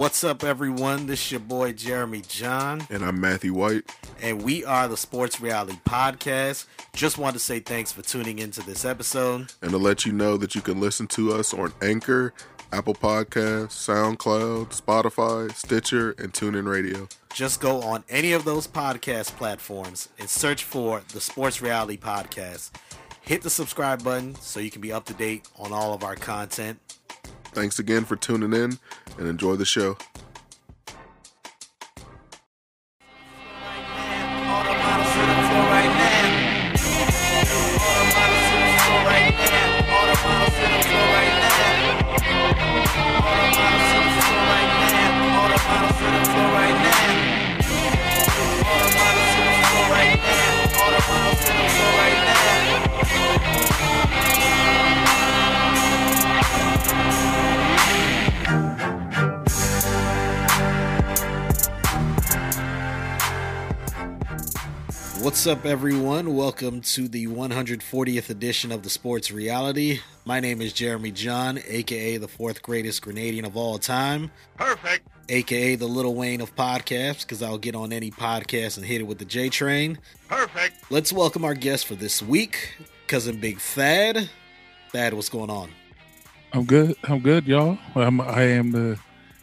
[0.00, 1.08] What's up, everyone?
[1.08, 3.94] This is your boy Jeremy John, And I'm Matthew White.
[4.22, 6.64] and we are the Sports Reality Podcast.
[6.94, 9.52] Just want to say thanks for tuning into this episode.
[9.60, 12.32] And to let you know that you can listen to us on Anchor,
[12.72, 17.06] Apple Podcasts, SoundCloud, Spotify, Stitcher, and TuneIn Radio.
[17.34, 22.70] Just go on any of those podcast platforms and search for the Sports Reality Podcast.
[23.20, 26.16] Hit the subscribe button so you can be up to date on all of our
[26.16, 26.78] content.
[27.52, 28.78] Thanks again for tuning in
[29.18, 29.96] and enjoy the show.
[65.22, 66.34] What's up, everyone?
[66.34, 70.00] Welcome to the 140th edition of the Sports Reality.
[70.24, 74.30] My name is Jeremy John, aka the fourth greatest Grenadian of all time.
[74.56, 75.06] Perfect.
[75.28, 79.04] aka the Lil Wayne of podcasts, because I'll get on any podcast and hit it
[79.04, 79.98] with the J Train.
[80.26, 80.90] Perfect.
[80.90, 82.74] Let's welcome our guest for this week,
[83.06, 84.30] cousin Big Thad.
[84.90, 85.70] Thad, what's going on?
[86.54, 86.96] I'm good.
[87.04, 87.78] I'm good, y'all.
[87.94, 88.98] I'm, I am the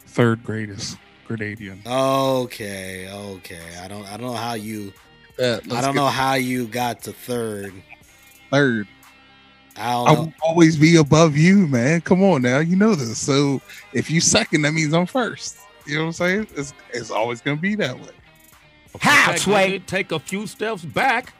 [0.07, 0.97] third greatest
[1.27, 1.85] Grenadian.
[1.85, 3.77] Okay, okay.
[3.81, 4.91] I don't, I don't know how you,
[5.39, 7.73] Yeah, I don't know how you got to third.
[8.51, 8.87] Third,
[9.75, 10.21] I don't I know.
[10.21, 12.01] will always be above you, man.
[12.01, 13.19] Come on now, you know this.
[13.19, 13.61] So
[13.93, 15.59] if you second, that means I'm first.
[15.85, 16.47] You know what I'm saying?
[16.55, 18.09] It's, it's always gonna be that way.
[18.99, 19.79] Halfway.
[19.79, 21.33] Take a few steps back.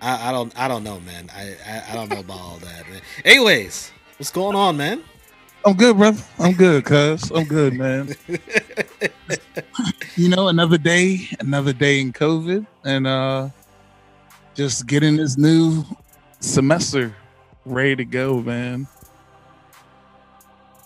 [0.00, 1.30] I, I don't, I don't know, man.
[1.34, 2.88] I, I, I don't know about all that.
[2.88, 3.00] Man.
[3.24, 5.02] Anyways, what's going on, man?
[5.64, 6.22] I'm good, brother.
[6.38, 7.30] I'm good, cuz.
[7.30, 8.14] I'm good, man.
[10.16, 13.48] you know, another day, another day in COVID, and uh
[14.54, 15.84] just getting this new
[16.40, 17.14] Semester
[17.64, 18.86] ready to go, man.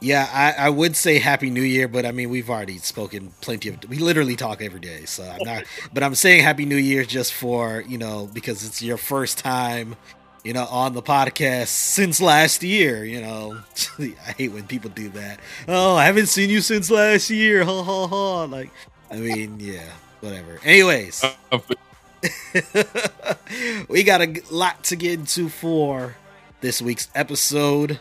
[0.00, 3.70] Yeah, I, I would say Happy New Year, but I mean we've already spoken plenty
[3.70, 3.78] of.
[3.88, 5.64] We literally talk every day, so I'm not.
[5.94, 9.97] but I'm saying Happy New Year just for you know because it's your first time,
[10.46, 13.04] you know, on the podcast since last year.
[13.04, 13.58] You know,
[13.98, 15.40] I hate when people do that.
[15.66, 17.64] Oh, I haven't seen you since last year.
[17.64, 18.44] Ha ha ha.
[18.44, 18.70] Like,
[19.10, 19.90] I mean, yeah,
[20.20, 20.60] whatever.
[20.64, 23.34] Anyways, uh, uh,
[23.88, 26.14] we got a lot to get into for
[26.60, 27.98] this week's episode.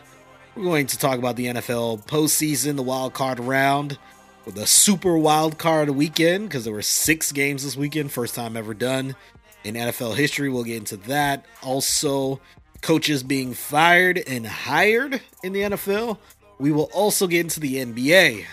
[0.54, 3.98] We're going to talk about the NFL postseason, the wild card round,
[4.46, 8.72] the super wild card weekend, because there were six games this weekend, first time ever
[8.72, 9.16] done
[9.64, 10.48] in NFL history.
[10.48, 11.44] We'll get into that.
[11.62, 12.40] Also,
[12.82, 16.18] coaches being fired and hired in the NFL.
[16.58, 18.44] We will also get into the NBA.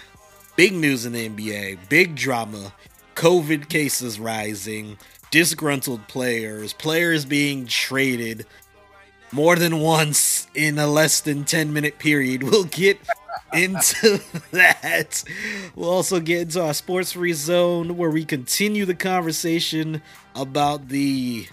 [0.56, 2.74] Big news in the NBA, big drama,
[3.16, 4.98] COVID cases rising,
[5.32, 8.46] disgruntled players, players being traded
[9.34, 12.44] more than once in a less than 10 minute period.
[12.54, 13.00] We'll get
[13.52, 14.22] into
[14.52, 15.24] that.
[15.76, 20.02] We'll also get into our sports free zone where we continue the conversation
[20.36, 21.48] about the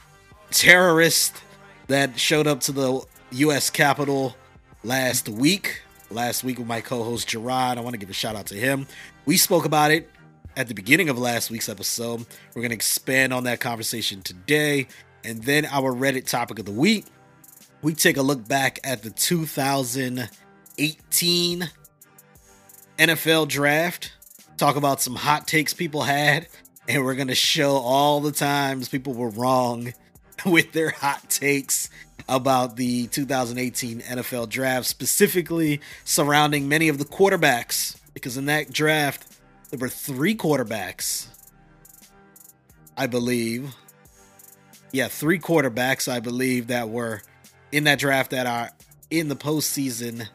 [0.50, 1.42] terrorist
[1.86, 3.02] that showed up to the
[3.32, 3.70] U.S.
[3.70, 4.36] Capitol
[4.84, 5.82] last week.
[6.10, 7.78] Last week with my co host Gerard.
[7.78, 8.86] I want to give a shout out to him.
[9.26, 10.10] We spoke about it
[10.56, 12.26] at the beginning of last week's episode.
[12.54, 14.88] We're going to expand on that conversation today.
[15.24, 17.06] And then our Reddit topic of the week
[17.82, 21.70] we take a look back at the 2018
[22.98, 24.12] NFL draft,
[24.56, 26.46] talk about some hot takes people had,
[26.86, 29.94] and we're going to show all the times people were wrong
[30.44, 31.88] with their hot takes
[32.28, 39.26] about the 2018 NFL draft, specifically surrounding many of the quarterbacks, because in that draft,
[39.70, 41.28] there were three quarterbacks,
[42.96, 43.74] I believe.
[44.92, 47.22] Yeah, three quarterbacks, I believe, that were
[47.72, 48.70] in that draft that are
[49.10, 50.26] in the postseason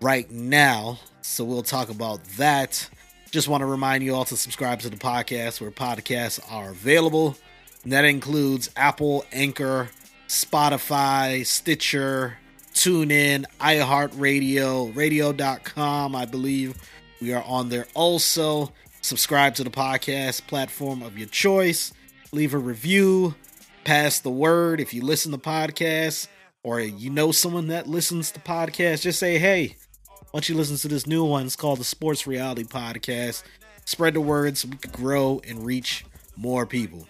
[0.00, 0.98] right now.
[1.22, 2.88] So we'll talk about that.
[3.30, 7.36] Just want to remind you all to subscribe to the podcast where podcasts are available.
[7.82, 9.90] And that includes Apple, Anchor,
[10.28, 12.38] Spotify, Stitcher,
[12.74, 16.76] TuneIn, iHeartRadio, radio.com, I believe.
[17.20, 18.72] We are on there also.
[19.00, 21.92] Subscribe to the podcast platform of your choice.
[22.32, 23.34] Leave a review.
[23.84, 24.80] Pass the word.
[24.80, 26.28] If you listen to podcasts
[26.64, 29.76] or you know someone that listens to podcasts, just say, hey,
[30.08, 31.46] why don't you listen to this new one?
[31.46, 33.44] It's called the Sports Reality Podcast.
[33.84, 36.04] Spread the word so we can grow and reach
[36.36, 37.06] more people.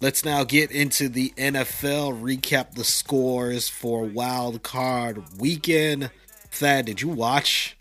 [0.00, 6.10] Let's now get into the NFL, recap the scores for Wild Card Weekend.
[6.50, 7.76] Thad, did you watch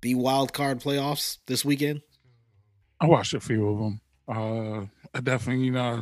[0.00, 2.00] the Wild Card playoffs this weekend?
[3.00, 4.00] I watched a few of them.
[4.28, 6.00] Uh, I definitely, you know,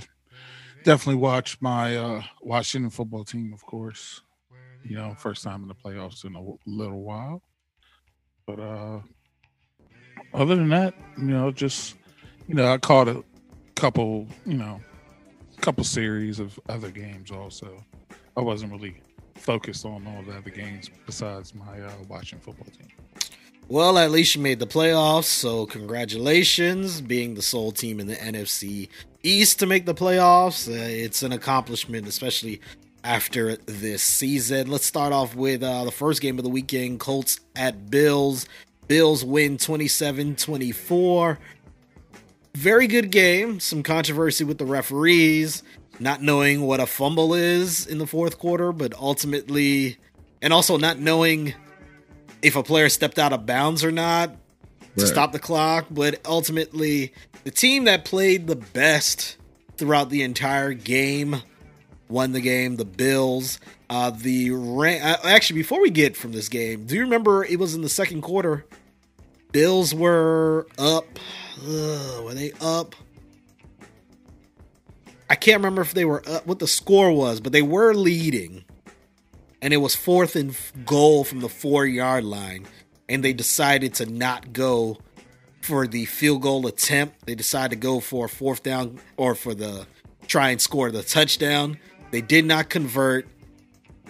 [0.89, 4.23] definitely watch my uh, Washington football team, of course.
[4.83, 7.43] You know, first time in the playoffs in a w- little while.
[8.47, 9.01] But uh,
[10.33, 11.97] other than that, you know, just
[12.47, 13.23] you know, I caught a
[13.75, 14.81] couple, you know,
[15.61, 17.31] couple series of other games.
[17.31, 17.85] Also,
[18.35, 19.03] I wasn't really
[19.35, 22.89] focused on all the other games besides my uh, Washington football team.
[23.69, 28.17] Well, at least you made the playoffs, so congratulations, being the sole team in the
[28.17, 28.89] NFC
[29.23, 30.69] East to make the playoffs.
[30.69, 32.61] Uh, it's an accomplishment, especially
[33.03, 34.71] after this season.
[34.71, 38.47] Let's start off with uh, the first game of the weekend Colts at Bills.
[38.87, 41.39] Bills win 27 24.
[42.55, 43.61] Very good game.
[43.61, 45.63] Some controversy with the referees,
[46.01, 49.99] not knowing what a fumble is in the fourth quarter, but ultimately,
[50.41, 51.55] and also not knowing
[52.41, 54.37] if a player stepped out of bounds or not
[54.99, 55.13] to Right.
[55.13, 55.87] stop the clock.
[55.91, 57.13] But ultimately,
[57.45, 59.37] the team that played the best
[59.77, 61.43] throughout the entire game
[62.09, 62.77] won the game.
[62.77, 63.59] The Bills.
[63.91, 67.75] Uh, the uh, actually, before we get from this game, do you remember it was
[67.75, 68.67] in the second quarter?
[69.53, 71.07] Bills were up.
[71.67, 72.95] Ugh, were they up?
[75.31, 78.65] I can't remember if they were up, what the score was, but they were leading
[79.61, 80.57] and it was fourth and
[80.87, 82.67] goal from the four yard line,
[83.09, 84.99] and they decided to not go
[85.61, 87.27] for the field goal attempt.
[87.27, 89.87] They decided to go for a fourth down or for the
[90.27, 91.79] try and score the touchdown.
[92.11, 93.27] They did not convert,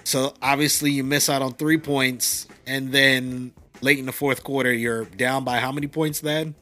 [0.04, 4.72] so obviously you miss out on three points, and then late in the fourth quarter
[4.72, 6.54] you're down by how many points then?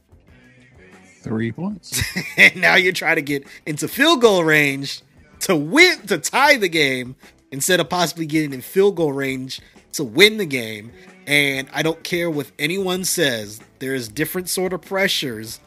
[1.21, 2.03] Three points.
[2.37, 5.03] and now you're trying to get into field goal range
[5.41, 7.17] to win to tie the game
[7.51, 9.61] instead of possibly getting in field goal range
[9.93, 10.93] to win the game
[11.27, 15.61] and i don't care what anyone says there's different sort of pressures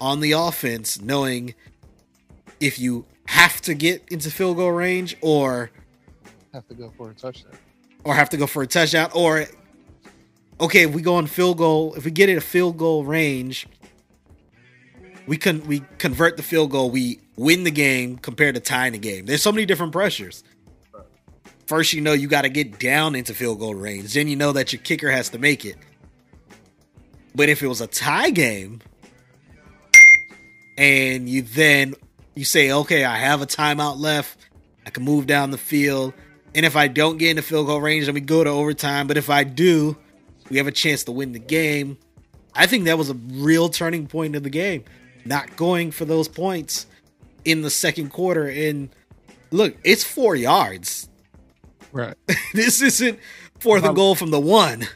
[0.00, 1.54] on the offense knowing
[2.60, 5.70] if you have to get into field goal range or
[6.52, 7.52] Have to go for a touchdown.
[8.04, 9.44] or have to go for a touchdown or
[10.60, 13.66] okay if we go on field goal if we get it a field goal range
[15.26, 18.98] we can we convert the field goal we win the game compared to tying the
[18.98, 20.42] game there's so many different pressures
[21.68, 24.52] first you know you got to get down into field goal range then you know
[24.52, 25.76] that your kicker has to make it
[27.34, 28.80] but if it was a tie game
[30.76, 31.94] and you then
[32.34, 34.38] you say okay i have a timeout left
[34.86, 36.12] i can move down the field
[36.54, 39.06] and if I don't get in the field goal range, then we go to overtime.
[39.06, 39.96] But if I do,
[40.50, 41.98] we have a chance to win the game.
[42.54, 44.84] I think that was a real turning point of the game.
[45.24, 46.86] Not going for those points
[47.44, 48.48] in the second quarter.
[48.48, 48.88] And
[49.50, 51.08] look, it's four yards.
[51.92, 52.14] Right.
[52.54, 53.18] This isn't
[53.58, 54.86] fourth and um, goal from the one.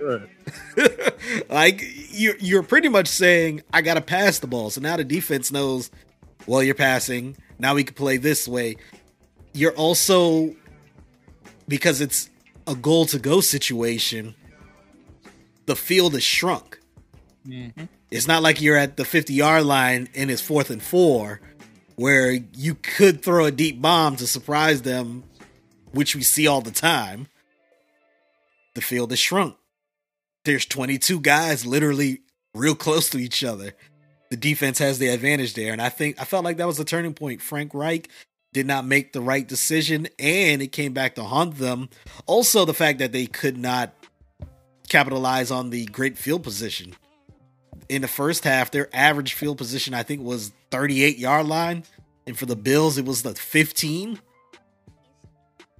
[1.48, 4.70] like you're you're pretty much saying I gotta pass the ball.
[4.70, 5.90] So now the defense knows,
[6.46, 7.36] well, you're passing.
[7.58, 8.76] Now we can play this way.
[9.52, 10.54] You're also
[11.68, 12.28] because it's
[12.66, 14.34] a goal to go situation,
[15.66, 16.80] the field is shrunk.
[17.46, 17.84] Mm-hmm.
[18.10, 21.40] It's not like you're at the 50 yard line and it's fourth and four,
[21.96, 25.24] where you could throw a deep bomb to surprise them,
[25.92, 27.28] which we see all the time.
[28.74, 29.56] The field is shrunk.
[30.44, 32.22] There's 22 guys literally
[32.54, 33.72] real close to each other.
[34.30, 35.72] The defense has the advantage there.
[35.72, 37.42] And I think I felt like that was a turning point.
[37.42, 38.08] Frank Reich
[38.52, 41.88] did not make the right decision and it came back to haunt them.
[42.26, 43.92] Also, the fact that they could not
[44.88, 46.94] capitalize on the great field position.
[47.88, 51.84] In the first half, their average field position, I think, was 38 yard line.
[52.26, 54.20] And for the Bills, it was the 15.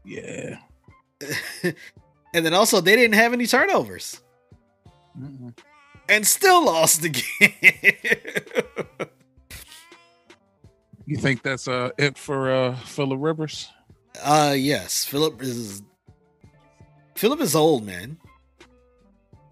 [0.05, 0.59] Yeah.
[2.35, 4.23] And then also, they didn't have any turnovers
[5.21, 5.53] Mm-mm.
[6.09, 7.53] and still lost the game.
[11.05, 13.69] You think that's uh it for uh Philip Rivers?
[14.25, 15.83] uh, yes, Philip is
[17.17, 18.17] Philip is old, man.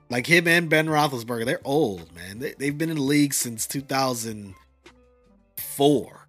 [0.09, 2.39] Like him and Ben Roethlisberger, they're old, man.
[2.39, 6.20] They, they've been in the league since 2004.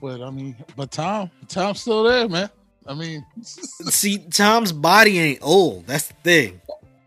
[0.00, 2.50] But I mean, but Tom, Tom's still there, man.
[2.86, 5.86] I mean, See, Tom's body ain't old.
[5.86, 6.60] That's the thing.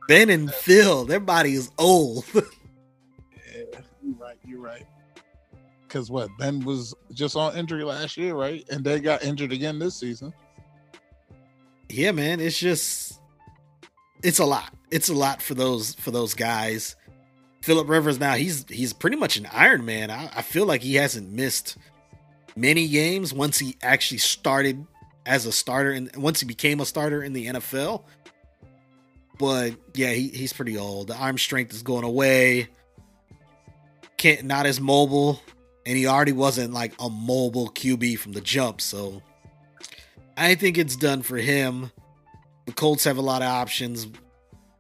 [0.08, 2.26] Ben and Phil, their body is old.
[2.34, 2.42] yeah,
[4.04, 4.38] you're right.
[4.46, 4.86] You're right.
[5.88, 8.68] Because what Ben was just on injury last year, right?
[8.70, 10.34] And they got injured again this season.
[11.90, 13.20] yeah, man, it's just
[14.24, 14.74] it's a lot.
[14.92, 16.96] It's a lot for those for those guys.
[17.62, 20.12] Philip Rivers now he's he's pretty much an Iron Man.
[20.12, 21.78] I, I feel like he hasn't missed
[22.56, 24.86] many games once he actually started
[25.26, 28.04] as a starter and once he became a starter in the NFL.
[29.40, 31.08] But yeah, he, he's pretty old.
[31.08, 32.70] The arm strength is going away.
[34.18, 35.42] can't not as mobile,
[35.86, 38.80] and he already wasn't like a mobile QB from the jump.
[38.80, 39.22] So
[40.38, 41.92] I think it's done for him.
[42.66, 44.08] The Colts have a lot of options.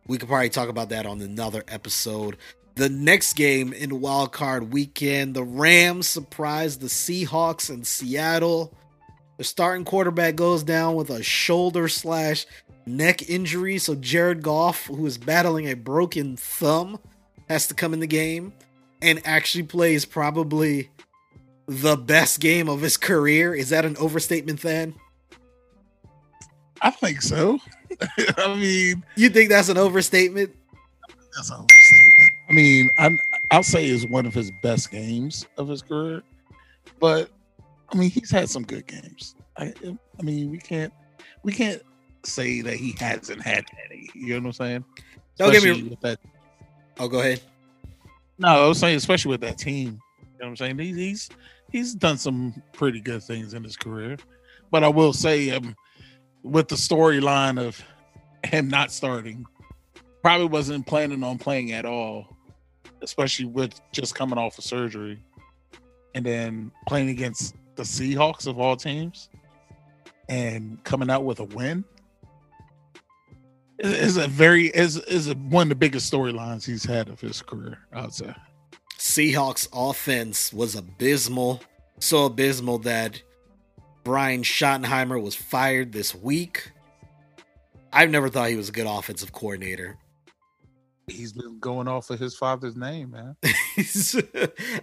[0.08, 2.38] We could probably talk about that on another episode.
[2.76, 8.74] The next game in wild card weekend, the Rams surprised the Seahawks in Seattle.
[9.38, 12.46] The starting quarterback goes down with a shoulder slash
[12.86, 13.78] neck injury.
[13.78, 17.00] So Jared Goff, who is battling a broken thumb,
[17.48, 18.54] has to come in the game
[19.02, 20.90] and actually plays probably
[21.68, 23.54] the best game of his career.
[23.54, 24.94] Is that an overstatement, Thad?
[26.82, 27.60] I think so.
[28.38, 30.56] I mean, You think that's an overstatement?
[31.36, 32.30] that's an overstatement.
[32.50, 33.20] I mean, I'm,
[33.52, 36.24] I'll say it's one of his best games of his career,
[37.00, 37.30] but
[37.90, 39.36] I mean, he's had some good games.
[39.58, 40.92] I, I mean, we can't,
[41.44, 41.82] we can't
[42.26, 44.10] say that he hasn't had any.
[44.14, 44.86] You know what I'm saying?
[45.38, 46.20] Don't get me- Especially with that.
[47.00, 47.42] Oh, go ahead.
[48.38, 50.00] No, I was saying, especially with that team.
[50.20, 50.80] You know what I'm saying?
[50.80, 51.30] He's he's,
[51.72, 54.18] he's done some pretty good things in his career,
[54.72, 55.76] but I will say, um,
[56.44, 57.82] with the storyline of
[58.44, 59.46] him not starting,
[60.24, 62.36] probably wasn't planning on playing at all,
[63.02, 65.22] especially with just coming off of surgery,
[66.16, 69.30] and then playing against the Seahawks of all teams,
[70.30, 71.84] and coming out with a win.
[73.80, 77.42] is a very is is a, one of the biggest storylines he's had of his
[77.42, 77.80] career.
[77.92, 78.34] I would say.
[78.98, 81.62] Seahawks offense was abysmal.
[82.00, 83.22] So abysmal that
[84.04, 86.72] Brian Schottenheimer was fired this week.
[87.92, 89.98] I've never thought he was a good offensive coordinator.
[91.08, 93.36] He's been going off of his father's name, man.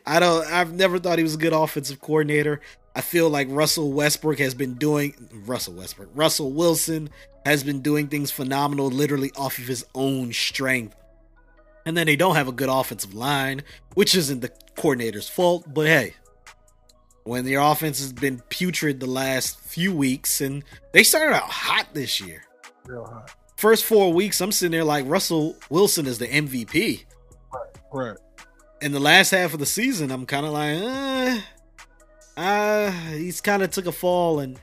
[0.07, 2.61] I don't I've never thought he was a good offensive coordinator.
[2.95, 5.15] I feel like Russell Westbrook has been doing
[5.47, 6.11] Russell Westbrook.
[6.15, 7.09] Russell Wilson
[7.47, 10.97] has been doing things phenomenal literally off of his own strength.
[11.87, 13.63] And then they don't have a good offensive line,
[13.95, 16.15] which isn't the coordinator's fault, but hey,
[17.25, 21.87] when their offense has been putrid the last few weeks and they started out hot
[21.95, 22.43] this year.
[22.87, 23.35] Real hot.
[23.61, 27.05] First 4 weeks I'm sitting there like Russell Wilson is the MVP.
[27.53, 27.67] Right.
[27.93, 28.17] Right.
[28.81, 33.63] In the last half of the season, I'm kind of like, uh, uh, he's kind
[33.63, 34.59] of took a fall, and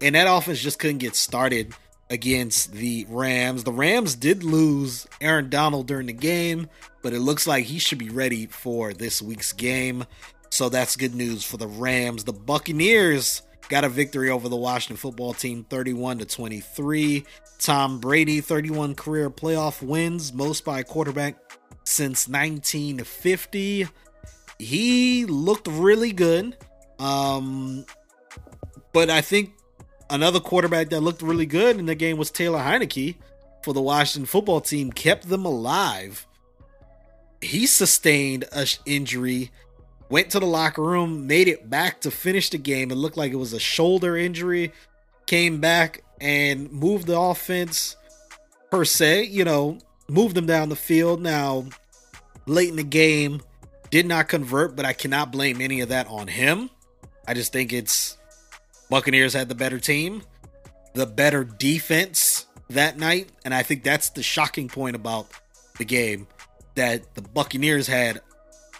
[0.00, 1.72] and that offense just couldn't get started
[2.10, 3.62] against the Rams.
[3.62, 6.68] The Rams did lose Aaron Donald during the game,
[7.00, 10.04] but it looks like he should be ready for this week's game.
[10.50, 12.24] So that's good news for the Rams.
[12.24, 17.24] The Buccaneers got a victory over the Washington football team 31 to 23.
[17.58, 21.36] Tom Brady 31 career playoff wins, most by a quarterback
[21.82, 23.88] since 1950.
[24.58, 26.54] He looked really good.
[26.98, 27.86] Um,
[28.92, 29.54] but I think
[30.10, 33.16] another quarterback that looked really good in the game was Taylor Heinicke
[33.62, 36.26] for the Washington football team, kept them alive.
[37.40, 39.50] He sustained a injury,
[40.12, 42.90] went to the locker room, made it back to finish the game.
[42.90, 44.70] It looked like it was a shoulder injury,
[45.24, 47.96] came back and moved the offense
[48.70, 49.78] per se, you know,
[50.10, 51.22] moved them down the field.
[51.22, 51.64] Now,
[52.44, 53.40] late in the game,
[53.88, 56.68] did not convert, but I cannot blame any of that on him.
[57.26, 58.18] I just think it's
[58.90, 60.22] Buccaneers had the better team,
[60.92, 65.28] the better defense that night, and I think that's the shocking point about
[65.78, 66.26] the game
[66.74, 68.20] that the Buccaneers had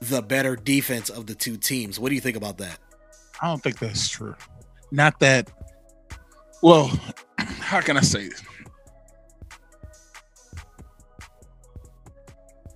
[0.08, 1.98] the better defense of the two teams.
[1.98, 2.78] What do you think about that?
[3.40, 4.34] I don't think that's true.
[4.90, 5.50] Not that.
[6.62, 6.90] Well,
[7.38, 8.42] how can I say this?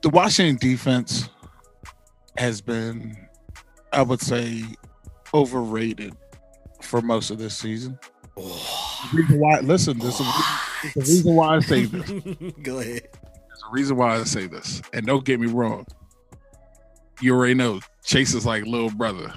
[0.02, 1.28] The Washington defense
[2.38, 3.16] has been,
[3.92, 4.62] I would say,
[5.35, 6.14] overrated
[6.83, 7.99] for most of this season.
[8.37, 10.26] Oh, The reason why, listen, this is
[10.95, 12.11] the reason why I say this.
[12.62, 13.09] Go ahead.
[13.12, 14.83] There's a reason why I say this.
[14.92, 15.87] And don't get me wrong.
[17.20, 19.32] You already know Chase is like little brother,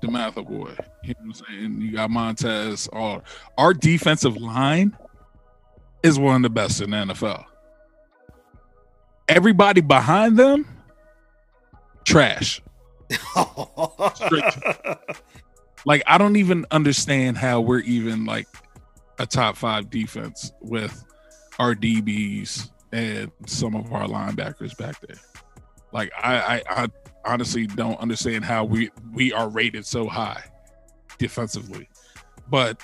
[0.00, 0.74] the Mather boy.
[1.02, 1.80] You know what I'm saying?
[1.80, 2.88] You got Montez.
[2.92, 3.22] All
[3.58, 4.96] our defensive line
[6.02, 7.44] is one of the best in the NFL.
[9.28, 10.66] Everybody behind them,
[12.04, 12.60] trash.
[15.84, 18.48] Like I don't even understand how we're even like
[19.18, 21.04] a top five defense with
[21.58, 25.16] our DBs and some of our linebackers back there.
[25.94, 26.88] Like I, I, I
[27.24, 30.42] honestly don't understand how we we are rated so high
[31.18, 31.88] defensively.
[32.50, 32.82] But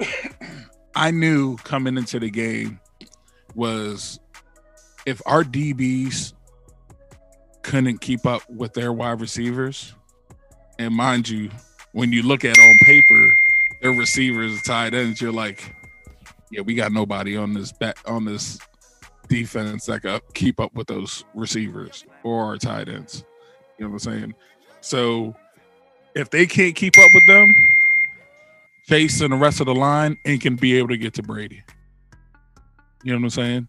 [0.94, 2.80] I knew coming into the game
[3.56, 4.20] was
[5.04, 6.32] if our DBs
[7.62, 9.92] couldn't keep up with their wide receivers,
[10.78, 11.50] and mind you,
[11.90, 13.32] when you look at on paper
[13.82, 15.74] their receivers tight ends, you're like,
[16.52, 18.60] yeah, we got nobody on this back on this
[19.28, 23.24] defense that can keep up with those receivers or our tight ends.
[23.78, 24.34] You know what I'm saying?
[24.80, 25.34] So
[26.14, 27.54] if they can't keep up with them,
[28.88, 31.62] Chase and the rest of the line ain't can be able to get to Brady.
[33.04, 33.68] You know what I'm saying?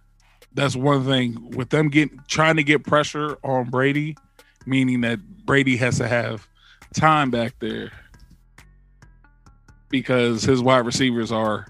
[0.54, 4.16] That's one thing with them getting trying to get pressure on Brady,
[4.66, 6.48] meaning that Brady has to have
[6.94, 7.92] time back there
[9.90, 11.68] because his wide receivers are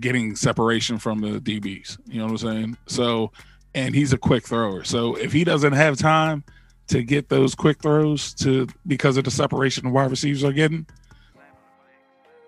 [0.00, 1.98] getting separation from the DBs.
[2.06, 2.76] You know what I'm saying?
[2.86, 3.32] So,
[3.74, 4.84] and he's a quick thrower.
[4.84, 6.44] So if he doesn't have time
[6.88, 10.86] to get those quick throws to because of the separation the wide receivers are getting,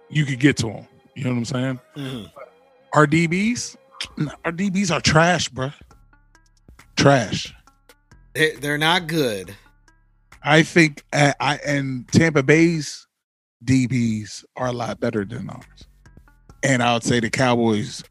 [0.08, 0.86] you could get to him.
[1.14, 1.80] You know what I'm saying?
[1.96, 2.30] Mhm.
[2.92, 3.76] Our DBs,
[4.44, 5.70] our DBs are trash, bro.
[6.96, 7.54] Trash.
[8.34, 9.54] They're, they're not good.
[10.42, 13.06] I think I and Tampa Bay's
[13.64, 15.85] DBs are a lot better than ours.
[16.62, 18.02] And I would say the Cowboys,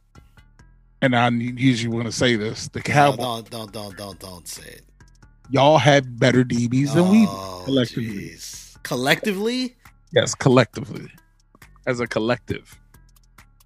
[1.02, 4.48] and I usually want to say this: the No, Cowboys, don't, don't, don't, don't, don't
[4.48, 4.82] say it.
[5.50, 7.28] y'all have better DBs than we do.
[7.30, 8.06] Oh, collectively.
[8.30, 8.82] jeez.
[8.84, 9.76] Collectively?
[10.14, 11.10] Yes, collectively,
[11.88, 12.80] as a collective.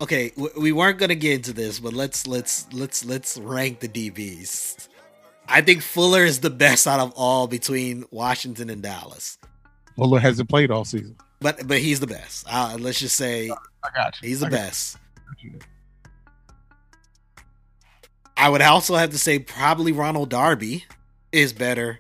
[0.01, 4.88] Okay, we weren't gonna get into this, but let's let's let's let's rank the DBs.
[5.50, 9.38] I think Fuller is the best out of all between Washington and Dallas,
[9.98, 11.17] Fuller hasn't played all season.
[11.41, 12.45] but but he's the best.
[12.50, 13.51] Uh, let's just say
[13.83, 14.29] I got you.
[14.29, 14.98] he's the I best.
[18.38, 20.86] I would also have to say probably Ronald Darby
[21.31, 22.00] is better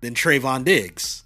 [0.00, 1.24] than Trevon Diggs.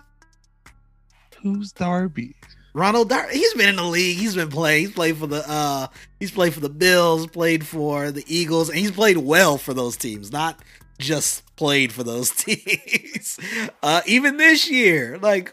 [1.42, 2.35] Who's Darby?
[2.75, 4.16] Ronald Darby, he's been in the league.
[4.18, 4.87] He's been playing.
[4.87, 5.88] He's played for the uh
[6.21, 9.97] he's played for the Bills, played for the Eagles, and he's played well for those
[9.97, 10.61] teams, not
[10.99, 13.38] just played for those teams.
[13.82, 15.52] Uh even this year, like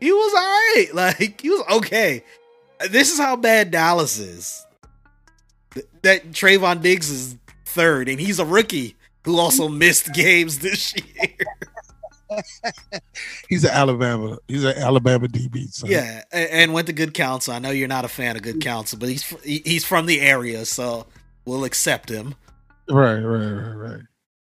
[0.00, 0.86] he was all right.
[0.92, 2.24] Like he was okay.
[2.88, 4.66] This is how bad Dallas is.
[5.72, 10.94] Th- That Trevon Diggs is third, and he's a rookie who also missed games this
[10.94, 11.36] year.
[13.48, 14.38] He's an Alabama.
[14.46, 15.72] He's an Alabama DB.
[15.72, 15.88] So.
[15.88, 17.54] Yeah, a- and went to good counsel.
[17.54, 18.62] I know you're not a fan of good mm.
[18.62, 21.06] counsel, but he's he's from the area, so
[21.44, 22.34] we'll accept him.
[22.88, 24.00] Right, right, right, right.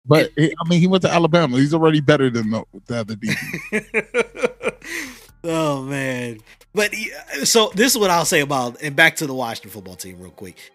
[0.05, 1.57] But I mean, he went to Alabama.
[1.57, 4.75] He's already better than the, the other DB.
[5.43, 6.39] oh man,
[6.73, 6.93] but
[7.43, 10.31] so this is what I'll say about and back to the Washington football team real
[10.31, 10.71] quick.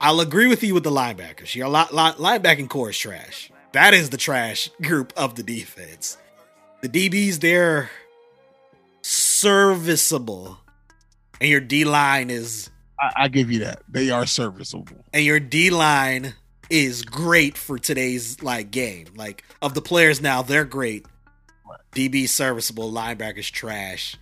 [0.00, 1.54] I'll agree with you with the linebackers.
[1.54, 3.50] Your li- li- linebacking corps is trash.
[3.72, 6.18] That is the trash group of the defense.
[6.80, 7.88] The DBs they're
[9.02, 10.58] serviceable,
[11.40, 12.70] and your D line is
[13.00, 13.82] I, I give you that.
[13.88, 15.04] They are serviceable.
[15.12, 16.34] and your D line
[16.70, 19.06] is great for today's like game.
[19.16, 21.06] Like of the players now, they're great.
[21.92, 24.16] DB serviceable, linebackers trash,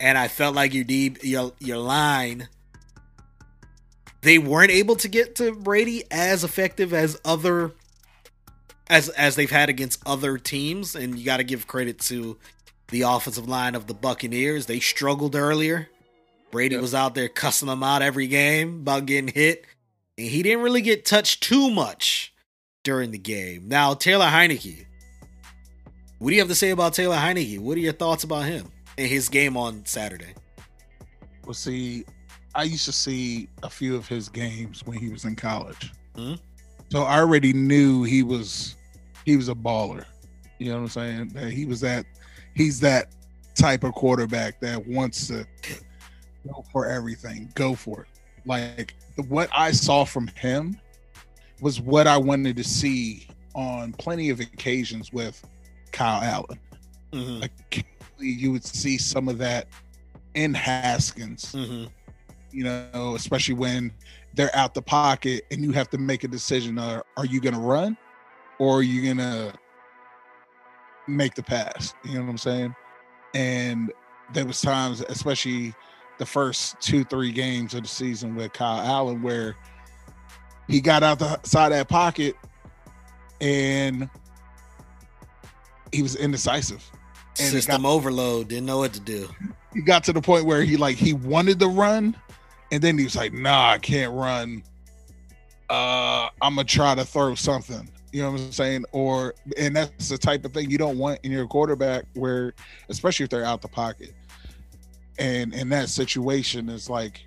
[0.00, 2.48] and I felt like your D your your line.
[4.22, 7.72] They weren't able to get to Brady as effective as other
[8.88, 12.38] as as they've had against other teams, and you got to give credit to
[12.88, 14.66] the offensive line of the Buccaneers.
[14.66, 15.88] They struggled earlier.
[16.50, 16.82] Brady Yep.
[16.82, 19.64] was out there cussing them out every game about getting hit,
[20.18, 22.34] and he didn't really get touched too much
[22.82, 23.68] during the game.
[23.68, 24.86] Now Taylor Heinicke,
[26.18, 27.60] what do you have to say about Taylor Heinicke?
[27.60, 30.34] What are your thoughts about him and his game on Saturday?
[31.44, 32.04] Well, see,
[32.54, 36.34] I used to see a few of his games when he was in college, Hmm.
[36.90, 38.76] so I already knew he was
[39.24, 40.04] he was a baller.
[40.58, 41.28] You know what I'm saying?
[41.28, 42.06] That he was that
[42.54, 43.08] he's that
[43.54, 45.46] type of quarterback that wants to
[46.46, 48.08] go for everything, go for it.
[48.46, 48.94] Like
[49.28, 50.78] what I saw from him
[51.60, 55.44] was what I wanted to see on plenty of occasions with
[55.92, 56.58] Kyle Allen.
[57.12, 57.42] Mm-hmm.
[57.44, 57.89] Occasionally,
[58.20, 59.66] you would see some of that
[60.34, 61.86] in Haskins Mm-hmm.
[62.52, 63.92] you know, especially when
[64.34, 67.54] they're out the pocket and you have to make a decision uh, are you going
[67.54, 67.96] to run
[68.58, 69.52] or are you going to
[71.08, 71.94] make the pass?
[72.04, 72.74] You know what I'm saying?
[73.34, 73.92] And
[74.32, 75.74] there was times, especially
[76.18, 79.56] the first two, three games of the season with Kyle Allen, where
[80.68, 82.36] he got out the side of that pocket
[83.40, 84.08] and
[85.92, 86.88] he was indecisive.
[87.38, 88.48] And System overload.
[88.48, 89.28] Didn't know what to do.
[89.72, 92.16] he got to the point where he like he wanted to run
[92.72, 94.62] and then he was like nah i can't run.
[95.68, 97.88] Uh i'm gonna try to throw something.
[98.12, 98.84] You know what i'm saying?
[98.92, 102.52] Or and that's the type of thing you don't want in your quarterback where
[102.88, 104.12] especially if they're out the pocket.
[105.18, 107.22] And in that situation is like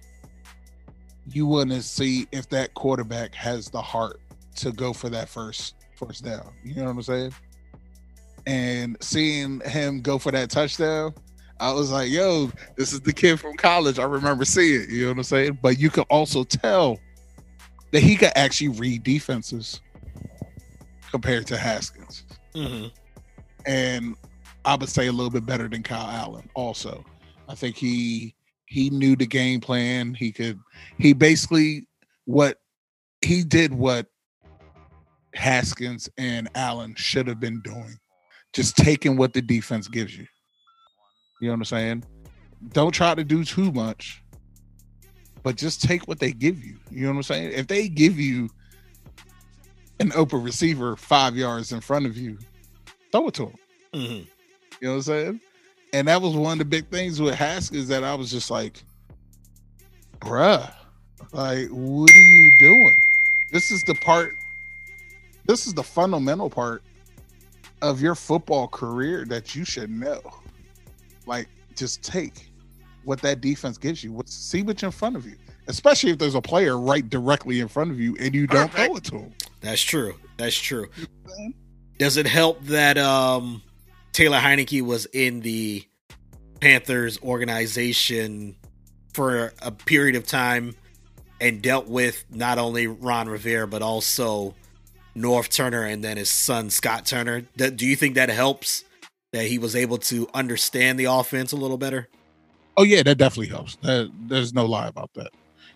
[1.31, 4.19] you want to see if that quarterback has the heart
[4.57, 6.51] to go for that first first down.
[6.63, 7.33] You know what i'm saying
[8.45, 11.13] and seeing him go for that touchdown
[11.63, 13.97] I was like, yo, this is the kid from college.
[13.97, 15.59] I remember seeing, you know what I'm saying?
[15.61, 16.99] But you can also tell
[17.91, 19.79] that he could actually read defenses
[21.09, 22.25] compared to Haskins.
[22.53, 22.87] Mm-hmm.
[23.65, 24.15] And
[24.65, 26.49] I would say a little bit better than Kyle Allen.
[26.53, 27.05] Also,
[27.47, 30.15] I think he he knew the game plan.
[30.15, 30.59] He could
[30.97, 31.87] he basically
[32.25, 32.59] what
[33.21, 34.07] he did what
[35.33, 37.97] Haskins and Allen should have been doing.
[38.53, 40.27] Just taking what the defense gives you.
[41.41, 42.03] You know what I'm saying?
[42.71, 44.23] Don't try to do too much,
[45.41, 46.77] but just take what they give you.
[46.89, 47.51] You know what I'm saying?
[47.53, 48.49] If they give you
[49.99, 52.37] an open receiver five yards in front of you,
[53.11, 53.55] throw it to him.
[53.93, 54.27] Mhm.
[54.81, 55.41] You know what I'm saying?
[55.93, 58.83] And that was one of the big things with Haskins that I was just like,
[60.19, 60.73] bruh,
[61.31, 62.95] like, what are you doing?
[63.51, 64.35] This is the part,
[65.45, 66.83] this is the fundamental part
[67.83, 70.21] of your football career that you should know.
[71.27, 72.49] Like, just take
[73.03, 74.13] what that defense gives you.
[74.13, 75.35] What, see what's in front of you,
[75.67, 78.95] especially if there's a player right directly in front of you and you don't throw
[78.95, 79.33] it to him.
[79.59, 80.15] That's true.
[80.37, 80.87] That's true.
[81.99, 83.61] Does it help that um
[84.13, 85.85] Taylor Heinicke was in the
[86.61, 88.55] Panthers organization
[89.13, 90.75] for a period of time
[91.41, 94.55] and dealt with not only Ron Rivera but also
[95.15, 97.41] Norv Turner and then his son Scott Turner?
[97.41, 98.83] Do you think that helps
[99.31, 102.07] that he was able to understand the offense a little better?
[102.77, 103.75] Oh yeah, that definitely helps.
[103.77, 105.31] That, there's no lie about that.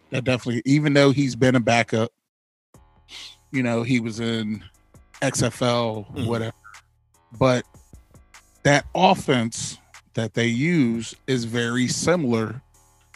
[0.10, 2.12] That definitely, even though he's been a backup,
[3.52, 4.64] you know, he was in
[5.22, 6.28] XFL, Mhm.
[6.28, 6.56] whatever.
[7.38, 7.66] But
[8.64, 9.78] that offense
[10.14, 12.62] that they use is very similar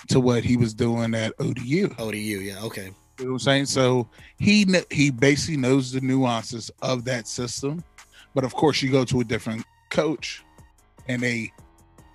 [0.10, 1.96] to what he was doing at ODU.
[1.98, 2.92] ODU, yeah, okay.
[3.22, 3.66] You know what I'm saying?
[3.68, 7.84] So he he basically knows the nuances of that system,
[8.34, 10.44] but of course, you go to a different coach,
[11.08, 11.52] and they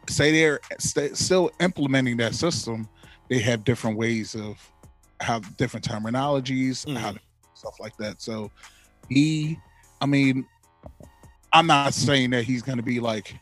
[0.08, 2.88] say they're st- still implementing that system.
[3.28, 4.58] They have different ways of
[5.20, 6.96] how different terminologies, mm.
[6.96, 7.20] how to,
[7.54, 8.20] stuff like that.
[8.20, 8.50] So
[9.08, 9.60] he,
[10.00, 10.44] I mean,
[11.52, 13.32] I'm not saying that he's going to be like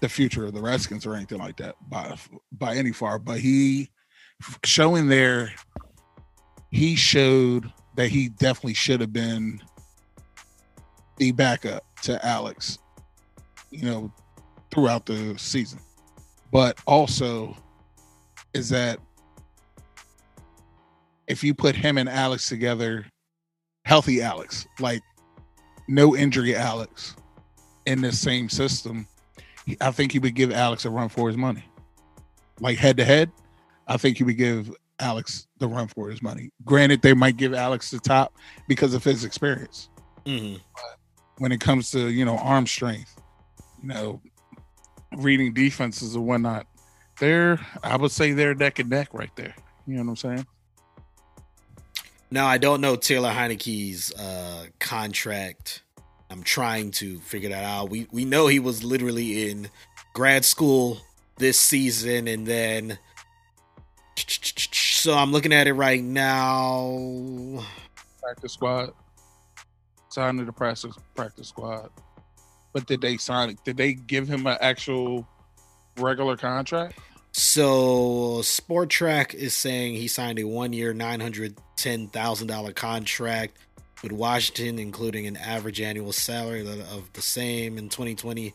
[0.00, 2.16] the future of the Redskins or anything like that by
[2.52, 3.90] by any far, but he
[4.64, 5.52] showing there
[6.70, 9.60] he showed that he definitely should have been
[11.16, 12.78] the backup to Alex,
[13.70, 14.12] you know,
[14.72, 15.80] throughout the season.
[16.52, 17.56] But also
[18.54, 18.98] is that
[21.28, 23.06] if you put him and Alex together,
[23.84, 25.02] healthy Alex, like
[25.88, 27.14] no injury Alex
[27.86, 29.06] in the same system,
[29.80, 31.64] I think he would give Alex a run for his money.
[32.60, 33.30] Like head to head,
[33.86, 36.50] I think he would give Alex the run for his money.
[36.64, 38.34] Granted, they might give Alex the top
[38.68, 39.88] because of his experience.
[40.26, 40.54] hmm
[41.38, 43.16] When it comes to you know arm strength,
[43.82, 44.20] you know,
[45.16, 46.66] reading defenses and whatnot,
[47.18, 49.54] they're I would say they're neck and neck right there.
[49.86, 50.46] You know what I'm saying?
[52.30, 55.82] Now I don't know Taylor Heinicke's uh, contract.
[56.30, 57.90] I'm trying to figure that out.
[57.90, 59.68] We we know he was literally in
[60.14, 60.98] grad school
[61.38, 62.98] this season, and then
[65.00, 67.64] so I'm looking at it right now.
[68.22, 68.90] Practice squad,
[70.10, 71.88] signed to the practice practice squad.
[72.74, 73.50] But did they sign?
[73.50, 73.64] it?
[73.64, 75.26] Did they give him an actual
[75.96, 76.98] regular contract?
[77.32, 83.56] So Spotrac is saying he signed a one-year, nine hundred ten thousand dollar contract
[84.02, 87.78] with Washington, including an average annual salary of of the same.
[87.78, 88.52] In 2020,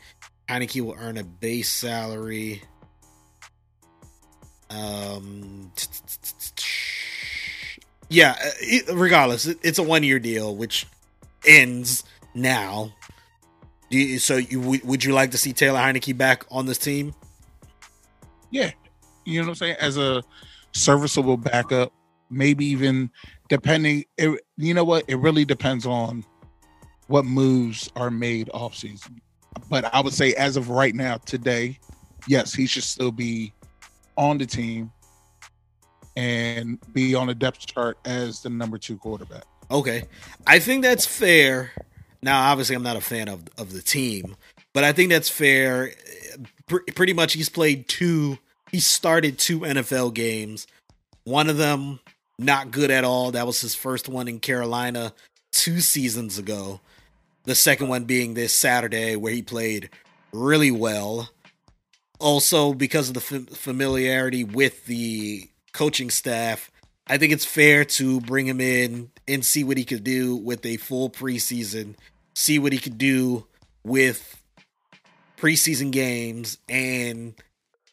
[0.47, 2.61] Heinicke will earn a base salary.
[4.69, 5.71] Um,
[8.09, 8.35] yeah.
[8.91, 10.85] Regardless, it- it's a one-year deal, which
[11.47, 12.93] ends now.
[14.17, 17.13] So, you would would you like to see Taylor Heinicke back on this team?
[18.51, 18.71] Yeah,
[19.25, 19.75] you know what I'm saying.
[19.79, 20.23] As a
[20.73, 21.93] serviceable backup,
[22.29, 23.09] maybe even
[23.47, 24.03] depending.
[24.17, 25.05] It, you know what?
[25.07, 26.25] It really depends on
[27.07, 29.21] what moves are made off season.
[29.69, 31.79] But I would say, as of right now, today,
[32.27, 33.53] yes, he should still be
[34.17, 34.91] on the team
[36.15, 39.43] and be on the depth chart as the number two quarterback.
[39.69, 40.05] Okay.
[40.47, 41.71] I think that's fair.
[42.21, 44.35] Now, obviously, I'm not a fan of, of the team,
[44.73, 45.91] but I think that's fair.
[46.67, 48.39] Pr- pretty much, he's played two,
[48.71, 50.67] he started two NFL games.
[51.23, 51.99] One of them,
[52.39, 53.31] not good at all.
[53.31, 55.13] That was his first one in Carolina
[55.51, 56.79] two seasons ago.
[57.43, 59.89] The second one being this Saturday, where he played
[60.31, 61.29] really well.
[62.19, 66.71] Also, because of the fam- familiarity with the coaching staff,
[67.07, 70.65] I think it's fair to bring him in and see what he could do with
[70.65, 71.95] a full preseason,
[72.33, 73.45] see what he could do
[73.83, 74.41] with
[75.37, 77.35] preseason games and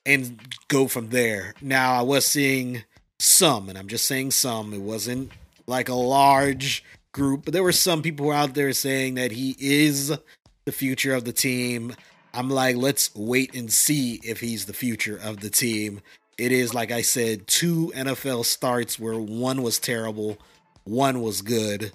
[0.04, 1.54] and go from there.
[1.60, 2.84] Now, I was seeing
[3.18, 4.72] some, and I'm just saying some.
[4.74, 5.30] It wasn't
[5.66, 10.16] like a large group, but there were some people out there saying that he is
[10.64, 11.94] the future of the team.
[12.34, 16.00] I'm like, let's wait and see if he's the future of the team.
[16.38, 20.38] It is, like I said, two NFL starts where one was terrible,
[20.84, 21.92] one was good.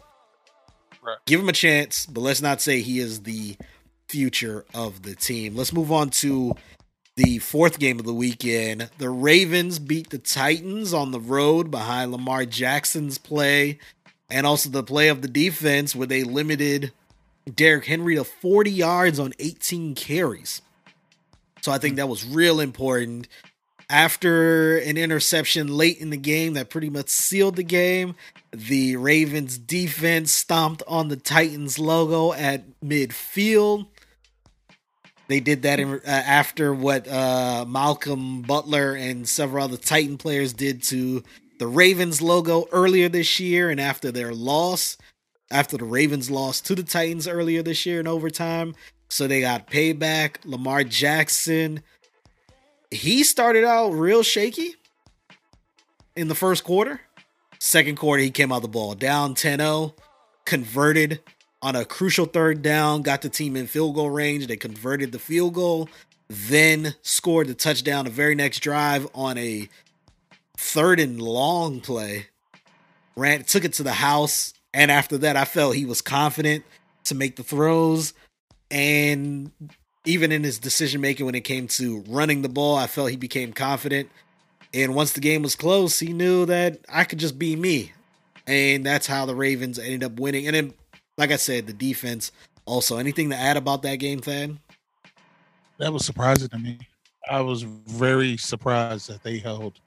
[1.02, 1.18] Right.
[1.26, 3.58] Give him a chance, but let's not say he is the
[4.08, 5.56] future of the team.
[5.56, 6.54] Let's move on to
[7.16, 8.90] the fourth game of the weekend.
[9.00, 13.80] The Ravens beat the Titans on the road behind Lamar Jackson's play
[14.30, 16.92] and also the play of the defense with a limited
[17.56, 20.62] Derrick Henry to 40 yards on 18 carries.
[21.62, 23.28] So I think that was real important.
[23.90, 28.16] After an interception late in the game that pretty much sealed the game,
[28.52, 33.88] the Ravens defense stomped on the Titans logo at midfield.
[35.28, 40.54] They did that in, uh, after what uh, Malcolm Butler and several other Titan players
[40.54, 41.24] did to
[41.60, 44.98] the Ravens logo earlier this year, and after their loss,
[45.52, 48.76] after the Ravens lost to the Titans earlier this year in overtime.
[49.10, 50.38] So they got payback.
[50.44, 51.82] Lamar Jackson,
[52.92, 54.76] he started out real shaky
[56.16, 57.02] in the first quarter.
[57.60, 59.96] Second quarter, he came out the ball down 10 0,
[60.46, 61.22] converted
[61.62, 64.48] on a crucial third down, got the team in field goal range.
[64.48, 65.90] They converted the field goal,
[66.30, 69.70] then scored the touchdown the very next drive on a
[70.58, 72.28] third and long play.
[73.16, 76.64] Ran, took it to the house, and after that, I felt he was confident
[77.06, 78.14] to make the throws.
[78.70, 79.52] And
[80.06, 83.18] even in his decision making when it came to running the ball, I felt he
[83.18, 84.08] became confident.
[84.76, 87.92] And once the game was close, he knew that I could just be me.
[88.46, 90.46] And that's how the Ravens ended up winning.
[90.46, 90.74] And then,
[91.18, 92.32] like I said, the defense
[92.66, 92.98] also.
[92.98, 94.60] Anything to add about that game, Thad?
[95.80, 96.78] That was surprising to me.
[97.28, 99.80] I was very surprised that they held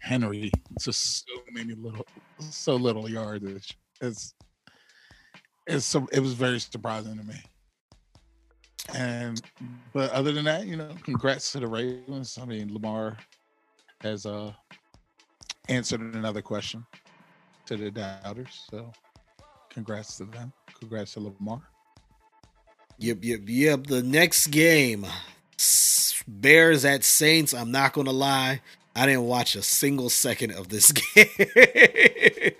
[0.00, 0.50] Henry
[0.80, 2.04] to so many little,
[2.40, 3.78] so little yardage.
[4.00, 4.34] It's,
[5.66, 7.34] it's so, it was very surprising to me.
[8.94, 9.40] And
[9.92, 12.38] but other than that, you know, congrats to the Ravens.
[12.40, 13.18] I mean, Lamar
[14.00, 14.52] has uh
[15.68, 16.86] answered another question
[17.66, 18.64] to the doubters.
[18.70, 18.90] So
[19.68, 20.52] congrats to them.
[20.78, 21.60] Congrats to Lamar.
[22.98, 23.86] Yep, yep, yep.
[23.86, 25.06] The next game,
[26.26, 27.52] Bears at Saints.
[27.52, 28.60] I'm not gonna lie,
[28.96, 32.52] I didn't watch a single second of this game.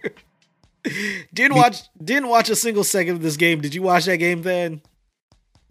[1.35, 3.61] didn't watch didn't watch a single second of this game.
[3.61, 4.83] Did you watch that game then?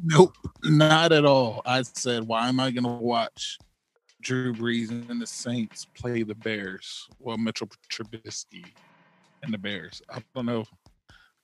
[0.03, 1.61] Nope, not at all.
[1.65, 3.57] I said, why am I going to watch
[4.21, 7.07] Drew Brees and the Saints play the Bears?
[7.19, 8.65] Well, Mitchell Trubisky
[9.41, 10.01] and the Bears.
[10.09, 10.65] I don't know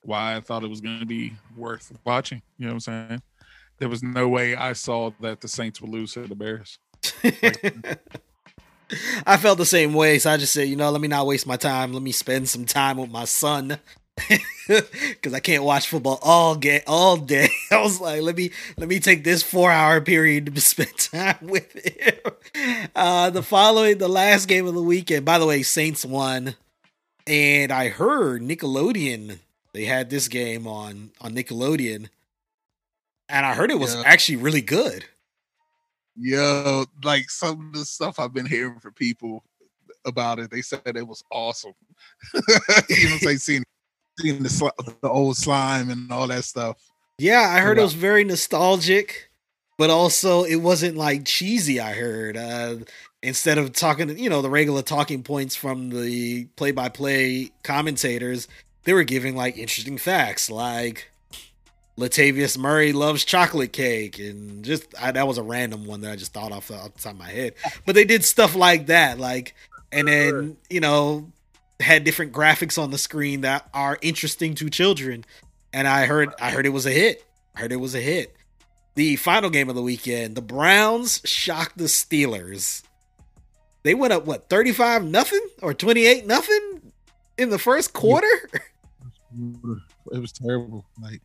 [0.02, 2.42] why I thought it was going to be worth watching.
[2.58, 3.22] You know what I'm saying?
[3.78, 6.78] There was no way I saw that the Saints would lose to the Bears.
[9.26, 11.46] I felt the same way, so I just said, you know, let me not waste
[11.46, 11.92] my time.
[11.92, 13.78] Let me spend some time with my son
[14.68, 16.82] because I can't watch football all day.
[16.86, 20.60] All day, I was like, let me let me take this four hour period to
[20.60, 22.88] spend time with him.
[22.94, 25.24] Uh, the following, the last game of the weekend.
[25.24, 26.54] By the way, Saints won,
[27.26, 29.38] and I heard Nickelodeon.
[29.72, 32.08] They had this game on on Nickelodeon,
[33.28, 34.02] and I heard it was Yeah.
[34.06, 35.06] actually really good.
[36.16, 39.42] Yo, like some of the stuff I've been hearing from people
[40.06, 41.74] about it, they said it was awesome.
[42.34, 43.64] you know, say seeing
[44.18, 46.76] seeing the sli- the old slime and all that stuff.
[47.18, 49.30] Yeah, I heard it was very nostalgic,
[49.78, 51.80] but also it wasn't like cheesy.
[51.80, 52.76] I heard uh,
[53.22, 58.48] instead of talking, you know, the regular talking points from the play-by-play commentators,
[58.84, 61.10] they were giving like interesting facts, like
[61.96, 66.16] Latavius Murray loves chocolate cake, and just I, that was a random one that I
[66.16, 67.54] just thought off the, off the top of my head.
[67.86, 69.54] But they did stuff like that, like,
[69.92, 71.30] and then you know
[71.80, 75.24] had different graphics on the screen that are interesting to children
[75.74, 77.24] and I heard I heard it was a hit.
[77.54, 78.34] I heard it was a hit.
[78.94, 82.84] The final game of the weekend, the Browns shocked the Steelers.
[83.82, 86.92] They went up what, 35 nothing or 28 nothing
[87.36, 88.50] in the first quarter?
[90.12, 90.84] It was terrible.
[91.02, 91.20] Like,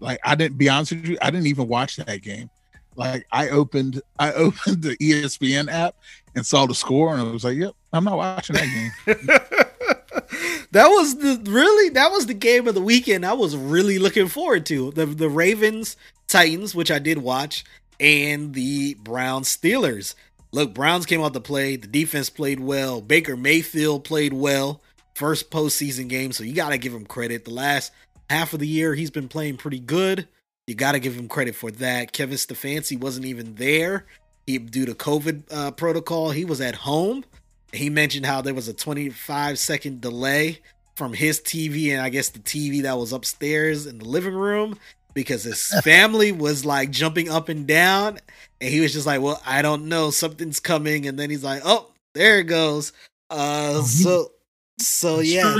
[0.00, 2.50] like I didn't be honest with you, I didn't even watch that game.
[2.96, 5.94] Like I opened I opened the ESPN app
[6.34, 8.64] and saw the score and I was like, Yep, I'm not watching that
[9.06, 9.16] game.
[10.72, 14.28] that was the really that was the game of the weekend I was really looking
[14.28, 14.90] forward to.
[14.92, 15.96] The the Ravens
[16.28, 17.64] Titans, which I did watch,
[17.98, 20.14] and the Browns Steelers.
[20.52, 21.76] Look, Browns came out to play.
[21.76, 23.00] The defense played well.
[23.00, 24.80] Baker Mayfield played well.
[25.14, 27.44] First postseason game, so you got to give him credit.
[27.44, 27.92] The last
[28.30, 30.26] half of the year, he's been playing pretty good.
[30.66, 32.12] You got to give him credit for that.
[32.12, 34.06] Kevin Stefanski wasn't even there.
[34.46, 37.24] He due to COVID uh, protocol, he was at home.
[37.72, 40.60] He mentioned how there was a 25 second delay
[40.96, 44.78] from his TV and I guess the TV that was upstairs in the living room.
[45.14, 48.18] because his family was like jumping up and down,
[48.60, 51.62] and he was just like, "Well, I don't know, something's coming," and then he's like,
[51.64, 52.92] "Oh, there it goes."
[53.28, 54.32] Uh, Oh, so
[54.78, 55.56] so yeah.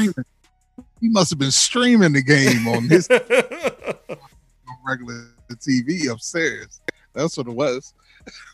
[1.00, 1.10] Streaming.
[1.10, 3.08] He must have been streaming the game on his
[4.86, 6.80] regular TV upstairs.
[7.14, 7.92] That's what it was.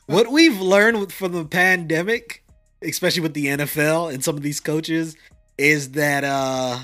[0.07, 2.43] what we've learned from the pandemic,
[2.83, 5.17] especially with the NFL and some of these coaches,
[5.59, 6.79] is that uh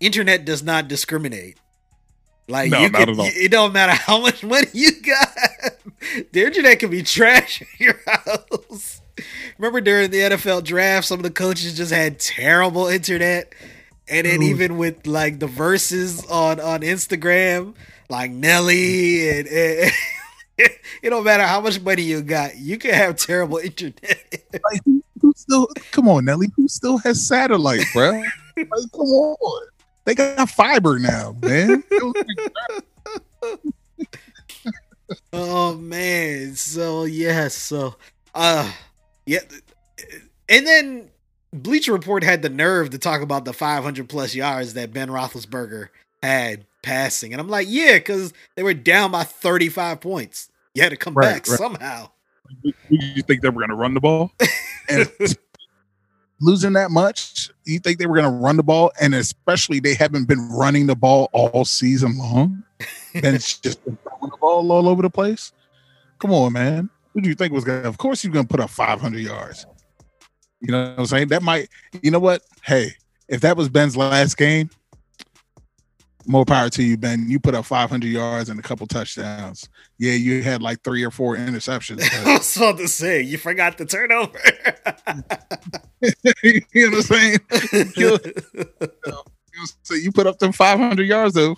[0.00, 1.58] internet does not discriminate.
[2.48, 3.26] Like No, you not can, at all.
[3.28, 5.28] it don't matter how much money you got.
[6.32, 9.02] The internet can be trash in your house.
[9.58, 13.52] Remember during the NFL draft, some of the coaches just had terrible internet.
[14.10, 17.74] And then even with like the verses on on Instagram,
[18.08, 19.92] like Nelly and, and
[20.58, 24.42] it don't matter how much money you got, you can have terrible internet.
[24.52, 24.80] Like,
[25.20, 25.68] who, still?
[25.92, 26.48] Come on, Nelly.
[26.56, 28.12] Who still has satellite, bro?
[28.56, 29.66] like, come on.
[30.04, 31.84] They got fiber now, man.
[35.32, 37.94] oh man, so yes, so
[38.34, 38.72] uh,
[39.26, 39.40] yeah,
[40.48, 41.07] and then
[41.62, 45.88] Bleacher Report had the nerve to talk about the 500 plus yards that Ben Roethlisberger
[46.22, 50.50] had passing, and I'm like, yeah, because they were down by 35 points.
[50.74, 51.58] You had to come Right, back right.
[51.58, 52.10] somehow.
[52.88, 54.32] You think they were going to run the ball?
[54.88, 55.10] and
[56.40, 58.92] losing that much, you think they were going to run the ball?
[59.00, 62.62] And especially they haven't been running the ball all season long.
[63.20, 65.52] Ben's just been throwing the ball all over the place.
[66.20, 66.90] Come on, man.
[67.12, 67.88] What do you think was going to?
[67.88, 69.66] Of course, you're going to put up 500 yards.
[70.60, 71.28] You know what I'm saying?
[71.28, 71.68] That might,
[72.02, 72.42] you know what?
[72.62, 72.92] Hey,
[73.28, 74.70] if that was Ben's last game,
[76.26, 77.30] more power to you, Ben.
[77.30, 79.68] You put up 500 yards and a couple touchdowns.
[79.98, 82.02] Yeah, you had like three or four interceptions.
[82.26, 84.38] I was about to say, you forgot the turnover.
[86.42, 87.38] you know what I'm saying?
[87.96, 88.18] You-
[89.82, 91.56] So you put up them 500 yards though.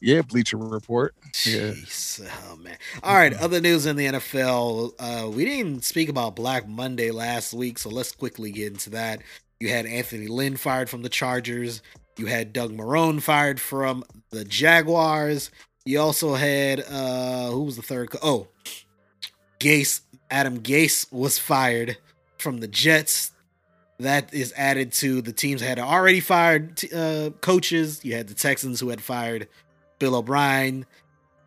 [0.00, 1.14] Yeah, Bleacher Report.
[1.44, 1.72] Yeah.
[1.72, 2.26] Jeez.
[2.50, 2.76] Oh man.
[3.02, 3.34] All right.
[3.34, 4.92] Other news in the NFL.
[4.98, 9.20] Uh, we didn't speak about Black Monday last week, so let's quickly get into that.
[9.60, 11.82] You had Anthony Lynn fired from the Chargers.
[12.16, 15.50] You had Doug Marone fired from the Jaguars.
[15.84, 18.10] You also had uh who was the third?
[18.10, 18.48] Co- oh,
[19.58, 20.00] Gase.
[20.30, 21.98] Adam Gase was fired
[22.38, 23.32] from the Jets.
[23.98, 28.02] That is added to the teams that had already fired t- uh, coaches.
[28.04, 29.48] You had the Texans who had fired
[30.00, 30.84] Bill O'Brien,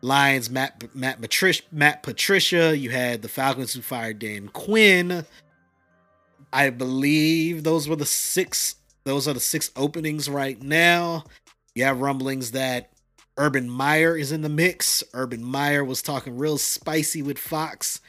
[0.00, 2.74] Lions Matt Matt Patricia, Matt Patricia.
[2.76, 5.26] You had the Falcons who fired Dan Quinn.
[6.50, 8.76] I believe those were the six.
[9.04, 11.24] Those are the six openings right now.
[11.74, 12.90] You have rumblings that
[13.36, 15.02] Urban Meyer is in the mix.
[15.12, 18.00] Urban Meyer was talking real spicy with Fox.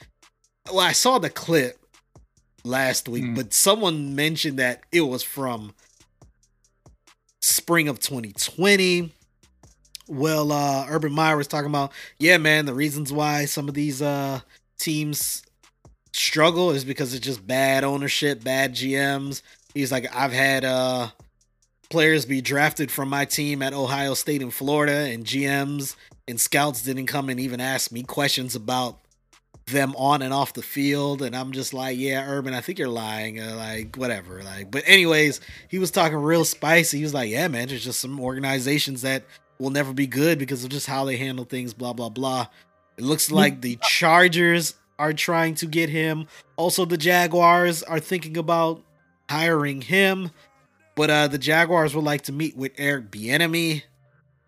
[0.67, 1.79] Well, I saw the clip
[2.63, 3.33] last week, Hmm.
[3.33, 5.73] but someone mentioned that it was from
[7.41, 9.11] spring of 2020.
[10.07, 14.01] Well, uh Urban Meyer was talking about, yeah, man, the reasons why some of these
[14.01, 14.41] uh
[14.77, 15.43] teams
[16.13, 19.41] struggle is because it's just bad ownership, bad GMs.
[19.73, 21.09] He's like, I've had uh
[21.89, 25.95] players be drafted from my team at Ohio State and Florida, and GMs
[26.27, 28.99] and scouts didn't come and even ask me questions about
[29.67, 31.21] them on and off the field.
[31.21, 34.69] And i'm just like yeah urban i think you're lying uh, like whatever like.
[34.69, 36.97] But anyways he was talking real spicy.
[36.97, 39.23] He was like yeah man there's just some organizations that
[39.59, 42.47] will never be good because of just how they handle things blah blah blah
[42.97, 48.37] it looks like the chargers are trying to get him also the jaguars are thinking
[48.37, 48.81] about
[49.29, 50.31] hiring him
[50.95, 53.83] but uh the jaguars would like to meet with eric bieniemy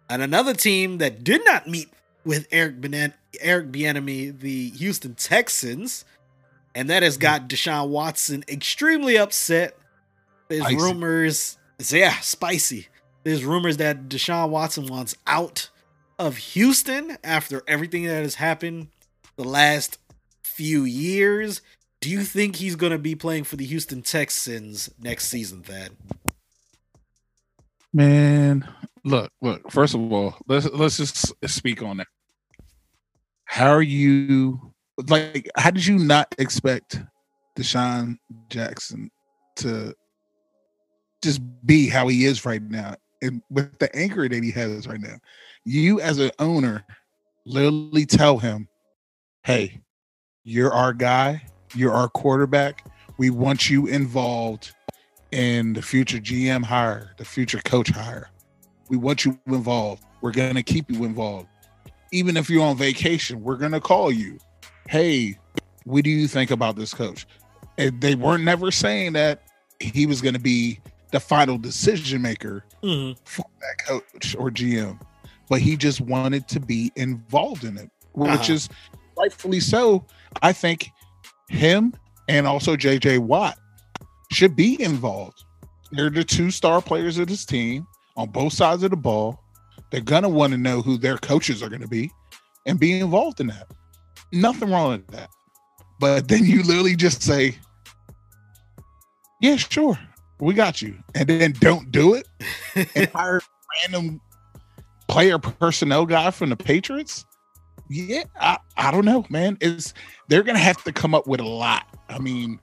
[0.09, 1.89] and another team that did not meet
[2.27, 6.05] with Eric Benet- Eric Bieniemy, the Houston Texans,
[6.75, 9.77] and that has got Deshaun Watson extremely upset.
[10.49, 10.77] There's Spicy.
[10.77, 11.57] rumors,
[11.89, 12.87] yeah, spicy.
[13.27, 15.69] There's rumors that Deshaun Watson wants out
[16.17, 18.87] of Houston after everything that has happened
[19.35, 19.97] the last
[20.45, 21.61] few years.
[21.99, 25.89] Do you think he's going to be playing for the Houston Texans next season, Thad?
[27.91, 28.65] Man,
[29.03, 29.73] look, look.
[29.73, 32.07] First of all, let's let's just speak on that.
[33.43, 34.71] How are you
[35.09, 35.49] like?
[35.57, 37.01] How did you not expect
[37.59, 39.11] Deshaun Jackson
[39.57, 39.93] to
[41.21, 42.95] just be how he is right now.
[43.21, 45.17] And with the anchor that he has right now,
[45.65, 46.85] you as an owner
[47.45, 48.67] literally tell him,
[49.43, 49.81] hey,
[50.43, 51.43] you're our guy,
[51.75, 52.85] you're our quarterback.
[53.17, 54.73] We want you involved
[55.31, 58.29] in the future GM hire, the future coach hire.
[58.89, 60.03] We want you involved.
[60.21, 61.47] We're going to keep you involved.
[62.11, 64.37] Even if you're on vacation, we're going to call you.
[64.87, 65.37] Hey,
[65.83, 67.27] what do you think about this coach?
[67.77, 69.43] And they weren't never saying that
[69.79, 70.79] he was going to be
[71.11, 73.19] the final decision maker Mm-hmm.
[73.25, 74.99] for that coach or GM.
[75.49, 78.53] but he just wanted to be involved in it, which Uh-huh.
[78.53, 78.69] is
[79.17, 80.05] rightfully so.
[80.41, 80.89] I think
[81.49, 81.93] him
[82.27, 83.57] and also JJ Watt
[84.31, 85.43] should be involved.
[85.91, 89.39] They're the two star players of this team on both sides of the ball.
[89.89, 92.11] They're gonna want to know who their coaches are gonna be
[92.65, 93.71] and be involved in that.
[94.33, 95.29] Nothing wrong with that.
[96.01, 97.55] But then you literally just say,
[99.41, 99.97] Yeah, sure,
[100.39, 100.95] we got you.
[101.15, 102.27] And then don't do it
[102.95, 103.41] and hire
[103.83, 104.21] random
[105.07, 107.25] player personnel guy from the Patriots.
[107.89, 109.57] Yeah, I, I don't know, man.
[109.61, 109.93] It's
[110.27, 111.85] they're gonna have to come up with a lot.
[112.09, 112.59] I mean,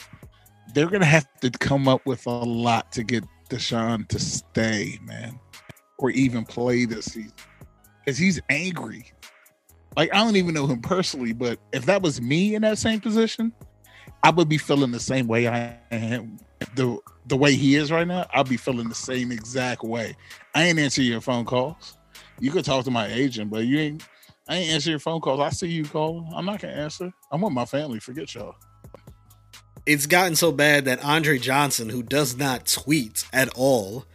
[0.75, 5.39] they're gonna have to come up with a lot to get Deshaun to stay, man,
[5.99, 7.33] or even play this season.
[8.05, 9.13] Because he's angry.
[9.97, 13.01] Like I don't even know him personally, but if that was me in that same
[13.01, 13.53] position,
[14.25, 16.39] I would be feeling the same way I am.
[16.77, 20.17] The the way he is right now, I'll be feeling the same exact way.
[20.57, 21.99] I ain't answer your phone calls.
[22.41, 24.05] You could talk to my agent, but you ain't.
[24.49, 25.41] I ain't answer your phone calls.
[25.41, 26.31] I see you calling.
[26.35, 27.13] I'm not gonna answer.
[27.33, 28.01] I'm with my family.
[28.01, 28.57] Forget y'all.
[29.87, 34.07] it's gotten so bad that Andre Johnson, who does not tweet at all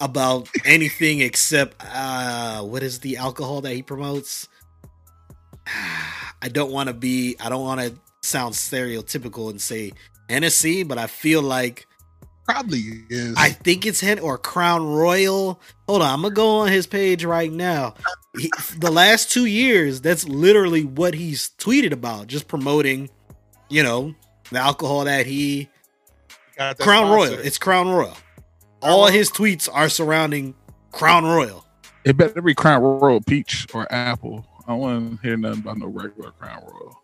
[0.00, 4.48] about anything except uh what is the alcohol that he promotes?
[6.42, 9.92] I don't want to be I don't want to sound stereotypical and say
[10.28, 11.86] Hennessy, but I feel like
[12.44, 13.36] Probably is.
[13.36, 15.60] I think it's Hen or Crown Royal.
[15.88, 17.94] Hold on, I'm gonna go on his page right now.
[18.36, 23.10] He, the last two years, that's literally what he's tweeted about, just promoting,
[23.68, 24.14] you know,
[24.50, 25.68] the alcohol that he
[26.56, 27.36] got that Crown sponsor.
[27.36, 27.46] Royal.
[27.46, 28.16] It's Crown Royal.
[28.82, 30.56] All his tweets are surrounding
[30.90, 31.64] Crown Royal.
[32.04, 34.44] It better be Crown Royal Peach or Apple.
[34.66, 37.01] I don't want to hear nothing about no regular Crown Royal.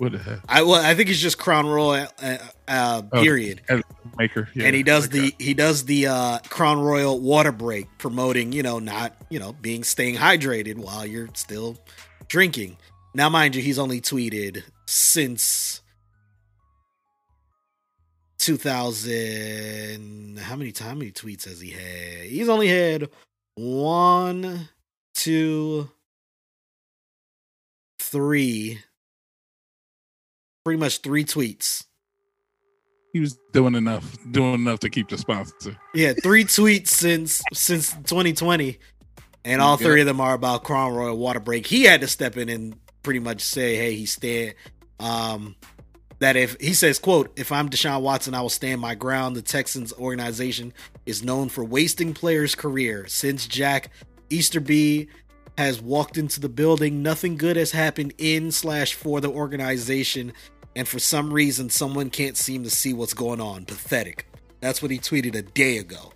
[0.00, 0.38] What the heck?
[0.48, 2.08] I well, I think it's just Crown Royal.
[2.22, 3.60] Uh, uh, Oh, period.
[4.16, 4.48] Maker.
[4.54, 5.20] Yeah, and he does okay.
[5.20, 9.52] the he does the uh, Crown Royal water break, promoting you know not you know
[9.52, 11.76] being staying hydrated while you're still
[12.28, 12.78] drinking.
[13.14, 15.82] Now, mind you, he's only tweeted since
[18.38, 20.38] 2000.
[20.38, 22.26] How many how many tweets has he had?
[22.26, 23.10] He's only had
[23.54, 24.70] one,
[25.14, 25.90] two,
[27.98, 28.78] three,
[30.64, 31.86] pretty much three tweets.
[33.12, 35.76] He was doing enough, doing enough to keep the sponsor.
[35.94, 38.78] Yeah, three tweets since since 2020,
[39.44, 41.66] and all three of them are about Crown Royal water break.
[41.66, 44.54] He had to step in and pretty much say, "Hey, he stand."
[45.00, 45.56] Um,
[46.20, 49.42] that if he says, "quote If I'm Deshaun Watson, I will stand my ground." The
[49.42, 50.72] Texans organization
[51.04, 53.06] is known for wasting players' career.
[53.08, 53.90] Since Jack
[54.28, 55.08] Easterby
[55.60, 60.32] has walked into the building, nothing good has happened in slash for the organization,
[60.74, 63.66] and for some reason, someone can't seem to see what's going on.
[63.66, 64.26] Pathetic.
[64.60, 66.12] That's what he tweeted a day ago.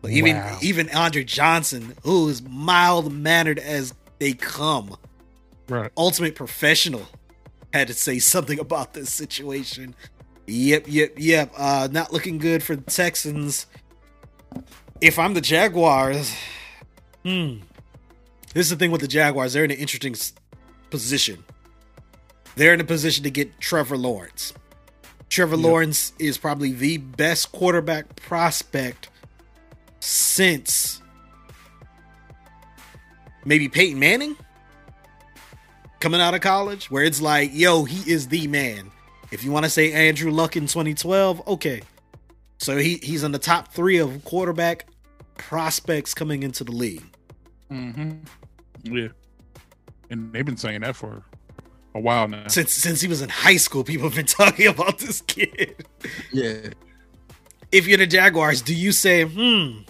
[0.00, 0.58] But even Wow.
[0.62, 4.96] even Andre Johnson, who is mild mannered as they come,
[5.68, 5.90] Right.
[5.96, 7.06] ultimate professional,
[7.74, 9.94] had to say something about this situation.
[10.46, 11.52] Yep, yep, yep.
[11.58, 13.66] Uh, not looking good for the Texans.
[15.02, 16.32] If I'm the Jaguars,
[17.24, 17.56] hmm.
[18.56, 19.52] This is the thing with the Jaguars.
[19.52, 20.16] They're in an interesting
[20.88, 21.44] position.
[22.54, 24.54] They're in a position to get Trevor Lawrence.
[25.28, 29.10] Trevor Lawrence is probably the best quarterback prospect
[30.00, 31.02] since
[33.44, 34.38] maybe Peyton Manning
[36.00, 38.90] coming out of college, where it's like, yo, he is the man.
[39.32, 41.82] If you want to say Andrew Luck in 2012, okay.
[42.56, 44.86] So he, he's in the top three of quarterback
[45.36, 47.04] prospects coming into the league.
[47.70, 48.12] Mm-hmm.
[48.92, 49.08] Yeah.
[50.10, 51.24] And they've been saying that for
[51.94, 52.46] a while now.
[52.48, 55.86] Since since he was in high school, people have been talking about this kid.
[56.32, 56.68] Yeah.
[57.72, 59.80] If you're the Jaguars, do you say, hmm,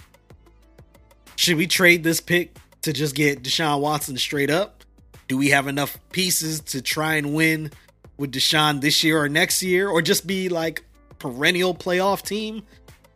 [1.37, 4.85] should we trade this pick to just get Deshaun Watson straight up?
[5.29, 7.71] Do we have enough pieces to try and win
[8.17, 10.85] with Deshaun this year or next year, or just be like
[11.19, 12.63] perennial playoff team?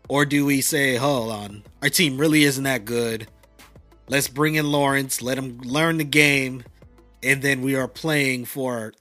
[0.08, 3.28] Or do we say, hold on, our team really isn't that good.
[4.10, 6.64] Let's bring in Lawrence, let him learn the game,
[7.22, 8.92] and then we are playing for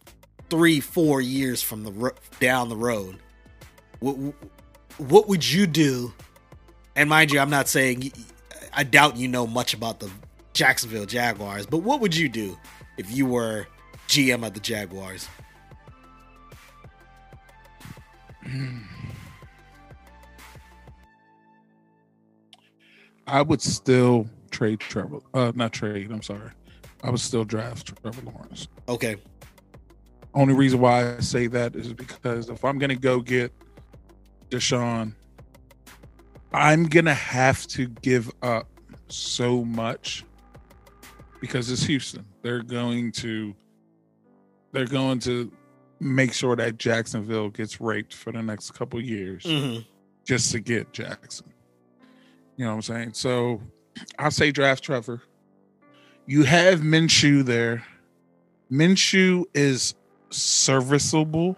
[0.51, 3.17] three, four years from the ro- down the road.
[4.01, 4.13] What,
[4.99, 6.13] what would you do?
[6.95, 8.13] And mind you, I'm not saying
[8.71, 10.11] I doubt you know much about the
[10.53, 12.55] Jacksonville Jaguars, but what would you do
[12.99, 13.65] if you were
[14.09, 15.27] GM of the Jaguars?
[23.25, 25.19] I would still trade Trevor.
[25.33, 26.11] Uh, not trade.
[26.11, 26.49] I'm sorry.
[27.03, 28.67] I would still draft Trevor Lawrence.
[28.87, 29.15] Okay,
[30.33, 33.51] Only reason why I say that is because if I'm gonna go get
[34.49, 35.13] Deshaun,
[36.53, 38.67] I'm gonna have to give up
[39.07, 40.23] so much
[41.41, 42.25] because it's Houston.
[42.41, 43.55] They're going to
[44.71, 45.51] they're going to
[45.99, 49.85] make sure that Jacksonville gets raped for the next couple years Mhm.
[50.25, 51.51] just to get Jackson.
[52.55, 53.13] You know what I'm saying?
[53.13, 53.61] So
[54.17, 55.21] I say draft Trevor.
[56.25, 57.83] You have Minshew there.
[58.71, 59.95] Minshew is
[60.29, 61.57] serviceable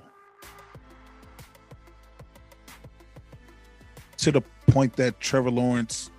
[4.18, 6.10] to the point that Trevor Lawrence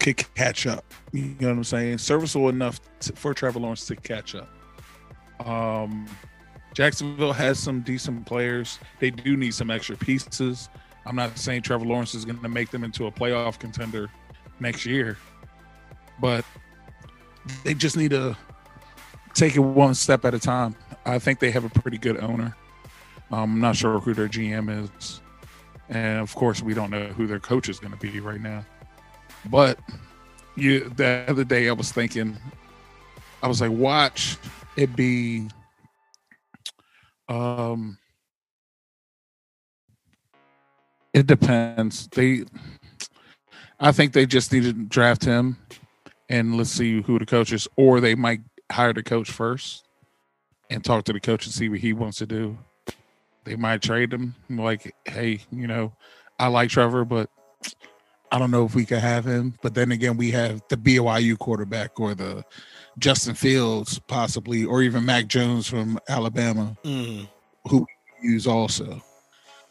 [0.00, 0.84] could catch up.
[1.12, 1.98] You know what I'm saying?
[1.98, 4.48] Serviceable enough to, for Trevor Lawrence to catch up.
[5.46, 6.08] Um,
[6.74, 8.78] Jacksonville has some decent players.
[8.98, 10.68] They do need some extra pieces.
[11.06, 14.10] I'm not saying Trevor Lawrence is going to make them into a playoff contender
[14.60, 15.18] next year,
[16.20, 16.44] but
[17.64, 18.36] they just need to
[19.34, 20.74] take it one step at a time.
[21.04, 22.56] I think they have a pretty good owner.
[23.30, 25.20] Um, I'm not sure who their GM is,
[25.88, 28.64] and of course, we don't know who their coach is going to be right now.
[29.50, 29.78] But
[30.56, 32.36] you, the other day, I was thinking,
[33.42, 34.36] I was like, watch
[34.76, 35.48] it be,
[37.28, 37.98] um,
[41.12, 42.08] it depends.
[42.08, 42.44] They,
[43.80, 45.56] I think they just need to draft him,
[46.28, 49.84] and let's see who the coach is, or they might hire the coach first
[50.70, 52.58] and talk to the coach and see what he wants to do.
[53.44, 55.92] They might trade him, like, hey, you know,
[56.38, 57.30] I like Trevor, but
[58.30, 59.54] I don't know if we could have him.
[59.62, 62.44] But then again, we have the BYU quarterback or the
[62.98, 67.28] Justin Fields, possibly, or even Mac Jones from Alabama Mhm.
[67.68, 67.86] who
[68.22, 69.02] we use also.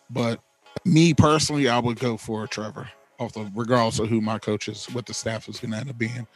[0.09, 0.39] But
[0.85, 2.89] me personally, I would go for Trevor,
[3.19, 5.89] off the regardless of who my coach is, what the staff is going to end
[5.89, 6.27] up being.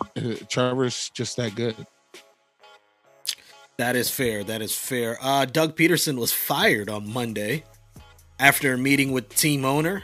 [0.00, 1.74] Uh, Trevor's just that good.
[3.78, 4.42] That is fair.
[4.42, 5.18] That is fair.
[5.22, 7.64] Uh, Doug Pederson was fired on Monday
[8.40, 10.02] after a meeting with team owner,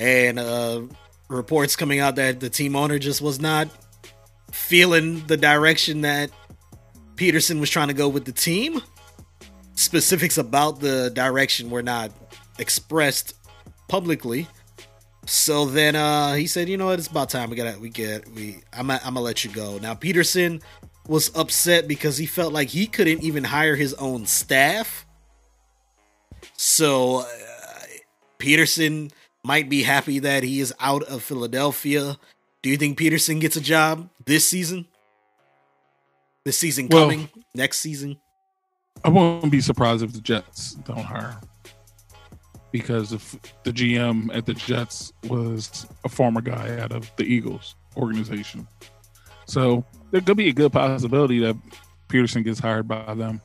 [0.00, 0.82] and uh,
[1.28, 3.68] reports coming out that the team owner just was not
[4.50, 6.30] feeling the direction that
[7.16, 8.82] Pederson was trying to go with the team.
[9.74, 12.12] Specifics about the direction were not
[12.58, 13.34] expressed
[13.88, 14.48] publicly.
[15.26, 16.98] So then uh, he said, "You know what?
[16.98, 19.94] It's about time we got we get we I'm I'm gonna let you go." Now
[19.94, 20.62] Pederson
[21.08, 25.06] was upset because he felt like he couldn't even hire his own staff.
[26.56, 27.26] So uh,
[28.38, 29.10] Pederson
[29.42, 32.16] might be happy that he is out of Philadelphia.
[32.62, 34.86] Do you think Pederson gets a job this season?
[36.44, 38.18] This season Well- coming next season?
[39.02, 41.40] I won't be surprised if the Jets don't hire him.
[42.74, 47.76] Because if the GM at the Jets was a former guy out of the Eagles
[47.96, 48.66] organization.
[49.46, 51.54] So there could be a good possibility that
[52.08, 53.40] Pederson gets hired by them.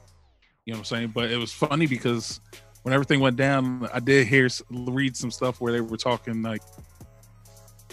[0.66, 1.08] You know what I'm saying?
[1.10, 2.42] But it was funny because
[2.82, 6.64] when everything went down, I did hear read some stuff where they were talking like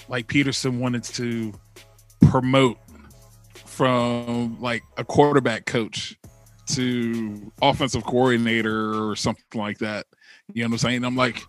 [0.09, 1.53] like Pederson wanted to
[2.31, 2.79] promote
[3.53, 6.19] from like a quarterback coach
[6.69, 10.07] to offensive coordinator or something like that.
[10.53, 11.05] You know what I'm saying?
[11.05, 11.45] I'm like,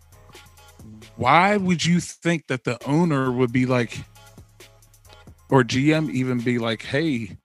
[1.15, 3.99] why would you think that the owner would be like,
[5.49, 7.37] or GM even be like, hey,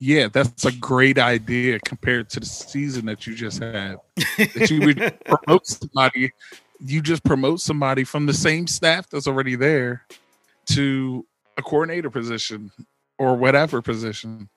[0.00, 3.96] yeah, that's a great idea compared to the season that you just had.
[4.36, 6.32] That you would promote somebody,
[6.80, 10.02] you just promote somebody from the same staff that's already there
[10.66, 11.24] to
[11.56, 12.70] a coordinator position
[13.18, 14.48] or whatever position.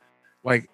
[0.43, 0.69] Like,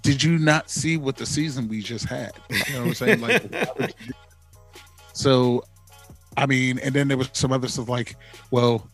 [0.00, 2.32] did you not see what the season we just had?
[2.50, 3.20] You know what I'm saying?
[3.20, 3.54] Like,
[5.12, 5.64] so,
[6.36, 8.16] I mean, and then there was some other stuff like,
[8.50, 8.88] well,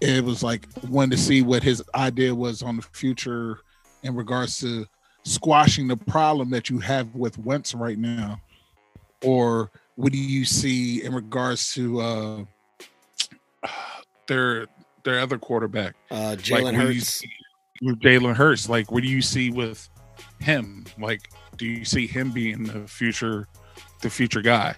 [0.00, 3.60] it was like wanted to see what his idea was on the future
[4.02, 4.86] in regards to
[5.24, 8.40] squashing the problem that you have with Wentz right now,
[9.24, 12.44] or what do you see in regards to uh
[14.26, 14.66] their
[15.04, 15.94] their other quarterback?
[16.10, 17.22] Uh, Like, Jalen you Hurts.
[17.82, 18.68] with Jalen Hurts.
[18.68, 19.88] Like, what do you see with
[20.40, 20.84] him?
[20.98, 23.48] Like, do you see him being the future,
[24.02, 24.76] the future guy?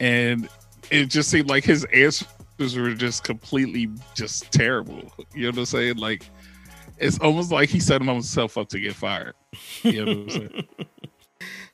[0.00, 0.48] And
[0.90, 5.12] it just seemed like his answers were just completely just terrible.
[5.34, 5.96] You know what I'm saying?
[5.96, 6.28] Like,
[6.98, 9.34] it's almost like he set himself up to get fired.
[9.82, 10.68] You know what I'm saying?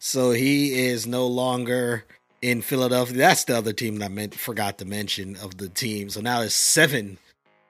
[0.06, 2.04] So he is no longer
[2.42, 3.16] in Philadelphia.
[3.16, 6.10] That's the other team that I meant forgot to mention of the team.
[6.10, 7.16] So now there's seven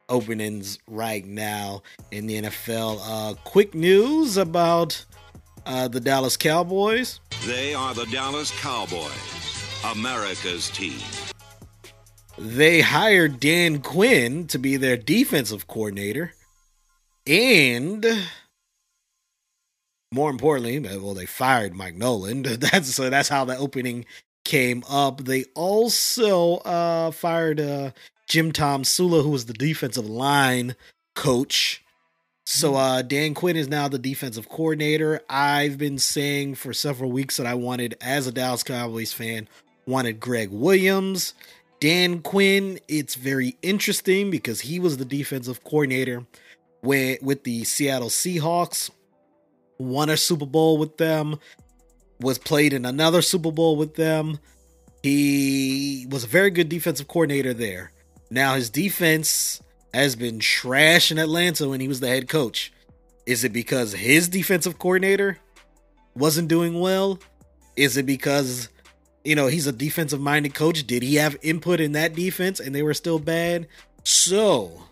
[0.08, 2.98] openings right now in the NFL.
[3.04, 5.04] Uh, quick news about
[5.64, 7.20] uh, the Dallas Cowboys.
[7.46, 9.12] They are the Dallas Cowboys,
[9.84, 10.98] America's team.
[12.38, 16.32] They hired Dan Quinn to be their defensive coordinator,
[17.26, 18.04] and
[20.12, 22.42] more importantly, well, they fired Mike Nolan.
[22.42, 24.06] That's so that's how the opening
[24.44, 25.24] came up.
[25.24, 27.90] They also uh, fired uh,
[28.28, 30.76] Jim Tomsula, who was the defensive line
[31.14, 31.84] coach.
[32.46, 35.22] So uh Dan Quinn is now the defensive coordinator.
[35.30, 39.48] I've been saying for several weeks that I wanted, as a Dallas Cowboys fan,
[39.86, 41.34] wanted Gregg Williams.
[41.80, 46.24] Dan Quinn, it's very interesting because he was the defensive coordinator
[46.82, 48.90] with, the Seattle Seahawks,
[49.78, 51.38] won a Super Bowl with them,
[52.20, 54.38] was played in another Super Bowl with them.
[55.02, 57.92] He was a very good defensive coordinator there.
[58.30, 59.60] Now his defense
[59.92, 62.72] has been trash in Atlanta when he was the head coach.
[63.26, 65.38] Is it because his defensive coordinator
[66.14, 67.18] wasn't doing well?
[67.76, 68.68] Is it because
[69.24, 70.86] you know he's a defensive minded coach?
[70.86, 73.66] Did he have input in that defense and they were still bad?
[74.04, 74.84] So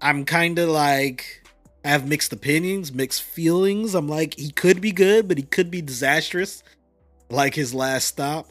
[0.00, 1.42] I'm kind of like
[1.84, 3.94] I have mixed opinions, mixed feelings.
[3.94, 6.62] I'm like he could be good, but he could be disastrous,
[7.30, 8.48] like his last stop.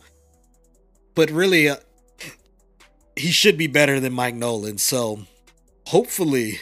[1.14, 1.76] But really, uh,
[3.16, 4.78] he should be better than Mike Nolan.
[4.78, 5.26] So
[5.88, 6.60] hopefully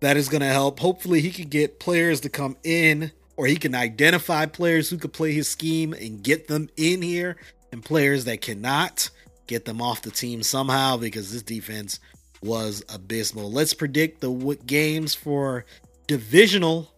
[0.00, 0.80] that is going to help.
[0.80, 5.14] Hopefully he can get players to come in or he can identify players who could
[5.14, 7.38] play his scheme and get them in here
[7.72, 9.08] and players that cannot
[9.46, 12.00] get them off the team somehow because this defense
[12.42, 13.50] was abysmal.
[13.50, 15.64] Let's predict the games for
[16.06, 16.92] divisional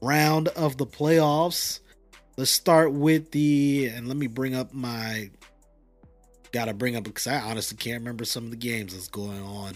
[0.00, 1.80] round of the playoffs.
[2.36, 5.28] Let's start with the and let me bring up my
[6.52, 9.74] gotta bring up because I honestly can't remember some of the games that's going on.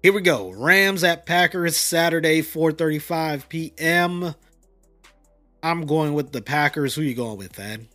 [0.00, 0.50] Here we go.
[0.50, 4.36] Rams at Packers Saturday, 4:35 p.m.
[5.64, 6.94] I'm going with the Packers.
[6.94, 7.88] Who you going with, Thad?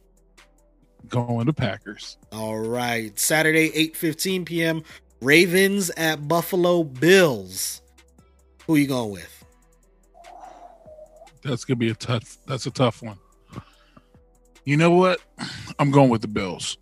[1.08, 2.18] Going to Packers.
[2.32, 3.18] All right.
[3.18, 4.84] Saturday, 8:15 p.m.
[5.22, 7.84] Ravens at Buffalo Bills.
[8.66, 9.46] Who you going with?
[11.44, 12.40] That's gonna be a tough.
[12.48, 13.20] That's a tough one.
[14.66, 15.22] You know what?
[15.78, 16.76] I'm going with the Bills.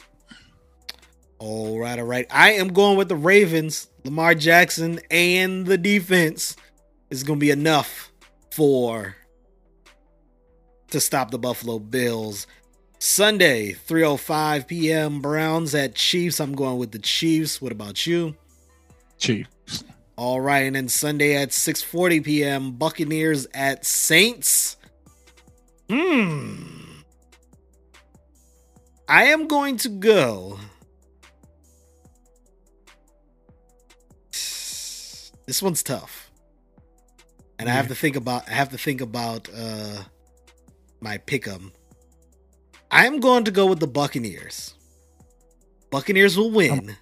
[1.38, 2.28] All right, all right.
[2.32, 3.90] I am going with the Ravens.
[4.06, 6.56] Lamar Jackson and the defense
[7.10, 8.10] is going to be enough
[8.52, 9.17] for
[10.92, 12.48] to stop the Buffalo Bills.
[13.00, 15.22] Sunday, 3:05 p.m.
[15.22, 16.40] Browns at Chiefs.
[16.40, 17.62] I'm going with the Chiefs.
[17.62, 18.36] What about you?
[19.18, 19.84] Chiefs.
[20.16, 22.72] All right, and then Sunday at 6:40 p.m.
[22.72, 24.78] Buccaneers at Saints.
[25.90, 26.78] Hmm.
[29.08, 30.60] I am going to go.
[35.46, 36.30] This one's tough.
[37.58, 40.04] And I have to think about I have to think about uh
[41.02, 41.72] my pick'em.
[42.90, 44.74] I'm going to go with the Buccaneers.
[45.90, 46.96] Buccaneers will win.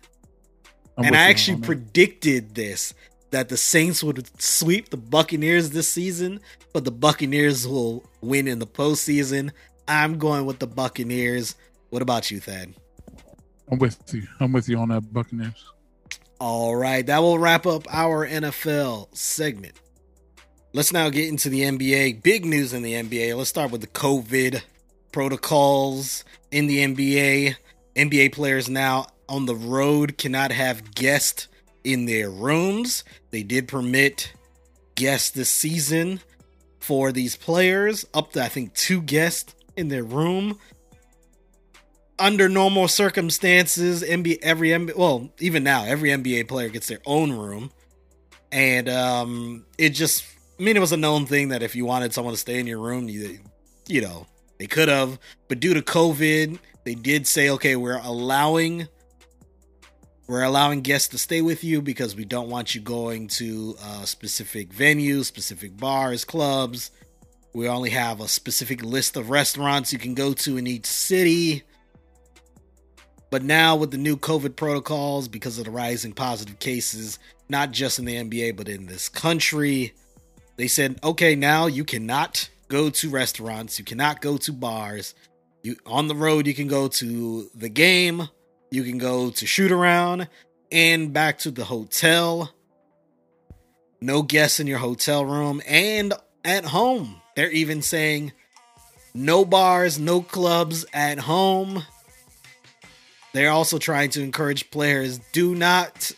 [0.97, 2.93] I'm and I actually predicted this
[3.31, 6.39] that the Saints would sweep the Buccaneers this season,
[6.71, 9.51] but the Buccaneers will win in the postseason.
[9.87, 11.55] I'm going with the Buccaneers.
[11.89, 12.73] What about you, Thad?
[13.69, 14.23] I'm with you.
[14.39, 15.65] I'm with you on that Buccaneers.
[16.39, 19.79] All right, that will wrap up our NFL segment.
[20.75, 22.21] Let's now get into the NBA.
[22.21, 23.37] Big news in the NBA.
[23.37, 24.61] Let's start with the COVID
[25.13, 27.55] protocols in the NBA.
[27.95, 31.47] NBA players now on the road cannot have guests
[31.85, 33.05] in their rooms.
[33.31, 34.33] They did permit
[34.95, 36.19] guests this season
[36.81, 40.59] for these players, up to I think two guests in their room
[42.19, 47.31] under normal circumstances, NBA every NBA well, even now, every NBA player gets their own
[47.31, 47.71] room.
[48.51, 52.13] And um it just I mean it was a known thing that if you wanted
[52.13, 53.39] someone to stay in your room, you
[53.87, 54.25] you know,
[54.57, 58.87] they could have, but due to COVID, they did say okay, we're allowing
[60.27, 64.05] we're allowing guests to stay with you because we don't want you going to uh,
[64.05, 66.91] specific venues, specific bars, clubs.
[67.53, 71.63] We only have a specific list of restaurants you can go to in each city.
[73.29, 77.99] But now, with the new COVID protocols, because of the rising positive cases, not just
[77.99, 79.93] in the NBA, but in this country,
[80.57, 85.13] they said, okay, now you cannot go to restaurants, you cannot go to bars.
[85.63, 88.29] You on the road, you can go to the game,
[88.71, 90.27] you can go to shoot around,
[90.71, 92.51] and back to the hotel.
[94.01, 97.21] No guests in your hotel room and at home.
[97.35, 98.33] They're even saying
[99.13, 101.83] no bars, no clubs at home.
[103.33, 106.11] They're also trying to encourage players do not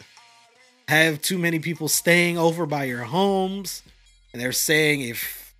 [0.87, 3.83] have too many people staying over by your homes.
[4.37, 5.55] And they're saying if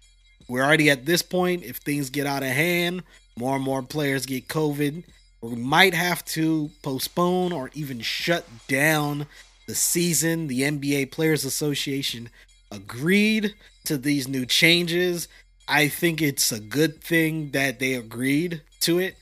[0.47, 3.01] we're already at this point, if things get out of hand,
[3.35, 5.03] more and more players get COVID,
[5.41, 9.25] we might have to postpone or even shut down
[9.65, 10.45] the season.
[10.45, 12.29] The NBA Players Association
[12.71, 13.55] agreed
[13.85, 15.27] to these new changes.
[15.67, 19.15] I think it's a good thing that they agreed to it.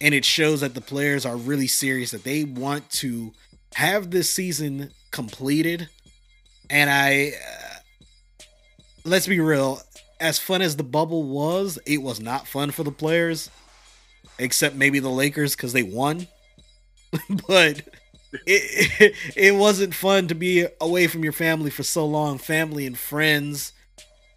[0.00, 3.32] And it shows that the players are really serious, that they want to
[3.74, 5.88] have this season completed.
[6.70, 7.32] And I.
[9.04, 9.80] Let's be real.
[10.20, 13.48] As fun as the bubble was, it was not fun for the players,
[14.38, 16.26] except maybe the Lakers because they won.
[17.48, 17.82] but
[18.46, 22.86] it, it it wasn't fun to be away from your family for so long, family
[22.86, 23.72] and friends.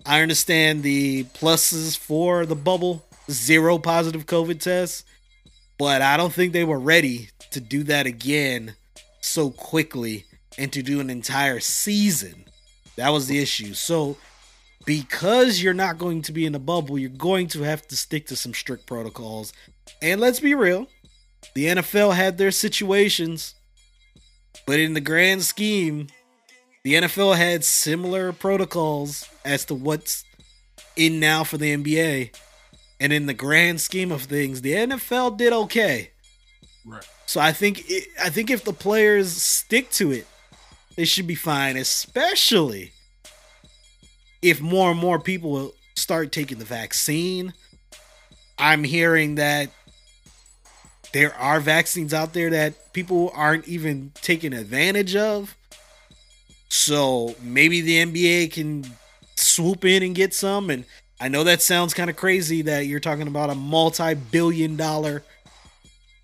[0.05, 5.05] I understand the pluses for the bubble, zero positive COVID tests,
[5.77, 8.75] but I don't think they were ready to do that again
[9.21, 10.25] so quickly
[10.57, 12.45] and to do an entire season.
[12.97, 13.73] That was the issue.
[13.73, 14.17] So,
[14.85, 18.27] because you're not going to be in a bubble, you're going to have to stick
[18.27, 19.53] to some strict protocols.
[20.01, 20.87] And let's be real,
[21.53, 23.55] the NFL had their situations,
[24.65, 26.07] but in the grand scheme,
[26.83, 30.25] the NFL had similar protocols as to what's
[30.95, 32.35] in now for the NBA.
[32.99, 36.11] And in the grand scheme of things, the NFL did okay.
[36.85, 37.07] Right.
[37.25, 40.27] So I think it, I think if the players stick to it,
[40.95, 42.93] they should be fine, especially
[44.43, 47.53] if more and more people will start taking the vaccine.
[48.59, 49.69] I'm hearing that
[51.13, 55.55] there are vaccines out there that people aren't even taking advantage of.
[56.69, 58.85] So maybe the NBA can
[59.35, 60.69] swoop in and get some.
[60.69, 60.85] And
[61.21, 65.23] I know that sounds kind of crazy that you're talking about a multi billion dollar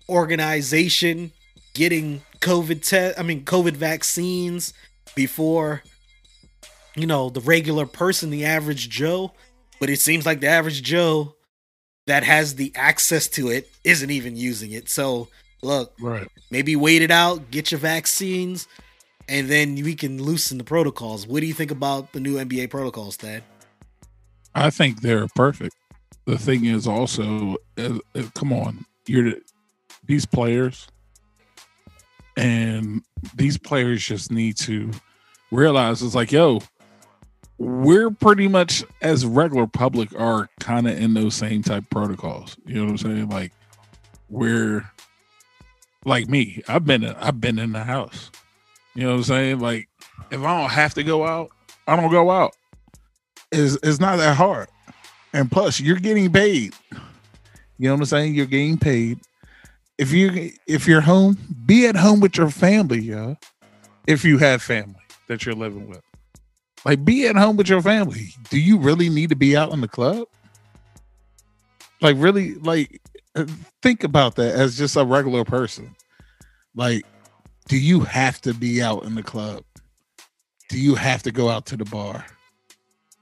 [0.08, 1.32] organization
[1.72, 4.74] getting COVID test, I mean, COVID vaccines
[5.14, 5.82] before,
[6.96, 9.32] you know, the regular person, the average Joe.
[9.78, 11.34] But it seems like the average Joe
[12.06, 14.88] that has the access to it isn't even using it.
[14.88, 15.28] So,
[15.62, 16.26] look, Right.
[16.50, 18.66] maybe wait it out, get your vaccines,
[19.28, 21.26] and then we can loosen the protocols.
[21.26, 23.44] What do you think about the new NBA protocols, Thad?
[24.54, 25.76] I think they're perfect.
[26.24, 29.42] The thing is also, uh, uh, come on, you're the-
[30.04, 30.88] these players,
[32.36, 33.02] and
[33.34, 34.90] these players just need to
[35.50, 36.60] realize it's like, yo,
[37.60, 42.56] we're pretty much as regular public are kind of in those same type protocols.
[42.66, 43.28] You know what I'm saying?
[43.28, 43.52] Like,
[44.28, 44.90] we're
[46.04, 46.62] like me.
[46.66, 48.30] I've been I've been in the house.
[48.94, 49.60] You know what I'm saying?
[49.60, 49.88] Like,
[50.32, 51.50] if I don't have to go out,
[51.86, 52.54] I don't go out
[53.52, 54.68] is it's not that hard.
[55.32, 56.74] And plus, you're getting paid.
[57.78, 58.34] You know what I'm saying?
[58.34, 59.20] You're getting paid.
[59.98, 61.36] If you if you're home,
[61.66, 63.36] be at home with your family, yo.
[64.06, 64.96] If you have family
[65.28, 66.02] that you're living with,
[66.84, 68.28] like be at home with your family.
[68.48, 70.26] Do you really need to be out in the club?
[72.00, 73.00] Like really, like
[73.36, 73.46] uh,
[73.82, 75.94] think about that as just a regular person.
[76.74, 77.04] Like,
[77.68, 79.62] do you have to be out in the club?
[80.68, 82.24] Do you have to go out to the bar?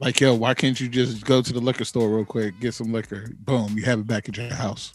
[0.00, 2.92] Like, yo, why can't you just go to the liquor store real quick, get some
[2.92, 4.92] liquor, boom, you have it back at your house,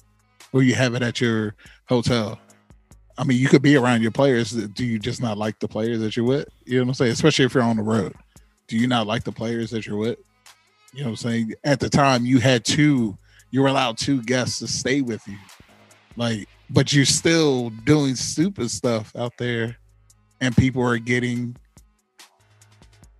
[0.53, 1.55] or you have it at your
[1.89, 2.39] hotel.
[3.17, 4.51] I mean, you could be around your players.
[4.51, 6.47] Do you just not like the players that you're with?
[6.65, 7.11] You know what I'm saying?
[7.11, 8.13] Especially if you're on the road.
[8.67, 10.19] Do you not like the players that you're with?
[10.93, 11.53] You know what I'm saying?
[11.63, 13.17] At the time, you had two,
[13.51, 15.37] you were allowed two guests to stay with you.
[16.15, 19.77] Like, but you're still doing stupid stuff out there,
[20.41, 21.55] and people are getting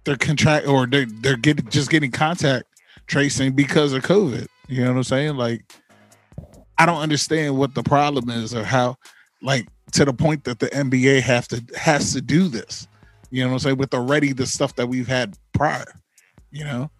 [0.04, 2.66] they're contract or they're they're getting just getting contact
[3.08, 4.48] tracing because of COVID.
[4.68, 5.36] You know what I'm saying?
[5.36, 5.64] Like,
[6.78, 8.98] I don't understand what the problem is or how,
[9.42, 12.88] like, to the point that the NBA have to has to do this.
[13.34, 13.78] You know what I'm saying?
[13.78, 15.86] With already the stuff that we've had prior.
[16.52, 16.92] You know,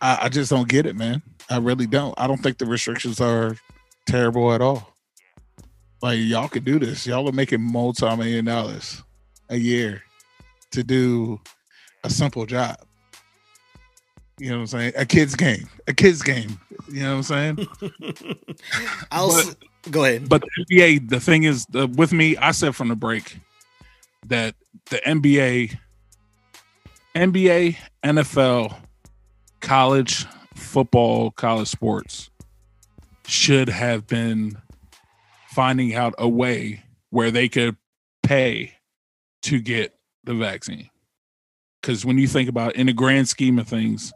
[0.00, 1.22] I, I just don't get it, man.
[1.48, 2.14] I really don't.
[2.18, 3.56] I don't think the restrictions are
[4.04, 4.92] terrible at all.
[6.02, 7.06] Like y'all could do this.
[7.06, 9.04] Y'all are making multi-million dollars
[9.50, 10.02] a year
[10.72, 11.40] to do
[12.02, 12.76] a simple job.
[14.40, 14.92] You know what I'm saying?
[14.96, 15.68] A kid's game.
[15.86, 16.58] A kid's game.
[16.90, 17.68] You know what I'm saying?
[19.12, 19.56] I'll But- s-
[19.92, 20.28] go ahead.
[20.28, 23.38] But the NBA, the thing is, the, with me, I said from the break
[24.26, 24.54] that
[24.90, 25.78] the NBA,
[27.14, 28.76] NBA, NFL,
[29.60, 32.30] college football, college sports
[33.26, 34.56] should have been
[35.48, 37.76] finding out a way where they could
[38.22, 38.74] pay
[39.42, 39.94] to get
[40.24, 40.88] the vaccine.
[41.80, 44.12] Because when you think about in the grand scheme of things,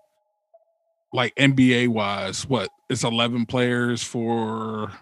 [1.12, 4.92] like NBA wise, what it's 11 players for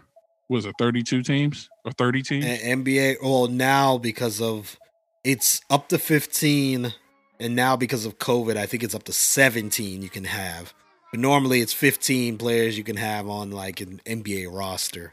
[0.49, 2.45] was it 32 teams or 30 teams?
[2.45, 4.79] NBA, well, now because of
[5.25, 6.93] it's up to 15,
[7.41, 10.73] and now because of COVID, I think it's up to 17 you can have.
[11.11, 15.13] But normally it's 15 players you can have on like an NBA roster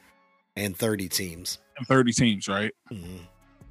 [0.56, 1.60] and 30 teams.
[1.78, 2.74] And 30 teams, right?
[2.92, 3.22] Mhm.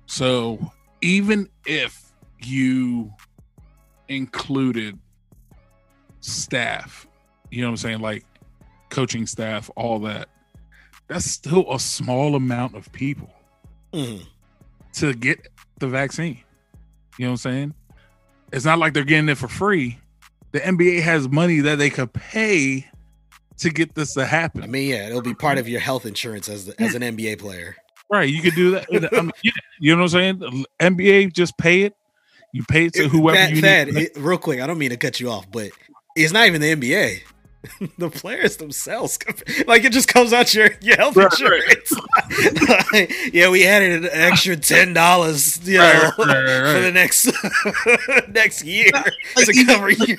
[0.06, 0.72] So
[1.02, 2.12] even if
[2.42, 3.12] you
[4.08, 4.98] included
[6.20, 7.06] staff,
[7.50, 8.24] you know what I'm saying, like
[8.90, 10.28] coaching staff, all that,
[11.08, 13.32] that's still a small amount of people
[13.92, 14.26] Mhm.
[14.94, 15.48] to get
[15.80, 16.38] the vaccine.
[17.18, 17.74] You know what I'm saying?
[18.52, 19.98] It's not like they're getting it for free.
[20.52, 22.86] the NBA has money that they could pay
[23.58, 24.62] to get this to happen.
[24.62, 27.38] I mean, yeah, it'll be part of your health insurance as the, as an NBA
[27.38, 27.76] player.
[28.10, 28.28] right?
[28.28, 28.86] You could do that.
[28.90, 30.38] I mean, um, yeah, you know what I'm saying?
[30.38, 31.94] The NBA just pay it.
[32.52, 33.96] You pay it to whoever Thad, you Thad, need.
[34.04, 35.70] it- real quick, I don't mean to cut you off, but
[36.16, 37.20] it's not even the NBA.
[37.98, 39.18] the players themselves,
[39.66, 41.92] like it just comes out your your health Right, insurance.
[42.92, 46.90] Like, yeah, we added an extra ten dollars, you know, Right, right, right, for the
[46.92, 47.30] next
[48.28, 50.16] next year like, to even- cover you.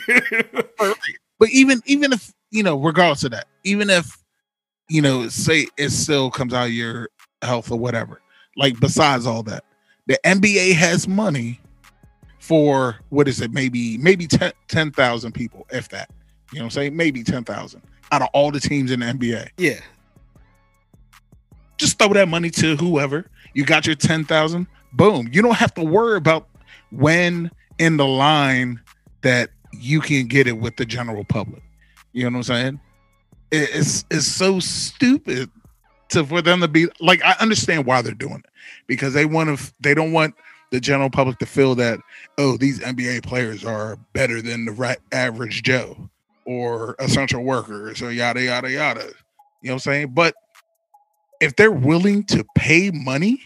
[1.39, 4.17] But even even if you know, regardless of that, even if
[4.89, 7.09] you know, say it still comes out of your
[7.41, 8.21] health or whatever.
[8.57, 9.63] Like besides all that,
[10.07, 11.59] the NBA has money
[12.39, 13.51] for what is it?
[13.51, 16.09] Maybe maybe 10 10,000 people, if that.
[16.51, 16.95] You know what I'm saying?
[16.95, 17.81] Maybe 10,000
[18.11, 19.49] out of all the teams in the NBA.
[19.57, 19.79] yeah,
[21.77, 23.25] Just throw that money to whoever.
[23.53, 24.67] You got your 10,000.
[24.93, 25.29] Boom.
[25.31, 26.47] You don't have to worry about
[26.91, 27.49] when
[27.79, 28.81] in the line
[29.21, 31.63] that you can get it with the general public.
[32.11, 32.79] You know what I'm saying?
[33.51, 35.49] It's it's so stupid
[36.09, 38.45] to for them to be like I understand why they're doing it
[38.87, 40.35] because they want to they don't want
[40.71, 41.99] the general public to feel that
[42.37, 46.09] oh these NBA players are better than the right average Joe
[46.45, 49.01] or essential workers or yada yada yada.
[49.61, 50.13] You know what I'm saying?
[50.13, 50.35] But
[51.39, 53.43] if they're willing to pay money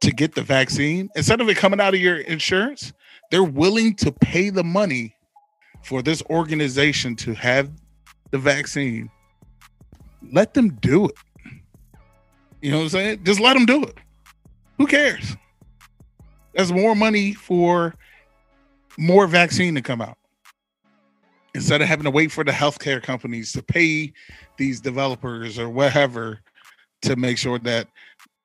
[0.00, 2.92] to get the vaccine instead of it coming out of your insurance,
[3.30, 5.14] they're willing to pay the money
[5.82, 7.70] for this organization to have
[8.30, 9.10] the vaccine.
[10.32, 11.14] Let them do it.
[12.60, 13.24] You know what I'm saying?
[13.24, 13.98] Just let them do it.
[14.78, 15.36] Who cares?
[16.54, 17.94] There's more money for
[18.96, 20.16] more vaccine to come out
[21.54, 24.12] instead of having to wait for the healthcare companies to pay
[24.56, 26.40] these developers or whatever
[27.02, 27.88] to make sure that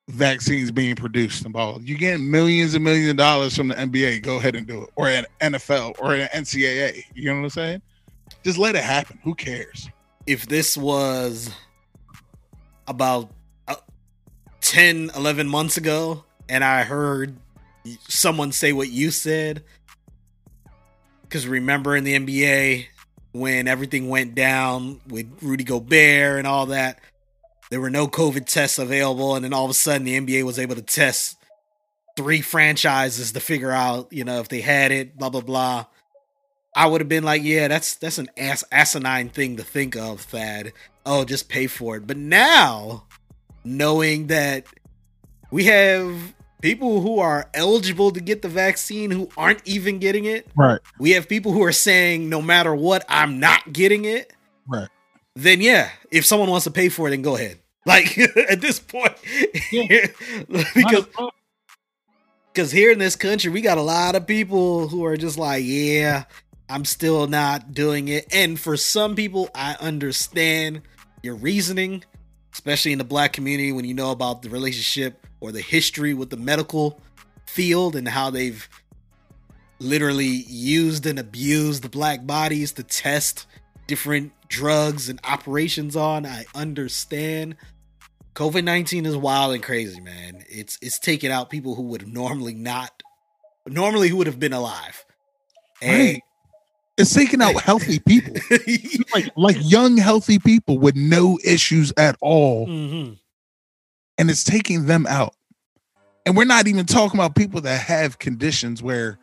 [0.08, 1.80] vaccines being produced and all.
[1.82, 4.22] You get millions and millions of dollars from the NBA.
[4.22, 7.04] Go ahead and do it, or an NFL or an NCAA.
[7.14, 7.82] You know what I'm saying?
[8.44, 9.18] Just let it happen.
[9.22, 9.88] Who cares?
[10.26, 11.50] if this was
[12.86, 13.30] about
[13.68, 13.74] uh,
[14.60, 17.36] 10 11 months ago and i heard
[18.08, 19.64] someone say what you said
[21.22, 22.86] because remember in the nba
[23.32, 26.98] when everything went down with rudy gobert and all that
[27.70, 30.58] there were no covid tests available and then all of a sudden the nba was
[30.58, 31.36] able to test
[32.16, 35.84] three franchises to figure out you know if they had it blah blah blah
[36.74, 40.20] I would have been like, yeah, that's that's an ass asinine thing to think of,
[40.20, 40.72] Thad.
[41.04, 42.06] Oh, just pay for it.
[42.06, 43.06] But now,
[43.64, 44.66] knowing that
[45.50, 50.46] we have people who are eligible to get the vaccine who aren't even getting it,
[50.56, 50.80] Right.
[50.98, 54.32] we have people who are saying, no matter what, I'm not getting it.
[54.68, 54.88] Right.
[55.36, 57.58] Then yeah, if someone wants to pay for it, then go ahead.
[57.86, 58.18] Like
[58.50, 59.14] at this point,
[59.70, 61.06] because
[62.52, 65.62] because here in this country, we got a lot of people who are just like,
[65.64, 66.24] yeah,
[66.68, 68.26] I'm still not doing it.
[68.34, 70.82] And for some people, I understand
[71.22, 72.04] your reasoning,
[72.52, 76.30] especially in the black community when you know about the relationship or the history with
[76.30, 77.00] the medical
[77.46, 78.68] field and how they've
[79.78, 83.46] literally used and abused the black bodies to test
[83.86, 86.26] different drugs and operations on.
[86.26, 87.56] I understand.
[88.34, 90.44] COVID nineteen is wild and crazy, man.
[90.48, 93.02] It's it's taking out people who would have normally not,
[93.66, 95.04] normally who would have been alive.
[95.82, 96.22] And Right.
[96.98, 98.34] It's taking out healthy people,
[99.14, 103.18] like like young healthy people with no issues at all, Mhm.
[104.20, 105.34] And it's taking them out.
[106.26, 109.18] And we're not even talking about people that have conditions where,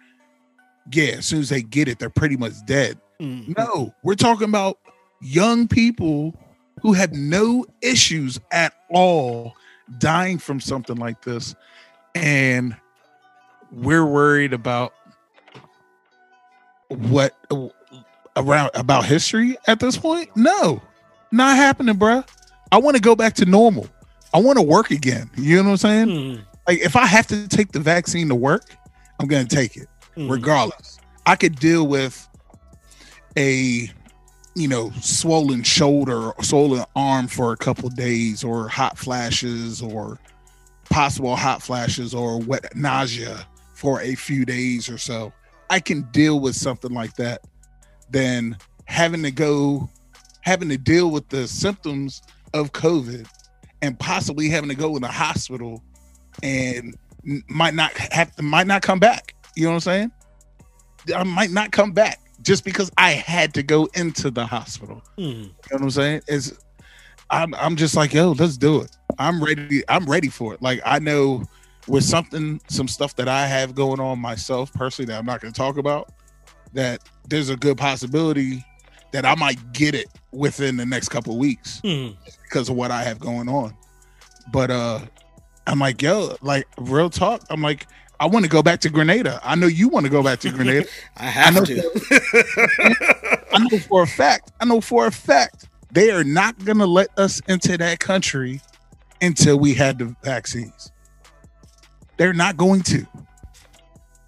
[0.91, 2.99] yeah, as soon as they get it, they're pretty much dead.
[3.21, 3.55] Mhm.
[3.55, 4.79] No, we're talking about
[5.21, 6.33] young people
[6.81, 9.53] who have no issues at all
[9.99, 11.53] dying from something like this.
[12.15, 12.75] And
[13.71, 14.93] we're worried about
[16.87, 17.35] what
[18.35, 20.35] around about history at this point?
[20.35, 20.81] No,
[21.31, 22.27] not happening, bruh.
[22.71, 23.87] I want to go back to normal.
[24.33, 25.29] I want to work again.
[25.37, 26.07] You know what I'm saying?
[26.07, 26.43] Mhm.
[26.67, 28.75] Like if I have to take the vaccine to work,
[29.19, 30.29] I'm gonna take it Mhm.
[30.29, 30.97] regardless.
[31.25, 32.27] I could deal with
[33.37, 33.89] a
[34.55, 40.19] you know swollen shoulder or swollen arm for a couple days or hot flashes or
[40.89, 45.31] possible hot flashes or what nausea for a few days or so.
[45.69, 47.41] I can deal with something like that
[48.09, 49.89] than having to go
[50.41, 52.21] having to deal with the symptoms
[52.53, 53.27] of COVID
[53.87, 55.81] and possibly having to go in the hospital
[56.43, 56.95] and
[57.47, 59.33] might not have to might not come back.
[59.55, 60.11] You know what I'm saying?
[61.15, 65.01] I might not come back just because I had to go into the hospital.
[65.17, 65.25] Mhm.
[65.25, 66.21] You know what I'm saying?
[66.27, 66.53] It's
[67.29, 68.95] I'm I'm just like, yo, let's do it.
[69.17, 69.83] I'm ready.
[69.89, 70.61] I'm ready for it.
[70.61, 71.43] Like I know
[71.87, 75.53] with something, some stuff that I have going on myself personally that I'm not gonna
[75.53, 76.11] talk about.
[76.73, 78.63] that there's a good possibility
[79.11, 82.09] that I might get it within the next couple of weeks Hmm.
[82.43, 83.75] because of what I have going on.
[84.51, 84.99] But uh
[85.65, 87.41] I'm like, yo, like real talk.
[87.49, 87.87] I'm like,
[88.19, 89.39] I want to go back to Grenada.
[89.43, 90.87] I know you want to go back to Grenada.
[91.17, 93.45] I have know to.
[93.53, 94.51] I know for a fact.
[94.59, 98.61] I know for a fact they are not gonna let us into that country
[99.21, 100.91] until we had the vaccines.
[102.17, 103.05] They're not going to.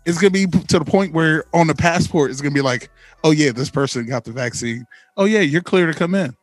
[0.06, 2.90] It's gonna be to the point where on the passport it's gonna be like,
[3.24, 4.86] oh yeah, this person got the vaccine.
[5.18, 6.36] Oh yeah, you're clear to come in.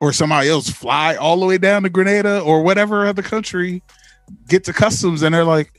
[0.00, 3.82] Or somebody else fly all the way down to Grenada or whatever other country,
[4.48, 5.72] get to customs, and they're like,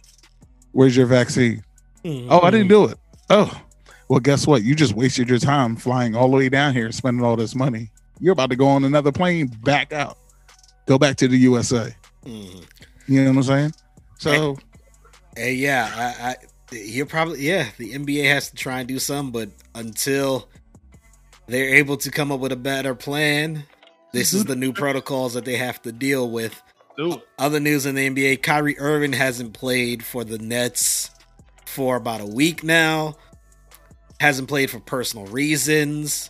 [0.72, 1.64] Where's your vaccine?
[2.06, 2.98] Oh, I didn't do it.
[3.30, 3.62] Oh,
[4.08, 4.64] well, guess what?
[4.64, 7.92] You just wasted your time flying all the way down here, spending all this money.
[8.20, 10.18] You're about to go on another plane, back out,
[10.86, 11.96] go back to the USA.
[12.26, 12.66] Mhm.
[13.08, 13.74] You know what I'm saying?
[14.18, 14.58] So,
[15.36, 16.36] Hey, yeah, I, I
[16.72, 17.68] you're probably yeah.
[17.78, 20.50] The NBA has to try and do something, but until
[21.48, 23.64] they're able to come up with a better plan,
[24.14, 26.62] this is the new protocols that they have to deal with.
[27.38, 31.12] Other news in the NBA: Kyrie Irving hasn't played for the Nets
[31.66, 33.16] for about a week now.
[34.20, 36.30] Hasn't played for personal reasons.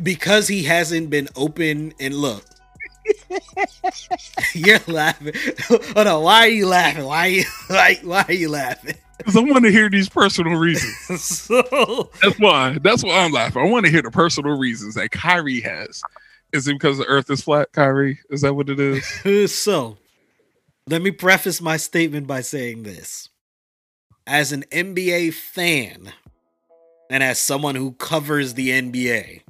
[0.00, 2.44] Because he hasn't been open and look.
[4.54, 5.32] You're laughing.
[5.70, 6.22] Oh, Hold on.
[6.22, 7.04] Why are you laughing?
[7.04, 8.94] Why are you why, why are you laughing?
[9.18, 11.22] Because I want to hear these personal reasons.
[11.22, 12.78] so That's why.
[12.82, 13.62] That's why I'm laughing.
[13.62, 16.02] I want to hear the personal reasons that Kyrie has.
[16.52, 18.18] Is it because the Earth is flat, Kyrie?
[18.30, 19.54] Is that what it is?
[19.54, 19.98] so
[20.86, 23.28] let me preface my statement by saying this.
[24.26, 26.12] As an NBA fan
[27.10, 29.42] and as someone who covers the NBA,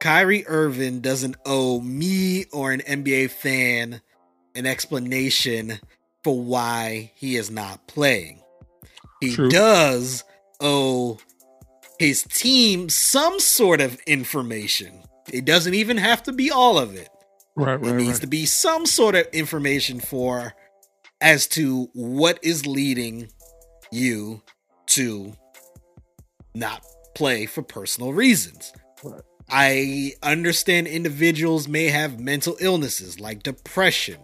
[0.00, 4.00] Kyrie Irving doesn't owe me or an NBA fan
[4.54, 5.78] an explanation
[6.24, 8.40] for why he is not playing.
[9.20, 9.48] He True.
[9.50, 10.24] does
[10.60, 11.18] owe
[11.98, 15.02] his team some sort of information.
[15.32, 17.08] It doesn't even have to be all of it.
[17.56, 18.20] Right, There right, needs right.
[18.22, 20.54] to be some sort of information for
[21.20, 23.28] as to what is leading
[23.90, 24.42] you
[24.86, 25.32] to
[26.54, 26.84] not
[27.14, 28.72] play for personal reasons.
[29.02, 29.20] Right.
[29.50, 34.18] I understand individuals may have mental illnesses like depression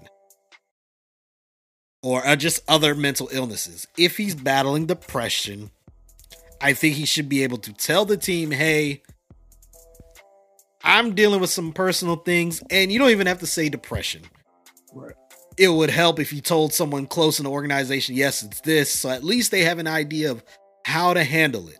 [2.03, 3.87] or uh, just other mental illnesses.
[3.97, 5.71] If he's battling depression,
[6.61, 9.03] I think he should be able to tell the team, hey,
[10.83, 14.23] I'm dealing with some personal things, and you don't even have to say depression.
[14.93, 15.15] Right.
[15.57, 19.09] It would help if you told someone close in the organization, yes, it's this, so
[19.09, 20.45] at least they have an idea of
[20.85, 21.79] how to handle it.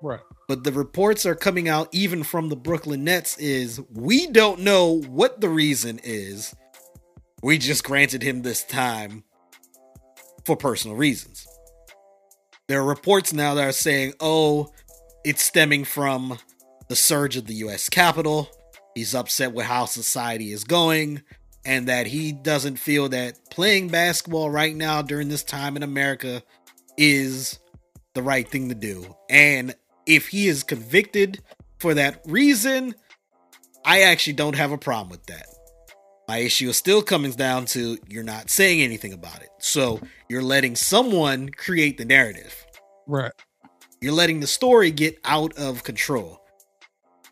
[0.00, 0.20] Right.
[0.48, 5.02] But the reports are coming out even from the Brooklyn Nets is we don't know
[5.02, 6.54] what the reason is.
[7.42, 9.24] We just granted him this time
[10.44, 11.46] for personal reasons.
[12.68, 14.72] There are reports now that are saying, oh,
[15.24, 16.38] it's stemming from
[16.88, 18.48] the surge of the US Capitol.
[18.94, 21.22] He's upset with how society is going,
[21.64, 26.42] and that he doesn't feel that playing basketball right now during this time in America
[26.96, 27.58] is
[28.14, 29.14] the right thing to do.
[29.28, 29.74] And
[30.06, 31.42] if he is convicted
[31.78, 32.94] for that reason,
[33.84, 35.46] I actually don't have a problem with that.
[36.28, 39.50] My issue is still coming down to you're not saying anything about it.
[39.58, 42.66] So you're letting someone create the narrative.
[43.06, 43.32] Right.
[44.00, 46.40] You're letting the story get out of control.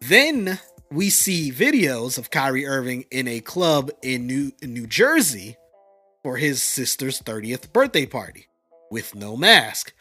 [0.01, 0.61] Then
[0.93, 5.57] we see videos of Kyrie Irving in a club in New in New Jersey
[6.23, 8.47] for his sister's 30th birthday party
[8.91, 9.93] with no mask.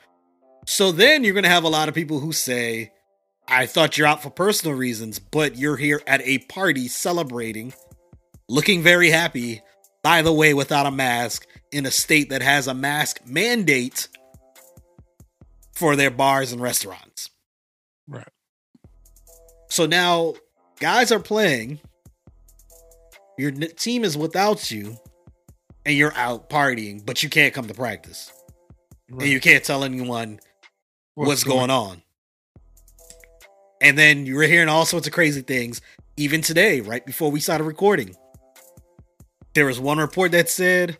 [0.65, 2.91] So then you're going to have a lot of people who say,
[3.47, 7.73] I thought you're out for personal reasons, but you're here at a party celebrating,
[8.47, 9.61] looking very happy,
[10.01, 14.07] by the way, without a mask, in a state that has a mask mandate
[15.73, 17.29] for their bars and restaurants.
[18.07, 18.27] Right.
[19.69, 20.35] So now
[20.79, 21.79] guys are playing,
[23.37, 24.97] your team is without you,
[25.85, 28.31] and you're out partying, but you can't come to practice.
[29.09, 29.23] right.
[29.23, 30.39] And you can't tell anyone
[31.15, 32.01] what's, going on.
[33.81, 35.81] And then you were hearing all sorts of crazy things,
[36.17, 38.15] even today, right before we started recording.
[39.53, 40.97] There was one report that said,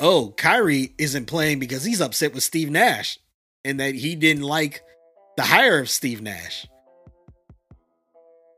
[0.00, 3.18] oh, Kyrie isn't playing because he's upset with Steve Nash
[3.64, 4.82] and that he didn't like
[5.36, 6.66] the hire of Steve Nash.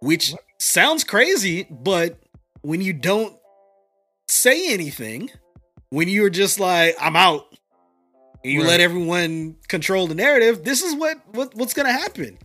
[0.00, 2.18] Which sounds crazy, but
[2.62, 3.36] when you don't
[4.28, 5.30] say anything,
[5.90, 7.46] when you're just like, I'm out,
[8.46, 8.68] and you Right.
[8.68, 12.38] let everyone control the narrative, this is what, what what's gonna happen.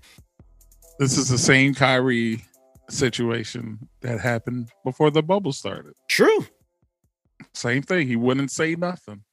[0.99, 2.43] This is the same Kyrie
[2.89, 5.93] situation that happened before the bubble started.
[6.10, 6.45] True.
[7.54, 8.08] Same thing.
[8.08, 9.24] He wouldn't say nothing.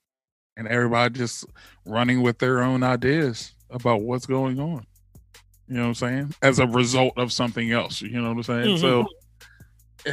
[0.57, 1.45] and everybody just
[1.85, 4.85] running with their own ideas about what's going on.
[5.69, 6.35] You know what I'm saying?
[6.43, 8.03] As a result of something else.
[8.03, 8.79] You know what I'm saying?
[8.79, 9.05] So,
[10.05, 10.11] mm-hmm.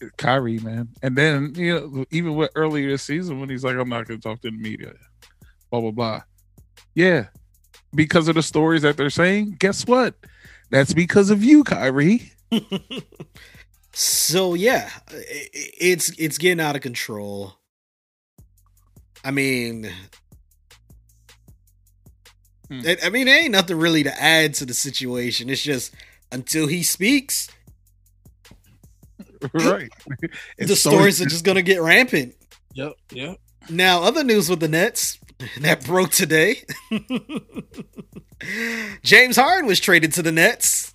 [0.00, 0.88] yeah, Kyrie, man.
[1.02, 4.20] And then, you know, even with earlier this season when he's like, I'm not going
[4.20, 4.94] to talk to the media,
[5.72, 6.22] blah, blah, blah.
[6.94, 7.26] Yeah.
[7.94, 10.14] Because of the stories that they're saying, guess what?
[10.70, 12.30] That's because of you, Kyrie.
[13.94, 15.48] So yeah, i- i-
[15.78, 17.52] it's it's getting out of control.
[19.22, 19.92] I mean,
[22.68, 22.80] Hmm.
[22.86, 25.50] it- I mean, there ain't nothing really to add to the situation.
[25.50, 25.92] It's just
[26.30, 27.48] until he speaks,
[29.52, 29.90] right.
[30.56, 32.34] the stories are just gonna get rampant.
[32.72, 32.94] Yep.
[33.10, 33.36] Yep.
[33.68, 35.18] Now, other news with the Nets
[35.60, 36.62] that broke today.
[39.02, 40.94] James Harden was traded to the Nets.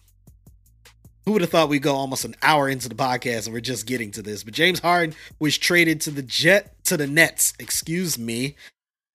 [1.25, 3.85] Who would have thought we'd go almost an hour into the podcast and we're just
[3.85, 4.43] getting to this?
[4.43, 8.55] But James Harden was traded to the Jet to the Nets, excuse me.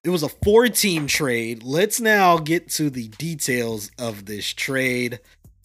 [0.04, 1.62] It was a four-team trade.
[1.62, 5.20] Let's now get to the details of this trade.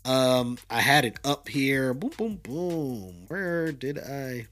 [0.06, 1.94] Um, I had it up here.
[1.94, 3.26] Boom, boom, boom.
[3.28, 4.46] Where did I?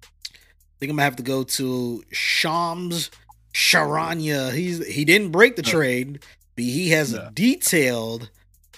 [0.00, 3.10] I think I'm gonna have to go to Shams
[3.52, 4.52] Charania.
[4.52, 6.24] He's he didn't break the uh, trade,
[6.54, 8.30] but he has a detailed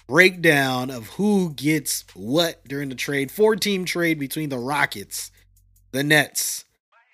[0.08, 3.30] breakdown of who gets what during the trade.
[3.30, 5.30] Four team trade between the Rockets,
[5.92, 6.64] the Nets,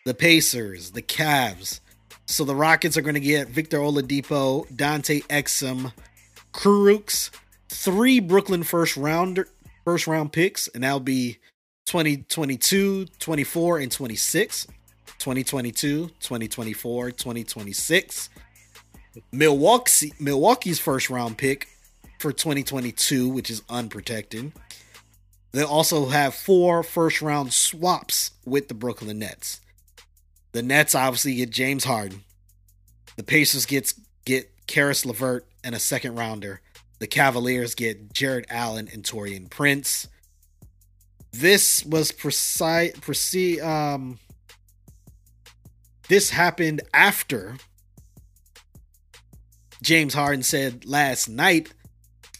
[0.05, 1.81] the Pacers, the Cavs.
[2.27, 5.93] So the Rockets are going to get Victor Oladipo, Dante Exum,
[6.53, 7.31] Kurucs,
[7.69, 9.49] three Brooklyn first rounder
[9.85, 11.39] first round picks, and that'll be
[11.87, 14.67] 2022, 24, and 26.
[15.19, 18.31] 2022, 2024, 2026.
[19.33, 21.69] Milwaukee Milwaukee's first round pick
[22.19, 24.53] for 2022, which is unprotected.
[25.53, 29.61] They'll also have four first round swaps with the Brooklyn Nets.
[30.53, 32.25] The Nets obviously get James Harden.
[33.17, 33.95] The Pacers gets
[34.25, 36.61] get Caris LeVert and a second rounder.
[36.99, 40.09] The Cavaliers get Jarrett Allen and Taurean Prince.
[41.33, 42.93] This was precise.
[42.93, 44.19] Preci- um,
[46.09, 47.57] this happened after
[49.83, 51.73] James Harden said last night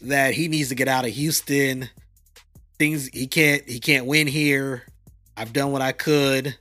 [0.01, 1.89] that he needs to get out of Houston.
[2.79, 4.83] Things he can't he can't win here.
[5.35, 6.55] I've done what I could.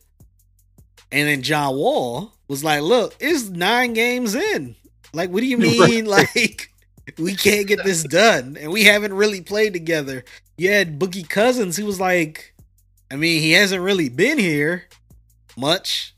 [1.12, 4.76] And then John Wall was like, "Look, it's nine games in.
[5.12, 6.06] Like, what do you mean?
[6.06, 6.70] Like,
[7.18, 10.24] we can't get this done, and we haven't really played together."
[10.56, 12.54] You had Boogie Cousins, who was like,
[13.10, 14.84] I mean, he hasn't really been here
[15.56, 16.15] much.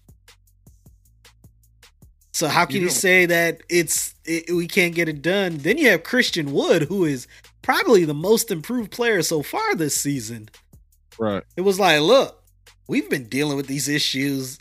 [2.38, 5.56] So how can You you, say that it's it, we can't get it done?
[5.56, 7.26] Then you have Christian Wood, who is
[7.62, 10.48] probably the most improved player so far this season.
[11.18, 11.42] Right.
[11.56, 12.40] It was like, look,
[12.86, 14.56] we've been dealing with these issues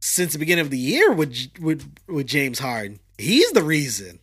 [0.00, 3.00] since the beginning of the year with with with James Harden.
[3.16, 4.18] He's the reason.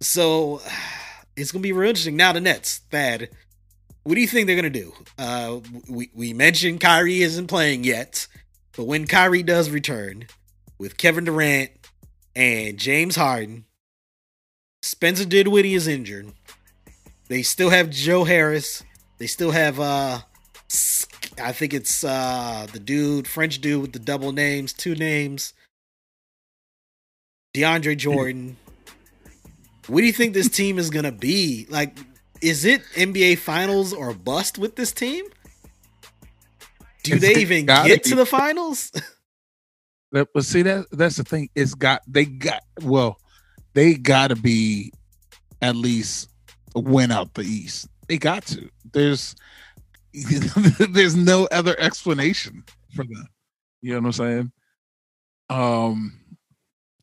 [0.00, 0.62] So
[1.36, 2.14] it's gonna be real interesting.
[2.14, 3.30] Now the Nets, Thad.
[4.04, 4.92] What do you think they're gonna do?
[5.18, 8.28] Uh, we we mentioned Kyrie isn't playing yet,
[8.76, 10.28] but when Kyrie does return,
[10.82, 11.70] with Kevin Durant
[12.34, 13.66] and James Harden,
[14.82, 16.32] Spencer Dinwiddie is injured.
[17.28, 18.82] They still have Joe Harris.
[19.18, 20.18] They still have uh
[21.40, 25.54] I think it's uh the dude, French dude with the double names, two names.
[27.54, 28.56] DeAndre Jordan.
[29.86, 31.64] What do you think this team is gonna be?
[31.70, 31.96] Like,
[32.40, 35.26] is it NBA finals or bust with this team?
[37.04, 38.90] Do they even get to the finals?
[40.12, 41.48] That, but see that that's the thing.
[41.54, 43.18] It's got they got well,
[43.74, 44.92] they got to be
[45.62, 46.28] at least
[46.74, 47.88] win out the East.
[48.08, 48.68] They got to.
[48.92, 49.34] There's
[50.90, 52.64] there's no other explanation
[52.94, 53.26] for them.
[53.80, 54.52] You know what I'm saying?
[55.48, 56.20] Um,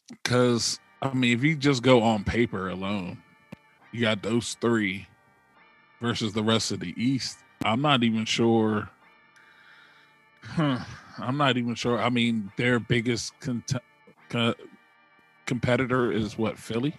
[0.09, 3.17] because I mean, if you just go on paper alone,
[3.91, 5.07] you got those three
[5.99, 7.39] versus the rest of the East.
[7.65, 8.89] I'm not even sure.
[10.43, 10.79] Huh.
[11.21, 11.99] I'm not even sure.
[11.99, 13.73] I mean, their biggest cont-
[14.29, 14.55] co-
[15.45, 16.95] competitor is what Philly.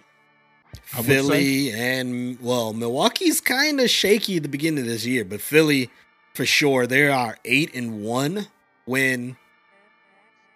[0.93, 1.01] I.
[1.01, 5.89] Philly and well, Milwaukee's kind of shaky at the beginning of this year, but Philly
[6.33, 8.47] for sure they are eight and one
[8.85, 9.35] when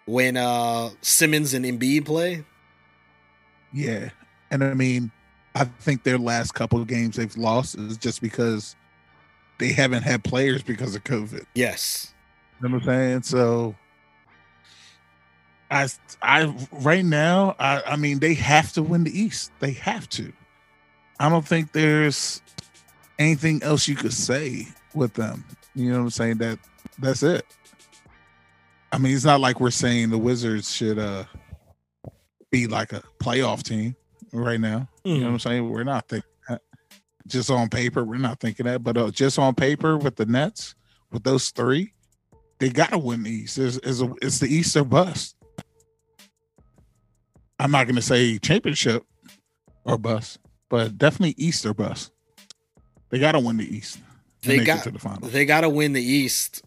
[0.06, 2.44] when uh Simmons and Embiid play.
[3.72, 4.10] Yeah,
[4.50, 5.10] and I mean,
[5.54, 8.74] I think their last couple of games they've lost is just because
[9.58, 11.44] they haven't had players because of COVID.
[11.54, 12.14] Yes,
[12.60, 13.22] You know what I'm saying?
[13.22, 13.74] So,
[15.70, 15.88] I,
[16.22, 19.52] I right now, I, I mean, they have to win the East.
[19.60, 20.32] They have to.
[21.18, 22.42] I don't think there's
[23.18, 25.44] anything else you could say with them.
[25.74, 26.38] You know what I'm saying?
[26.38, 26.58] That
[26.98, 27.44] that's it.
[28.92, 31.24] I mean, it's not like we're saying the Wizards should uh
[32.50, 33.96] be like a playoff team
[34.32, 34.88] right now.
[35.04, 35.68] You know what I'm saying?
[35.68, 36.62] We're not thinking that.
[37.26, 38.82] Just on paper, we're not thinking that.
[38.82, 40.74] But uh, just on paper with the Nets,
[41.10, 41.92] with those three,
[42.58, 43.58] they got to win the East.
[43.58, 45.36] It's, it's, a, it's the East or bust.
[47.58, 49.04] I'm not going to say championship
[49.84, 50.38] or bust,
[50.68, 52.12] but definitely East or bust.
[53.10, 53.98] They got to win the East.
[54.42, 55.28] They got to the final.
[55.28, 56.62] they got to win the East,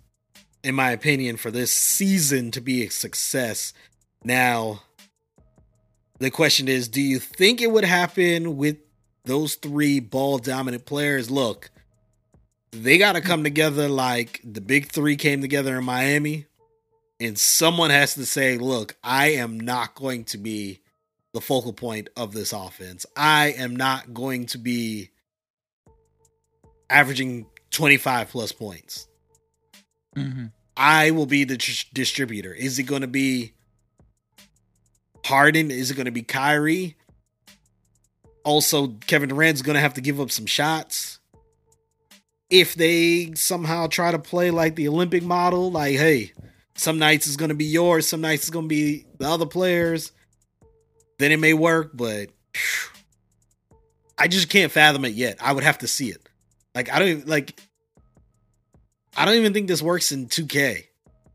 [0.64, 3.74] in my opinion, for this season to be a success.
[4.24, 4.82] Now,
[6.20, 8.78] the question is, do you think it would happen with
[9.24, 11.32] those three ball dominant players?
[11.32, 11.72] Look,
[12.72, 16.46] they got to come together like the big three came together in Miami,
[17.20, 20.82] and someone has to say, "Look, I am not going to be
[21.34, 23.06] the focal point of this offense.
[23.16, 25.10] I am not going to be."
[26.90, 29.08] averaging 25 plus points.
[30.16, 30.52] Mhm.
[30.76, 32.54] I will be the tr- distributor.
[32.54, 33.54] Is it going to be
[35.26, 35.70] Harden?
[35.70, 36.96] Is it going to be Kyrie?
[38.44, 41.19] Also, Kevin Durant's going to have to give up some shots.
[42.50, 46.32] If they somehow try to play like the Olympic model, like, hey,
[46.76, 49.46] some nights is going to be yours, some nights it's going to be the other
[49.46, 50.12] players,
[51.20, 52.92] then it may work, but phew,
[54.18, 55.38] I just can't fathom it yet.
[55.42, 56.28] I would have to see it.
[56.74, 57.60] Like, I don't even, like,
[59.16, 60.86] I don't even think this works in 2K.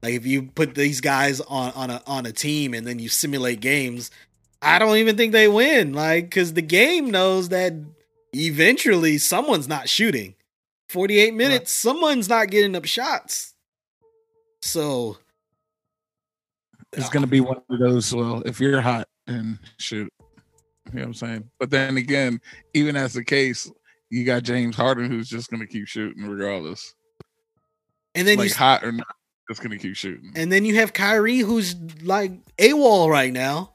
[0.05, 3.09] Like if you put these guys on on a on a team and then you
[3.09, 4.11] simulate games,
[4.61, 5.95] I don't even think they win.
[5.95, 7.73] Like cuz the game knows that
[8.35, 10.35] eventually someone's not shooting.
[10.95, 13.53] 48 minutes, someone's not getting up shots.
[14.62, 15.19] So
[16.93, 18.15] It's going to be one of those.
[18.15, 20.09] Well, if you're hot and shoot,
[20.87, 21.51] you know what I'm saying.
[21.59, 22.41] But then again,
[22.75, 23.69] even as the case,
[24.09, 26.95] you got James Harden who's just going to keep shooting regardless,
[28.15, 29.09] and then like you hot or not,
[29.51, 30.33] just going to keep shooting.
[30.37, 33.73] and then you have Kyrie who's like AWOL right now.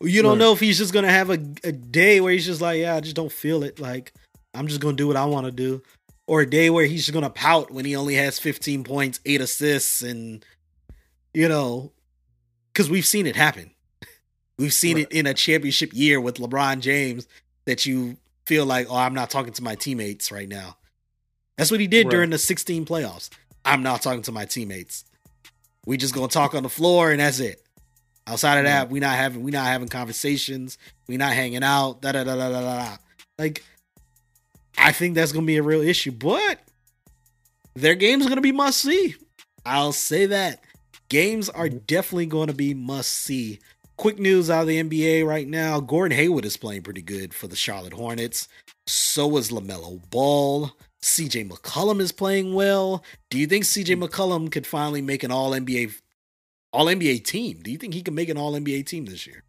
[0.00, 0.38] You don't Right.
[0.38, 3.00] know if he's just gonna have a, a day where he's just like, yeah, I
[3.00, 3.78] just don't feel it.
[3.80, 4.12] Like
[4.54, 5.80] I'm just gonna do what I want to do,
[6.26, 9.40] or a day where he's just gonna pout when he only has 15 points, eight
[9.40, 10.44] assists, and
[11.34, 11.92] you know,
[12.72, 13.70] because we've seen it happen.
[14.58, 17.26] We've seen it in a championship year with LeBron James
[17.64, 18.16] that you
[18.46, 20.76] feel like, oh, I'm not talking to my teammates right now.
[21.56, 22.10] That's what he did Right.
[22.12, 23.30] during the 16 playoffs.
[23.64, 25.04] I'm not talking to my teammates.
[25.86, 27.64] We just gonna talk on the floor and that's it.
[28.26, 30.78] Outside of that, we not having we not having conversations.
[31.08, 32.02] We not hanging out.
[32.02, 32.60] Da da da da da.
[32.60, 32.96] da.
[33.38, 33.64] Like,
[34.78, 36.12] I think that's gonna be a real issue.
[36.12, 36.60] But
[37.74, 39.16] their game's gonna be must see.
[39.64, 40.64] I'll say that
[41.12, 41.78] games are mm-hmm.
[41.86, 43.60] definitely going to be must see.
[43.96, 47.46] Quick news out of the NBA right now: Gordon Hayward is playing pretty good for
[47.46, 48.48] the Charlotte Hornets.
[48.86, 50.70] So is LaMelo Ball.
[51.02, 53.04] CJ McCollum is playing well.
[53.30, 54.04] Do you think CJ mm-hmm.
[54.04, 55.94] McCollum could finally make an All NBA
[56.72, 57.60] All NBA team?
[57.62, 59.44] Do you think he can make an All NBA team this year?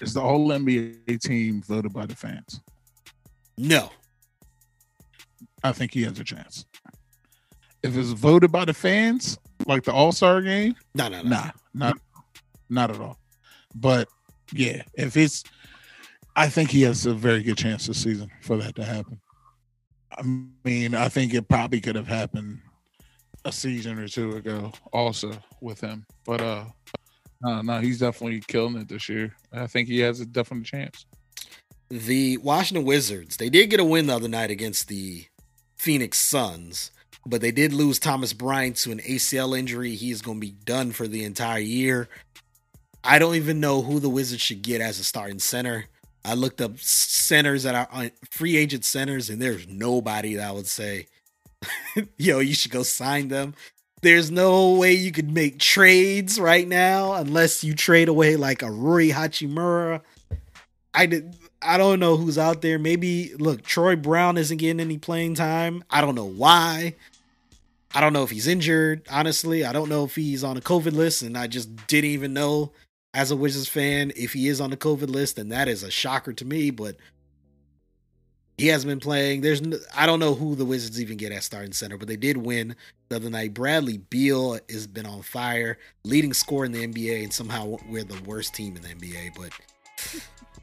[0.00, 2.60] Is the whole NBA team voted by the fans?
[3.58, 3.90] No.
[5.62, 6.66] I think he has a chance.
[7.82, 11.28] If it's voted by the fans, like the All Star game, No, no, no.
[11.30, 11.98] nah, not
[12.68, 13.18] not at all.
[13.74, 14.08] But
[14.52, 15.44] yeah, if it's,
[16.36, 19.20] I think he has a very good chance this season for that to happen.
[20.16, 20.22] I
[20.64, 22.60] mean, I think it probably could have happened
[23.44, 26.04] a season or two ago, also with him.
[26.26, 26.64] But uh,
[27.42, 29.34] no, no, he's definitely killing it this year.
[29.52, 31.06] I think he has a definite chance.
[31.88, 35.24] The Washington Wizards, they did get a win the other night against the
[35.80, 36.90] Phoenix Suns,
[37.24, 39.94] but they did lose Thomas Bryant to an ACL injury.
[39.94, 42.06] He's going to be done for the entire year.
[43.02, 45.86] I don't even know who the Wizards should get as a starting center.
[46.22, 50.66] I looked up centers that are free agent centers, and there's nobody that I would
[50.66, 51.06] say,
[52.18, 53.54] yo, you should go sign them.
[54.02, 58.70] There's no way you could make trades right now unless you trade away like a
[58.70, 60.02] Rui Hachimura.
[60.92, 61.36] I did.
[61.62, 62.78] I don't know who's out there.
[62.78, 65.84] Maybe look, Troy Brown isn't getting any playing time.
[65.90, 66.94] I don't know why.
[67.94, 69.02] I don't know if he's injured.
[69.10, 72.32] Honestly, I don't know if he's on a COVID list, and I just didn't even
[72.32, 72.72] know
[73.12, 75.90] as a Wizards fan if he is on the COVID list, and that is a
[75.90, 76.70] shocker to me.
[76.70, 76.96] But
[78.56, 79.40] he hasn't been playing.
[79.40, 82.16] There's no, I don't know who the Wizards even get at starting center, but they
[82.16, 82.76] did win
[83.08, 83.54] the other night.
[83.54, 88.22] Bradley Beal has been on fire, leading scorer in the NBA, and somehow we're the
[88.22, 89.34] worst team in the NBA.
[89.34, 89.50] But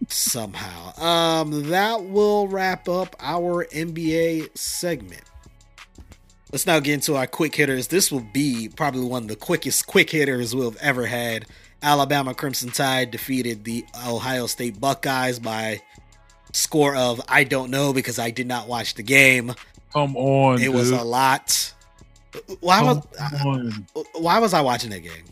[0.08, 0.98] somehow.
[1.02, 5.24] Um, that will wrap up our NBA segment.
[6.52, 7.88] Let's now get into our quick hitters.
[7.88, 11.46] This will be probably one of the quickest quick hitters we've ever had.
[11.84, 15.82] Alabama Crimson Tide defeated the Ohio State Buckeyes by
[16.54, 19.54] score of I don't know because I did not watch the game.
[19.94, 21.74] Come on, It was a lot.
[22.60, 23.06] Why was
[23.42, 25.26] Come why was I watching that game?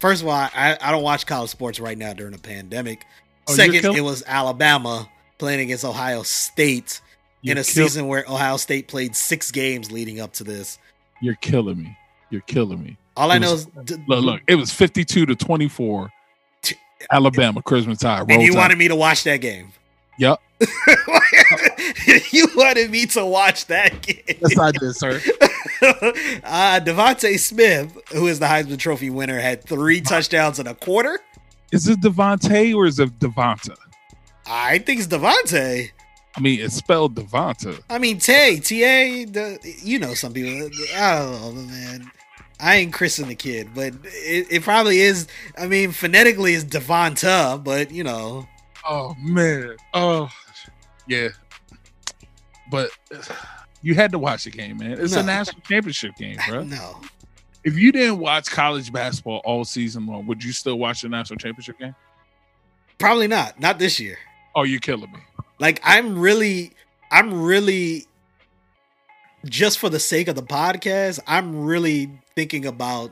[0.00, 3.04] First of all, I, I don't watch college sports right now during a pandemic.
[3.48, 5.08] Oh, Second, kill- it was Alabama
[5.38, 7.00] playing against Ohio State
[7.42, 10.78] You're in a kill- season where Ohio State played six games leading up to this.
[11.20, 11.96] You're killing me.
[12.30, 12.96] You're killing me.
[13.16, 16.10] All I know was- is d- Look, look, it was 52 to 24.
[17.12, 18.20] Alabama Crimson Tide.
[18.22, 18.58] and Roll you Tide.
[18.58, 19.72] wanted me to watch that game.
[20.18, 20.40] Yep.
[22.32, 24.22] you wanted me to watch that game.
[24.26, 25.10] Yes, I did, sir.
[26.44, 31.20] uh, Devontae Smith, who is the Heisman Trophy winner, had three touchdowns in a quarter.
[31.72, 33.76] Is it Devontae or is it Devonta?
[34.46, 35.90] I think it's Devontae.
[36.36, 37.80] I mean, it's spelled Devonta.
[37.90, 40.70] I mean, Tay, T A, the you know some people.
[40.96, 42.10] I don't know, man.
[42.60, 45.26] I ain't christening the kid, but it, it probably is.
[45.56, 48.46] I mean, phonetically is Devonta, but you know,
[48.88, 49.76] Oh man.
[49.94, 50.28] Oh
[51.06, 51.28] yeah.
[52.70, 52.90] But
[53.82, 54.92] you had to watch the game, man.
[54.92, 55.20] It's No.
[55.20, 56.62] a national championship game, bro.
[56.64, 57.00] no.
[57.68, 61.36] If you didn't watch college basketball all season long, would you still watch the national
[61.36, 61.94] championship game?
[62.96, 63.60] Probably not.
[63.60, 64.16] Not this year.
[64.54, 65.18] Oh, you're killing me.
[65.58, 66.72] Like I'm really,
[67.12, 68.06] I'm really,
[69.44, 73.10] just for the sake of the podcast, I'm really thinking about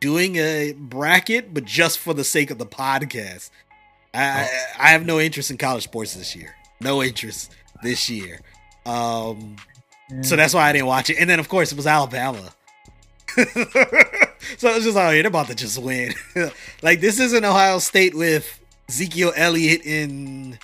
[0.00, 3.50] doing a bracket, but just for the sake of the podcast.
[4.12, 4.48] I
[4.80, 6.56] I have no interest in college sports this year.
[6.80, 7.54] No interest
[7.84, 8.40] this year.
[8.84, 9.54] Um,
[10.22, 11.18] so that's why I didn't watch it.
[11.20, 12.52] And then of course it was Alabama.
[14.58, 16.12] so it was just like oh, they're about to just win.
[16.82, 20.58] like this isn't Ohio State with Ezekiel Elliott and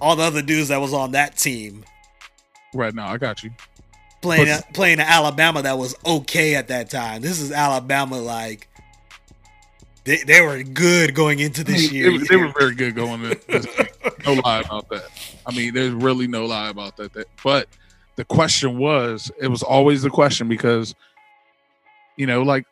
[0.00, 1.84] all the other dudes that was on that team
[2.74, 3.50] right now, I got you.
[4.22, 7.22] playing playing an Alabama that was okay at that time.
[7.22, 8.68] This is Alabama like
[10.04, 12.12] they, they were good going into this They, year.
[12.12, 13.86] were- they were very good going in this game.
[14.24, 15.06] No lie about that.
[15.46, 17.12] I mean, there's really no lie about that.
[17.42, 17.68] But
[18.16, 20.94] the question was, it was always the question because,
[22.16, 22.64] you know, like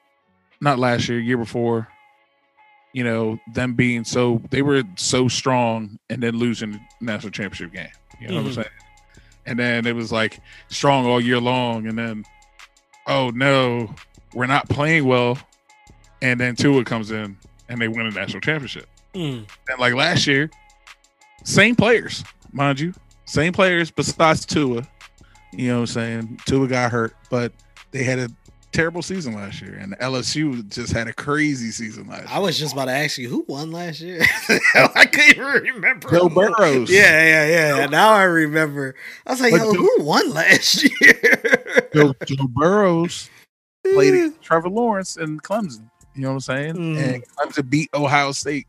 [0.60, 1.88] not last year, year before,
[2.92, 7.72] you know, them being so they were so strong and then losing the national championship
[7.72, 7.88] game.
[8.20, 8.54] You know what I'm Mhm.
[8.54, 8.68] saying?
[9.46, 10.38] And then it was like
[10.68, 12.24] strong all year long, and then
[13.06, 13.94] oh no,
[14.32, 15.38] we're not playing well.
[16.22, 17.36] And then Tua comes in
[17.68, 18.88] and they win a national championship.
[19.14, 19.46] Mm.
[19.68, 20.50] And like last year,
[21.44, 22.94] same players, mind you,
[23.26, 24.88] same players besides Tua.
[25.52, 26.40] You know what I'm saying?
[26.46, 27.52] Tua got hurt, but
[27.90, 28.28] they had a
[28.74, 32.42] terrible season last year, and LSU just had a crazy season last I year.
[32.42, 34.20] was just about to ask you who won last year.
[34.74, 36.10] I couldn't even remember.
[36.10, 36.90] Joe Burrows.
[36.90, 37.86] Yeah, yeah, yeah.
[37.86, 38.94] Now I remember.
[39.26, 41.88] I was like, But yo, Joe- who won last year?
[41.94, 43.30] Joe, Joe Burrows
[43.94, 45.88] played Trevor Lawrence and Clemson.
[46.14, 46.74] You know what I'm saying?
[46.74, 47.14] Mm.
[47.14, 48.66] And Clemson beat Ohio State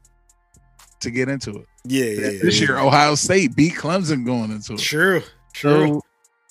[1.02, 1.66] to get into it.
[1.84, 2.40] Yeah, yeah, yeah.
[2.42, 4.80] This year, Ohio State beat Clemson going into it.
[4.80, 5.22] True,
[5.54, 5.88] true.
[5.88, 6.02] So,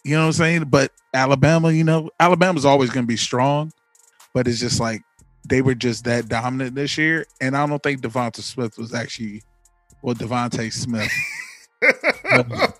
[0.04, 0.64] you know what I'm saying?
[0.64, 3.72] But Alabama, you know, Alabama's always going to be strong,
[4.34, 5.02] but it's just like
[5.48, 7.26] they were just that dominant this year.
[7.40, 9.42] And I don't think Devonta Smith was actually,
[10.02, 11.10] well, Devontae Smith.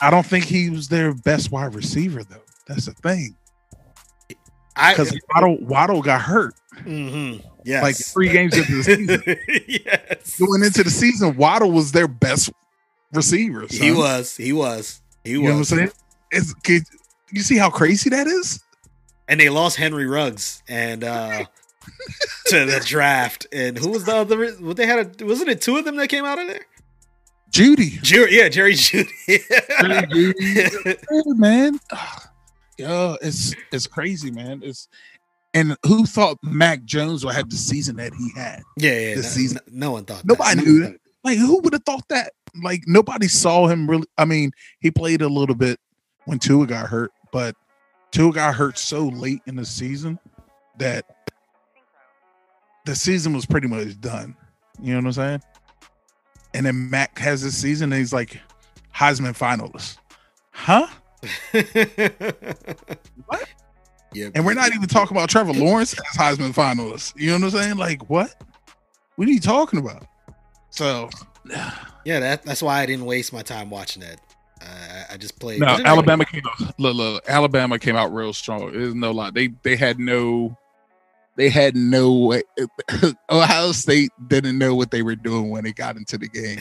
[0.00, 2.42] I don't think he was their best wide receiver, though.
[2.66, 3.36] That's the thing.
[4.74, 7.46] I, Because Waddle, Waddle got hurt mm-hmm.
[7.64, 7.82] yes.
[7.82, 9.22] like three games into the season.
[9.84, 10.38] yes.
[10.38, 12.50] Going into the season, Waddle was their best
[13.12, 13.66] receiver.
[13.68, 14.34] He was.
[14.36, 15.01] He was.
[15.24, 15.90] He You know what I'm saying?
[16.30, 16.82] It's, could-
[17.30, 18.62] you see how crazy that is?
[19.28, 21.44] and they lost Henry Ruggs and uh
[22.46, 23.46] to the draft.
[23.52, 24.50] And who was the other?
[24.54, 25.22] What they had?
[25.22, 26.66] A, wasn't it two of them that came out of there?
[27.50, 28.02] Jeudy.
[28.02, 29.10] Jerry, yeah, Jerry Jeudy.
[31.08, 31.78] Hey, man.
[32.78, 34.62] Yeah, it's it's crazy, man.
[34.64, 34.88] It's
[35.54, 38.62] and who thought Mac Jones would have the season that he had?
[38.78, 39.14] yeah, yeah.
[39.16, 39.58] This no, season.
[39.70, 40.24] no one thought.
[40.24, 40.66] Nobody that.
[40.66, 40.96] knew that.
[41.22, 42.32] Like, who would have thought that?
[42.60, 44.06] Like, nobody saw him really.
[44.18, 45.78] I mean, he played a little bit
[46.24, 47.56] when Tua got hurt, but
[48.10, 50.18] Tua got hurt so late in the season
[50.78, 51.30] that
[52.84, 54.36] the season was pretty much done.
[54.80, 55.42] You know what I'm saying?
[56.54, 58.38] And then Mac has this season, and he's like
[58.94, 59.98] Heisman finalist,
[60.50, 60.86] huh?
[63.26, 63.48] what?
[64.14, 67.14] Yeah, And we're not even talking about Trevor Lawrence as Heisman finalist.
[67.16, 67.76] You know what I'm saying?
[67.76, 68.34] Like, what?
[69.16, 70.04] What are you talking about?
[70.70, 71.08] So,
[72.04, 74.20] Yeah, that, that's why I didn't waste my time watching that.
[74.60, 75.60] Uh, I just played.
[75.60, 76.78] no, Alabama came out.
[76.78, 78.72] Look, look, Alabama came out real strong.
[78.72, 79.30] There's no lie.
[79.30, 80.56] They they had no,
[81.36, 82.42] they had no way.
[83.30, 86.60] Ohio State didn't know what they were doing when they got into the game.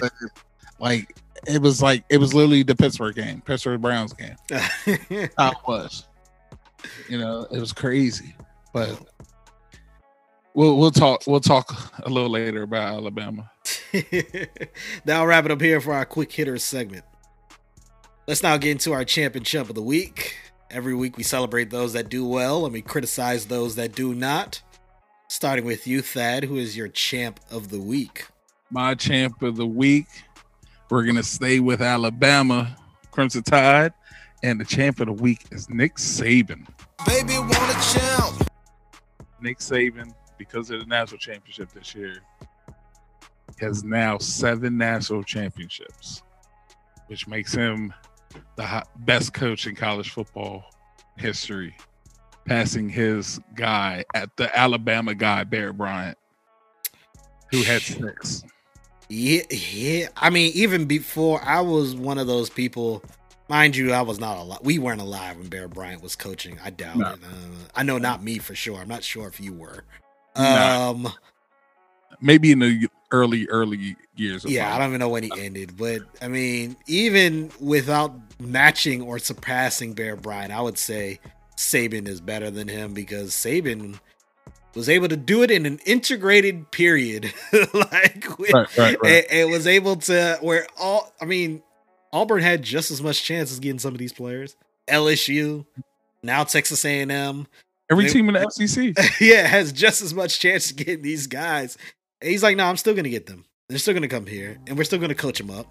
[0.00, 0.12] Like,
[0.82, 1.16] Like
[1.46, 4.34] it was like it was literally the Pittsburgh game, Pittsburgh Browns game.
[5.38, 6.08] How it was.
[7.08, 8.34] You know, it was crazy.
[8.74, 9.00] But
[10.54, 11.72] we'll we'll talk we'll talk
[12.04, 13.48] a little later about Alabama.
[15.04, 17.04] now I'll wrap it up here for our quick hitters segment.
[18.26, 20.36] Let's now get into our champion chump of the week.
[20.70, 24.62] Every week we celebrate those that do well and we criticize those that do not.
[25.28, 28.26] Starting with you, Thad, who is your champ of the week?
[28.70, 30.06] My champ of the week.
[30.90, 32.76] We're gonna stay with Alabama
[33.12, 33.92] Crimson Tide,
[34.42, 36.66] and the champ of the week is Nick Saban.
[37.06, 38.50] Baby, want a champ.
[39.40, 42.16] Nick Saban, because of the national championship this year,
[43.60, 46.22] has now seven national championships,
[47.06, 47.92] which makes him
[48.56, 50.64] the best coach in college football
[51.18, 51.76] history,
[52.46, 56.16] passing his guy at the Alabama guy, Bear Bryant,
[57.50, 58.42] who had six.
[59.08, 60.08] Yeah, yeah.
[60.16, 63.02] I mean, even before I was one of those people.
[63.48, 64.60] Mind you, I was not alive.
[64.62, 66.58] We weren't alive when Bear Bryant was coaching.
[66.64, 67.08] I doubt No.
[67.08, 67.18] it.
[67.22, 67.26] Uh,
[67.74, 68.78] I know not me for sure.
[68.80, 69.84] I'm not sure if you were.
[70.36, 71.12] Um,
[72.22, 74.44] Maybe in the early, early years.
[74.44, 79.02] Of yeah, I don't even know when he ended, but I mean, even without matching
[79.02, 81.20] or surpassing Bear Bryant, I would say
[81.56, 84.00] Saban is better than him because Saban
[84.74, 87.32] was able to do it in an integrated period,
[87.74, 89.24] like with, Right, right, right.
[89.30, 91.12] and, and was able to where all.
[91.20, 91.62] I mean,
[92.12, 94.56] Auburn had just as much chance as getting some of these players.
[94.88, 95.64] LSU,
[96.22, 97.46] now Texas A&M,
[97.90, 98.94] Every they- team in the SEC.
[99.20, 101.76] yeah, has just as much chance of getting these guys.
[102.22, 103.44] And he's like, no, I'm still gonna get them.
[103.68, 105.66] They're still gonna come here, and we're still gonna coach them up.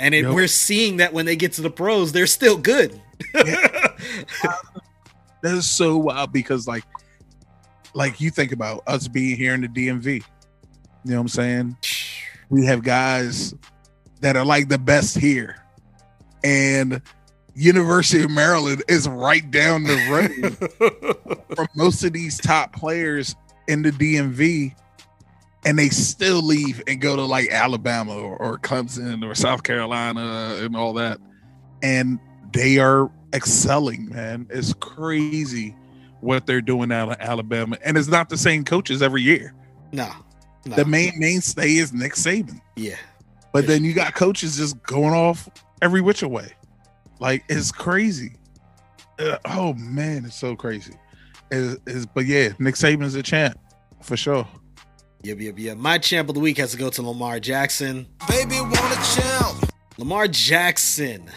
[0.00, 0.34] And it, Yep.
[0.34, 3.00] we're seeing that when they get to the pros, they're still good.
[5.42, 6.84] That is so wild because like
[7.94, 10.06] like you think about us being here in the DMV.
[10.16, 10.22] You
[11.04, 11.76] know what I'm saying?
[12.48, 13.52] We have guys
[14.20, 15.56] that are like the best here.
[16.44, 17.02] And
[17.54, 23.34] University of Maryland is right down the road from most of these top players
[23.66, 24.74] in the DMV
[25.64, 30.56] and they still leave and go to like Alabama or, or Clemson or South Carolina
[30.60, 31.18] and all that.
[31.82, 32.18] And
[32.52, 34.46] they are excelling, man.
[34.50, 35.74] It's crazy
[36.20, 37.76] what they're doing out of Alabama.
[37.84, 39.54] And it's not the same coaches every year.
[39.92, 40.10] no,
[40.66, 42.60] no, The main mainstay is Nick Saban.
[42.76, 42.96] yeah,
[43.52, 45.48] But then you got coaches just going off
[45.80, 46.52] every which way.
[47.18, 48.34] Like it's crazy.
[49.18, 50.94] Uh, oh man, it's so crazy.
[51.50, 53.58] Is is but yeah, Nick Saban's a champ
[54.00, 54.46] for sure.
[55.22, 55.76] Yep, yep, yep.
[55.78, 58.06] My champ of the week has to go to Lamar Jackson.
[58.28, 59.72] Baby, want a champ.
[59.98, 61.30] Lamar Jackson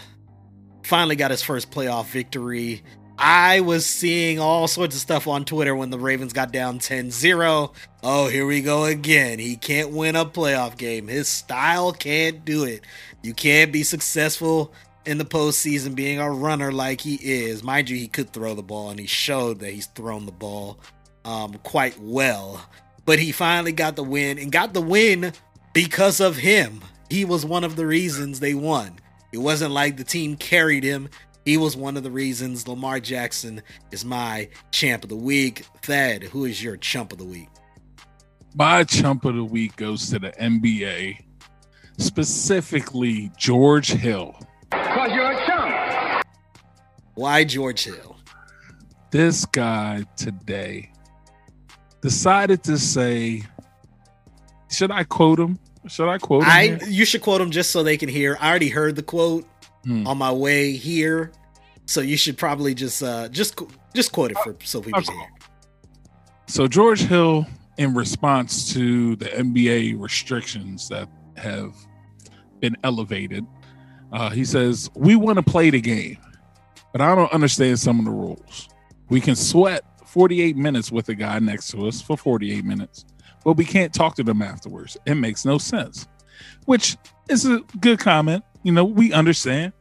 [0.82, 2.82] finally got his first playoff victory.
[3.18, 7.10] I was seeing all sorts of stuff on Twitter when the Ravens got down 10
[7.10, 7.72] 0.
[8.02, 9.38] Oh, here we go again.
[9.38, 11.08] He can't win a playoff game.
[11.08, 12.82] His style can't do it.
[13.22, 14.72] You can't be successful
[15.06, 17.62] in the postseason being a runner like he is.
[17.62, 20.78] Mind you, he could throw the ball, and he showed that he's thrown the ball
[21.24, 22.68] um, quite well.
[23.06, 25.32] But he finally got the win, and got the win
[25.72, 26.82] because of him.
[27.08, 28.98] He was one of the reasons they won.
[29.32, 31.08] It wasn't like the team carried him.
[31.44, 32.66] He was one of the reasons.
[32.66, 33.62] Lamar Jackson
[33.92, 35.64] is my champ of the week.
[35.82, 37.48] Thad, who is your chump of the week?
[38.56, 41.22] My chump of the week goes to the NBA,
[41.98, 44.34] specifically George Hill.
[44.70, 46.26] Because you're a chump.
[47.14, 48.16] Why George Hill?
[49.12, 50.90] This guy today
[52.00, 53.42] decided to say,
[54.70, 55.58] should I quote him?
[55.88, 56.48] Should I quote him?
[56.50, 56.78] I here?
[56.88, 58.36] you should quote him just so they can hear.
[58.40, 59.46] I already heard the quote
[59.84, 60.04] Hmm.
[60.04, 61.30] on my way here,
[61.86, 63.56] so you should probably just uh just
[63.94, 65.06] just quote it for so people Okay.
[65.06, 65.28] can hear.
[66.48, 67.46] So George Hill,
[67.78, 71.72] in response to the NBA restrictions that have
[72.58, 73.46] been elevated,
[74.12, 76.18] uh, he says, "We want to play the game,
[76.90, 78.68] but I don't understand some of the rules.
[79.08, 79.84] We can sweat
[80.16, 83.04] 48 minutes with a guy next to us for 48 minutes,
[83.44, 84.96] but we can't talk to them afterwards.
[85.04, 86.08] It makes no sense."
[86.64, 86.96] Which
[87.28, 88.42] is a good comment.
[88.62, 89.74] You know, we understand.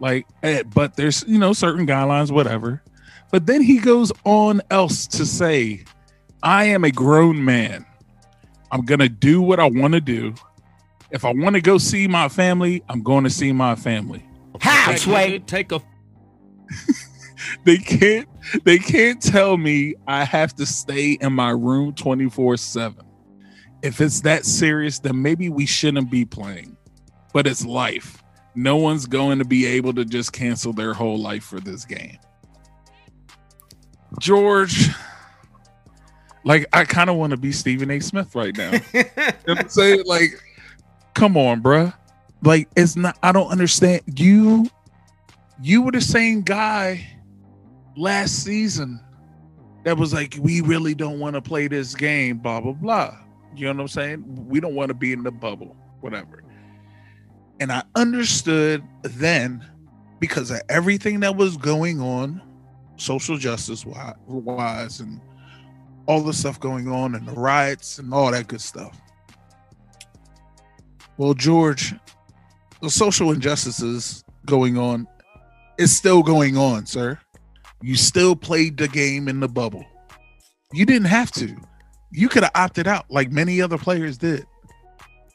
[0.00, 2.82] Like, eh, but there's you know certain guidelines, whatever.
[3.30, 5.84] But then he goes on else to say,
[6.42, 7.84] I am a grown man.
[8.70, 10.34] I'm going to do what I want to do.
[11.10, 14.24] If I want to go see my family, I'm going to see my family.
[14.60, 15.40] Halfway.
[15.40, 15.80] Take a
[17.64, 18.28] They can't
[18.64, 22.96] they can't tell me I have to stay in my room 24/7.
[23.82, 26.76] If it's that serious, then maybe we shouldn't be playing.
[27.32, 28.22] But it's life.
[28.54, 32.18] No one's going to be able to just cancel their whole life for this game.
[34.18, 34.88] George,
[36.44, 38.00] like I kind of want to be Stephen A.
[38.00, 38.72] Smith right now.
[38.94, 40.04] You know I'm saying?
[40.06, 40.42] Like,
[41.14, 41.92] come on, bruh.
[42.42, 44.02] Like, it's not, I don't understand.
[44.16, 44.68] You,
[45.60, 47.06] you were the same guy
[47.96, 49.00] last season
[49.84, 53.16] that was like, we really don't want to play this game, blah, blah, blah.
[53.54, 54.46] You know what I'm saying?
[54.48, 56.42] We don't want to be in the bubble, whatever.
[57.60, 59.64] And I understood then
[60.20, 62.42] because of everything that was going on,
[62.96, 65.20] social justice wi- wise and
[66.06, 69.00] all the stuff going on and the riots and all that good stuff.
[71.16, 71.94] Well, George,
[72.82, 75.08] the social injustices going on
[75.78, 77.18] is still going on, sir.
[77.82, 79.84] You still played the game in the bubble.
[80.72, 81.56] You didn't have to.
[82.10, 84.46] You could have opted out like many other players did,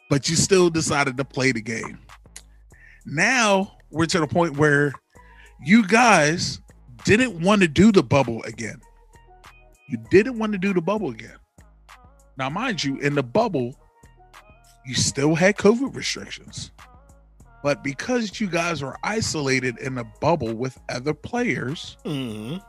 [0.09, 1.99] but you still decided to play the game.
[3.05, 4.93] Now we're to the point where
[5.63, 6.59] you guys
[7.03, 8.81] didn't want to do the bubble again.
[9.89, 11.35] You didn't want to do the bubble again.
[12.37, 13.75] Now, mind you, in the bubble,
[14.85, 16.71] you still had COVID restrictions.
[17.63, 22.61] But because you guys were isolated in a bubble with other players, Mhm.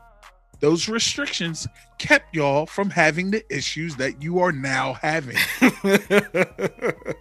[0.59, 1.67] those restrictions
[1.97, 5.37] kept y'all from having the issues that you are now having.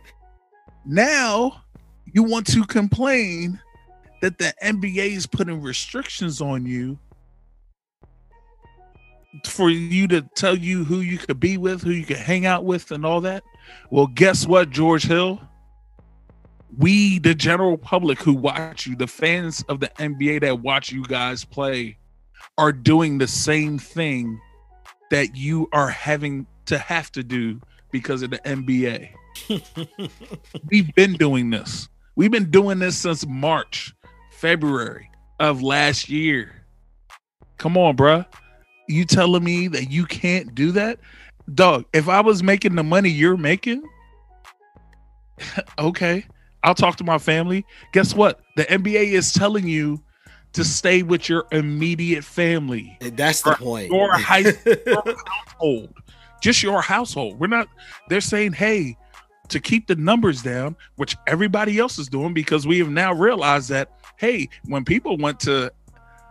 [0.85, 1.63] now
[2.13, 3.61] you want to complain
[4.21, 6.99] that the NBA is putting restrictions on you
[9.47, 12.65] for you to tell you who you could be with, who you could hang out
[12.65, 13.43] with, and all that.
[13.91, 15.41] Well, guess what, George Hill?
[16.79, 21.05] We, the general public who watch you, the fans of the NBA that watch you
[21.05, 21.99] guys play,
[22.59, 24.41] are doing the same thing
[25.11, 29.11] that you are having to have to do because of the NBA.
[30.71, 31.89] We've been doing this.
[32.17, 33.95] We've been doing this since March,
[34.31, 36.65] February of last year.
[37.59, 38.27] Come on, bruh.
[38.89, 40.99] You telling me that you can't do that?
[41.55, 43.83] Dog, if I was making the money you're making,
[45.79, 46.25] okay,
[46.65, 47.65] I'll talk to my family.
[47.93, 48.41] Guess what?
[48.57, 50.03] The NBA is telling you
[50.53, 53.91] to stay with your immediate family That's the point.
[53.91, 55.95] your high your household,
[56.43, 57.39] just your household.
[57.41, 57.69] We're not.
[58.09, 58.97] They're saying, hey,
[59.49, 63.69] to keep the numbers down, which everybody else is doing, because we have now realized
[63.71, 65.73] that, hey, when people went to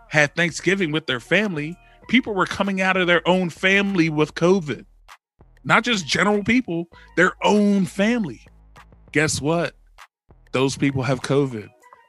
[0.08, 1.76] have Thanksgiving with their family,
[2.08, 4.84] people were coming out of their own family with COVID,
[5.64, 6.86] not just general people,
[7.16, 8.40] their own family.
[9.12, 9.74] Guess what?
[10.52, 11.68] Those people have COVID.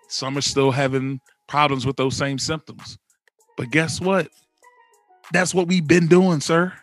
[0.09, 2.97] Some are still having problems with those same symptoms.
[3.57, 4.27] But guess what?
[5.31, 6.73] That's what we've been doing, sir.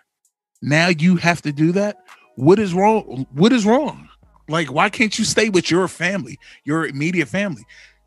[0.62, 1.98] Now you have to do that.
[2.36, 3.26] What is wrong?
[3.32, 4.08] What is wrong?
[4.48, 7.62] Like, why can't you stay with your family, your immediate family?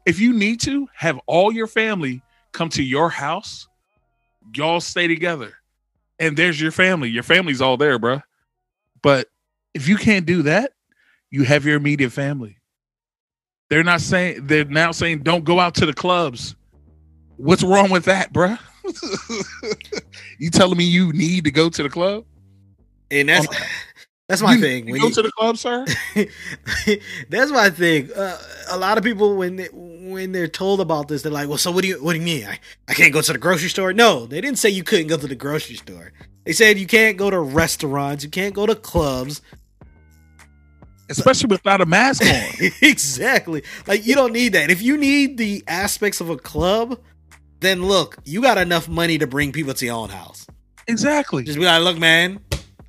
[0.06, 2.22] If you need to, have all your family
[2.52, 3.68] come to your house,
[4.54, 5.54] y'all stay together,
[6.20, 7.10] and there's your family.
[7.10, 8.24] Your family's all there, bruh.
[9.02, 9.28] But
[9.74, 10.74] if you can't do that,
[11.32, 12.58] you have your immediate family.
[13.74, 16.56] They're not saying they're now saying don't go out to the clubs.
[17.38, 18.60] What's wrong with that, bruh?
[20.38, 22.24] you telling me you need to go to the club?
[23.10, 23.48] and that's
[24.30, 24.92] that's my You thing.
[24.92, 25.86] When go you- to the club, sir.
[27.30, 28.12] that's my thing.
[28.14, 28.38] Uh,
[28.70, 31.72] a lot of people when they, when they're told about this, they're like, "Well, so
[31.72, 32.46] what do you what do you mean?
[32.46, 35.18] I, I can't go to the grocery store?" No, they didn't say you couldn't go
[35.18, 36.12] to the grocery store.
[36.46, 39.42] They said you can't go to restaurants, you can't go to clubs.
[41.10, 42.70] Especially without a mask on.
[42.82, 43.64] exactly.
[43.88, 44.72] Like you don't need that.
[44.72, 47.00] If you need the aspects of a club,
[47.60, 50.46] then look, you got enough money to bring people to your own house.
[50.88, 51.44] exactly.
[51.44, 52.40] Just be like, look, man,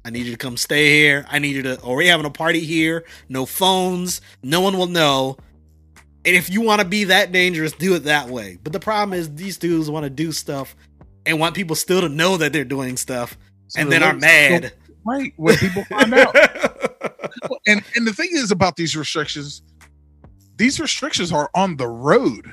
[0.05, 1.25] I need you to come stay here.
[1.29, 3.05] I need you to, or we having a party here.
[3.29, 4.21] No phones.
[4.43, 5.37] No one will know.
[6.27, 8.59] And if you want to be that dangerous, do it that way.
[8.63, 10.75] But the problem is, these dudes want to do stuff
[11.27, 13.37] and want people still to know that they're doing stuff,
[13.69, 14.73] So and then are mad.
[15.05, 15.33] Right.
[15.37, 16.35] When people find out.
[17.67, 19.63] And and the thing is about these restrictions,
[20.57, 22.53] these restrictions are on the road,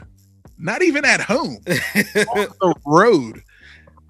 [0.58, 1.58] not even at home.
[1.68, 3.44] on the road.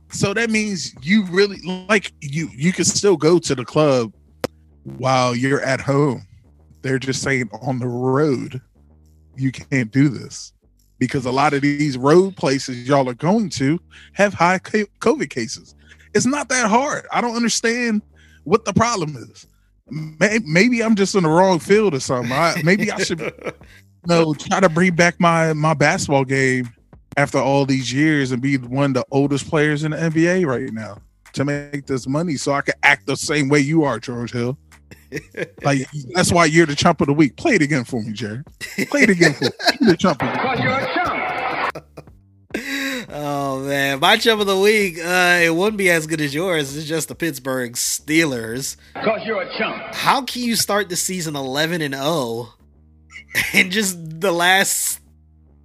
[0.09, 4.13] So that means you really like you you can still go to the club
[4.83, 6.25] while you're at home.
[6.81, 8.61] They're just saying on the road
[9.35, 10.53] you can't do this
[10.99, 13.79] because a lot of these road places y'all are going to
[14.13, 15.75] have high COVID cases.
[16.13, 17.07] It's not that hard.
[17.11, 18.01] I don't understand
[18.43, 19.47] what the problem is.
[19.91, 22.31] May- Maybe I'm just in the wrong field or something.
[22.31, 23.53] I, maybe I should you
[24.07, 26.69] know, try to bring back my my basketball game
[27.17, 30.71] after all these years and be one of the oldest players in the NBA right
[30.71, 30.97] now
[31.33, 34.57] to make this money so I can act the same way you are, George Hill.
[35.61, 37.35] Like that's why you're the chump of the week.
[37.35, 38.43] Play it again for me, Jerry.
[38.87, 39.49] Play it again for me.
[39.81, 41.20] You're the chump of the week.
[43.09, 44.97] Oh man, my chum of the week.
[44.99, 46.75] Uh, it wouldn't be as good as yours.
[46.75, 48.77] It's just the Pittsburgh Steelers.
[48.95, 49.93] Cause you're a chump.
[49.93, 52.49] How can you start the season eleven and zero,
[53.53, 54.99] and just the last?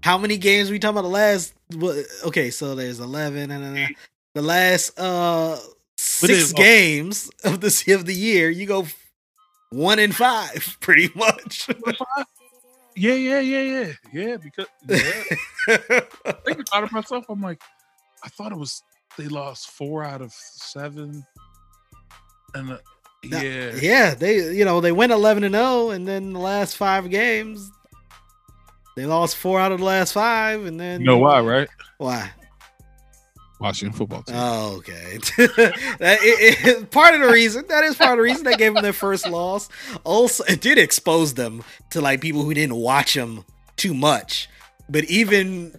[0.03, 1.03] How many games we talking about?
[1.03, 1.55] The last?
[1.75, 1.97] What,
[2.27, 3.89] okay, so there's eleven and then
[4.35, 5.59] the last uh
[5.99, 8.49] six is- games of the of the year.
[8.51, 8.87] You go
[9.71, 11.69] one and five, pretty much.
[12.97, 14.37] Yeah, yeah, yeah, yeah, yeah.
[14.39, 15.01] Because yeah.
[16.45, 17.61] thinking about it myself, I'm like,
[18.25, 18.83] I thought it was
[19.19, 21.25] they lost four out of seven.
[22.55, 22.79] And uh,
[23.25, 26.77] Now- yeah, yeah, they you know they went eleven and zero, and then the last
[26.77, 27.71] five games,
[28.97, 31.69] they lost four out of the last five, and then you know why, right?
[31.99, 32.31] Why?
[33.59, 34.37] Washington football team.
[34.39, 35.19] Oh, okay.
[35.37, 38.75] that, it, it- part of the reason that is part of the reason they gave
[38.75, 39.69] them their first loss.
[40.05, 43.45] Also, it did expose them to like people who didn't watch them
[43.77, 44.49] too much.
[44.89, 45.79] But even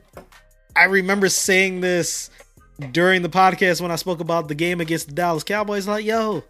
[0.76, 2.30] I remember saying this
[2.91, 5.88] during the podcast when I spoke about the game against the Dallas Cowboys.
[5.88, 6.44] Like, yo,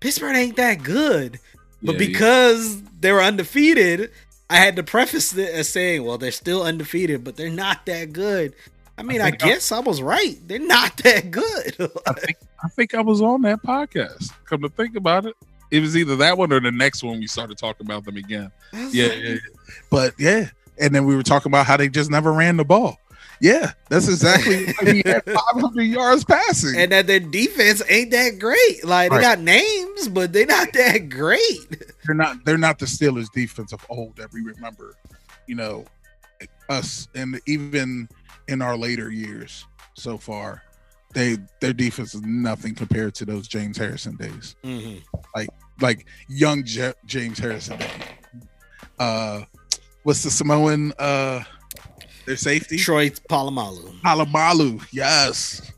[0.00, 1.38] Pittsburgh ain't that good.
[1.82, 2.06] But Yeah, yeah.
[2.08, 4.10] because they were undefeated,
[4.50, 8.12] I had to preface it as saying, well, they're still undefeated, but they're not that
[8.12, 8.54] good.
[8.96, 10.36] I mean, I, I- guess I was right.
[10.46, 11.90] They're not that good.
[12.06, 14.32] I think I think I was on that podcast.
[14.46, 15.34] Come to think about it,
[15.70, 18.50] it was either that one or the next one we started talking about them again.
[18.72, 19.36] Yeah, yeah, yeah.
[19.90, 20.48] but yeah,
[20.78, 22.98] and then we were talking about how they just never ran the ball.
[23.40, 24.72] Yeah, that's exactly.
[24.80, 26.78] I mean, he had 500 yards passing.
[26.80, 28.84] and that their defense ain't that great.
[28.84, 29.22] Like they Right.
[29.22, 31.86] got names, but they're not that great.
[32.06, 34.94] they're not they're not the Steelers defense of old that we remember,
[35.48, 35.84] you know,
[36.68, 38.08] us and even
[38.48, 40.62] in our later years so far,
[41.12, 44.56] they their defense is nothing compared to those James Harrison days.
[45.34, 45.48] Like
[45.80, 47.90] like young J- James Harrison days.
[48.98, 49.42] Uh
[50.02, 51.42] what's the Samoan uh
[52.26, 52.78] their safety?
[52.78, 54.00] Troy Polamalu.
[54.00, 55.70] Palamalu, yes.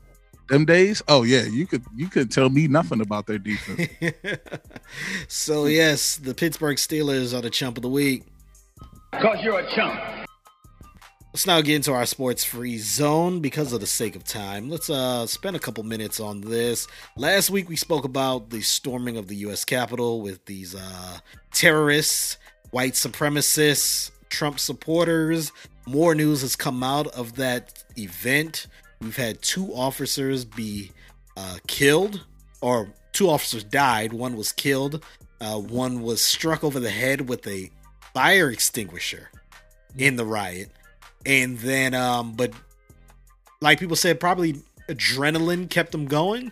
[0.49, 1.03] Them days?
[1.09, 3.89] Oh yeah, you could you could tell me nothing about their defense.
[5.27, 8.23] so yes, the Pittsburgh Steelers are the chump of the week.
[9.11, 9.99] Cause you're a chump.
[11.37, 14.71] Let's now get into our sports free zone because of the sake of time.
[14.71, 16.87] Let's uh spend a couple minutes on this.
[17.15, 21.19] Last week we spoke about the storming of the US Capitol with these uh
[21.51, 22.37] terrorists,
[22.71, 25.51] white supremacists, Trump supporters.
[25.85, 28.65] More news has come out of that event.
[28.99, 30.89] We've had two officers be
[31.37, 32.25] uh, killed,
[32.61, 34.11] or two officers died.
[34.11, 35.05] One was killed.
[35.39, 37.69] Uh, one was struck over the head with a
[38.15, 39.29] fire extinguisher
[39.99, 40.71] in the riot
[41.25, 42.51] and then um but
[43.61, 46.51] like people said probably adrenaline kept him going.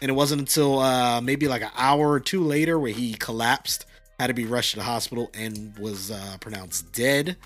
[0.00, 3.86] And it wasn't until uh maybe like an hour or two later where he collapsed
[4.18, 7.36] had to be rushed to the hospital and was uh pronounced dead.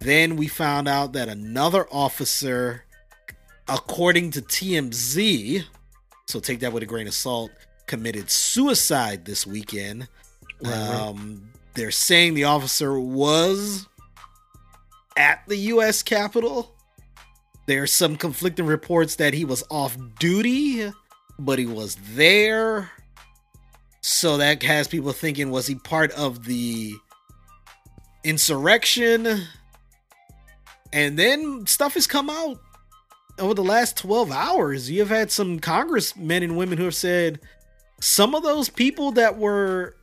[0.00, 2.84] Then we found out that another officer
[3.68, 5.64] according to TMZ
[6.26, 7.50] so take that with a grain of salt
[7.86, 10.08] committed suicide this weekend.
[10.64, 13.88] Um they're saying the officer was
[15.16, 16.02] at the U.S.
[16.02, 16.74] Capitol.
[17.66, 20.90] There's some conflicting reports that he was off duty,
[21.38, 22.90] but he was there.
[24.00, 26.94] So that has people thinking, was he part of the
[28.24, 29.42] insurrection?
[30.92, 32.58] And then stuff has come out
[33.38, 34.90] over the last 12 hours.
[34.90, 37.40] You have had some congressmen and women who have said
[38.00, 39.94] some of those people that were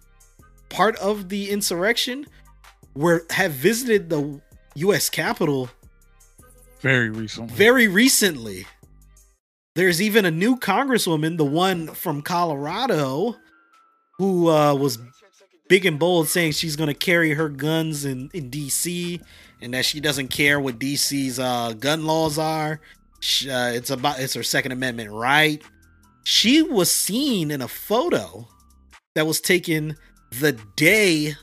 [0.69, 2.25] part of the insurrection
[2.95, 4.41] were have visited the
[4.79, 5.69] US Capitol
[6.81, 7.53] Very recently.
[7.55, 8.65] very recently.
[9.75, 13.35] There's even a new congresswoman, the one from Colorado,
[14.17, 14.97] who uh, was
[15.69, 19.21] big and bold saying she's going to carry her guns in, in DC
[19.61, 22.81] and that she doesn't care what DC's uh, gun laws are.
[23.21, 25.61] Sh- uh, it's about it's her Second Amendment right.
[26.23, 28.47] She was seen in a photo
[29.15, 29.95] that was taken
[30.39, 31.35] the day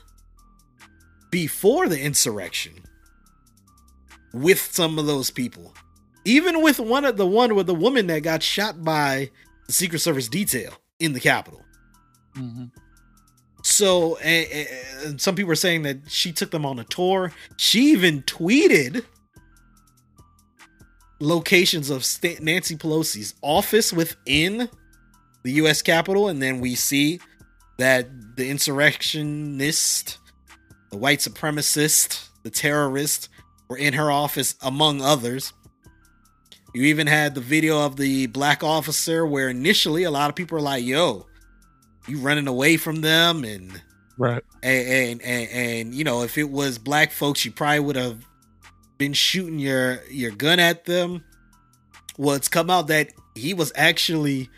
[1.31, 2.73] before the insurrection
[4.41, 5.73] with some of those people.
[6.25, 9.29] Even with one of the one with the woman that got shot by
[9.67, 11.61] the Secret Service detail in the Capitol.
[12.35, 12.71] Mhm.
[13.63, 14.69] So, and,
[15.05, 17.33] and some people are saying that she took them on a tour.
[17.57, 19.03] She even tweeted
[21.19, 22.05] locations of
[22.41, 24.69] Nancy Pelosi's office within
[25.43, 25.81] the U.S.
[25.81, 27.19] Capitol, and then we see
[27.77, 30.17] that the insurrectionist,
[30.91, 33.29] the white supremacist, the terrorist
[33.69, 35.53] were in her office, among others.
[36.73, 40.57] You even had the video of the black officer where initially a lot of people
[40.57, 41.25] are like, yo,
[42.07, 43.81] you running away from them and
[44.19, 44.43] Right.
[44.63, 48.25] and, and and and you know if it was black folks you probably would have
[48.97, 51.23] been shooting your your gun at them
[52.17, 54.49] well it's come out that he was actually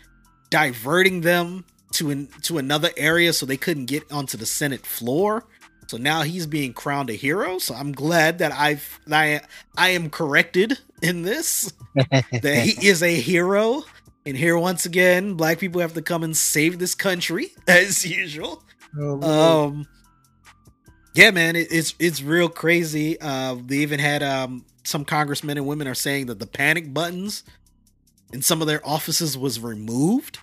[0.48, 5.44] diverting them to an to another area so they couldn't get onto the senate floor
[5.90, 7.58] so now he's being crowned a hero.
[7.58, 9.40] So i'm glad that i've i
[9.76, 11.72] i am corrected in this
[12.10, 13.82] that he is a hero.
[14.24, 18.62] And here once again black people have to come and save this country as usual.
[18.96, 19.88] Um
[21.12, 23.20] yeah man it, it's it's real crazy.
[23.20, 27.42] Uh they even had um some congressmen and women are saying that the panic buttons
[28.32, 30.38] in some of their offices was removed.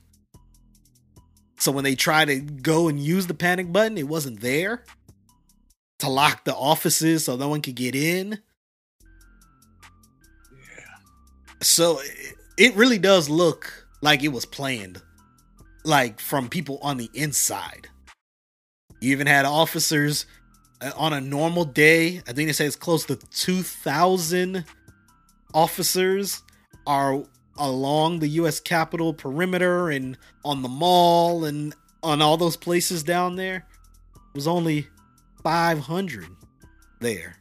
[1.57, 4.83] So when they try to go and use the panic button, it wasn't there
[5.99, 8.39] to lock the offices so no one could get in.
[10.51, 10.95] Yeah.
[11.61, 15.01] So it- it really does look like it was planned,
[15.83, 17.89] like from people on the inside.
[18.99, 20.25] You even had officers
[20.81, 22.17] uh, on a normal day.
[22.27, 24.65] I think they say it's close to 2,000
[25.53, 26.43] officers
[26.85, 27.23] are
[27.57, 28.59] along the U.S.
[28.59, 33.65] Capitol perimeter and on the mall and on all those places down there.
[34.15, 34.87] It was only
[35.51, 36.27] 500
[36.99, 37.37] there,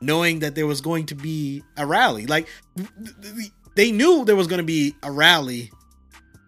[0.00, 2.26] knowing that there was going to be a rally.
[2.26, 2.88] Like th-
[3.22, 5.70] th- they knew there was going to be a rally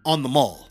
[0.05, 0.67] on the mall.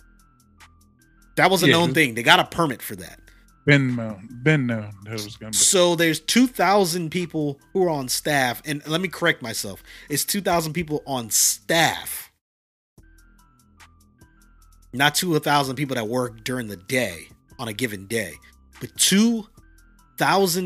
[1.37, 1.73] That was a Yeah.
[1.73, 2.15] known thing.
[2.15, 3.21] They got a permit for that.
[3.65, 5.57] Been known, been known that it was gonna be.
[5.57, 8.61] So there's 2,000 people who are on staff.
[8.67, 9.83] And let me correct myself.
[10.11, 12.31] It's 2,000 people on staff.
[14.93, 17.29] Not 2,000 people that work during the day
[17.59, 18.35] on a given day,
[18.81, 19.56] but 2,000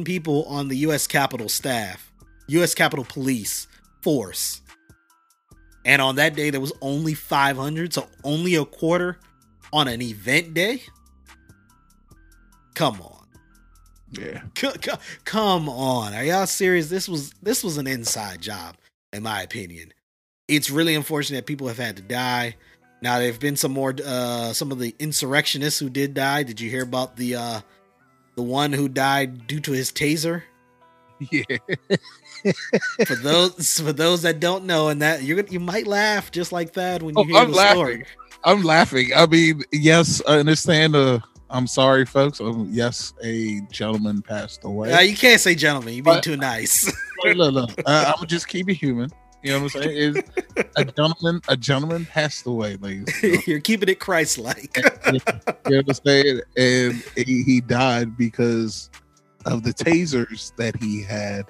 [0.04, 1.06] people on the U.S.
[1.06, 2.12] Capitol staff,
[2.48, 2.74] U.S.
[2.74, 3.66] Capitol Police
[4.02, 4.62] force.
[5.84, 9.18] And on that day, there was only 500, so only a quarter
[9.72, 10.82] on an event day.
[12.74, 13.20] Come on.
[14.12, 16.88] Yeah, C- c- come on, are y'all serious?
[16.88, 18.76] This was this was an inside job,
[19.12, 19.92] in my opinion.
[20.48, 22.56] It's really unfortunate that people have had to die.
[23.02, 26.42] Now there have been some more, uh, some of the insurrectionists who did die.
[26.42, 27.60] Did you hear about the uh,
[28.40, 30.42] the one who died due to his taser?
[31.30, 31.42] yeah.
[33.06, 36.52] For those for those that don't know, and that you're gonna- you might laugh just
[36.52, 37.76] like that when you Oh, hear I'm the laughing.
[37.76, 38.04] story.
[38.44, 39.10] I'm laughing.
[39.14, 40.96] I mean, yes, I understand.
[40.96, 41.18] Uh,
[41.50, 42.40] I'm sorry, folks.
[42.40, 44.90] Um, yes, a gentleman passed away.
[44.90, 45.92] Uh, you can't say gentleman.
[45.92, 46.90] You're being too nice.
[47.24, 47.70] look, look, look.
[47.84, 49.10] Uh, I'm just keep it human.
[49.42, 49.96] You know what I'm saying?
[49.96, 50.22] Is
[50.76, 53.06] a gentleman a gentleman passed away, ladies.
[53.08, 53.42] and gentlemen.
[53.46, 54.76] you're keeping it Christ-like.
[54.76, 55.18] you know
[55.64, 56.40] what I'm saying?
[56.56, 58.90] And he, he died because
[59.46, 61.46] of the tasers that he had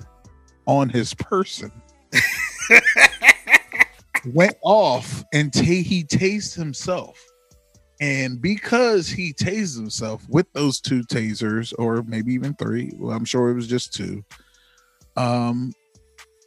[0.66, 1.72] on his person.
[4.26, 7.20] Went off and ta- he tased himself.
[8.00, 13.26] And because he tased himself with those two tasers, or maybe even three, well, I'm
[13.26, 14.24] sure it was just two,
[15.16, 15.72] um,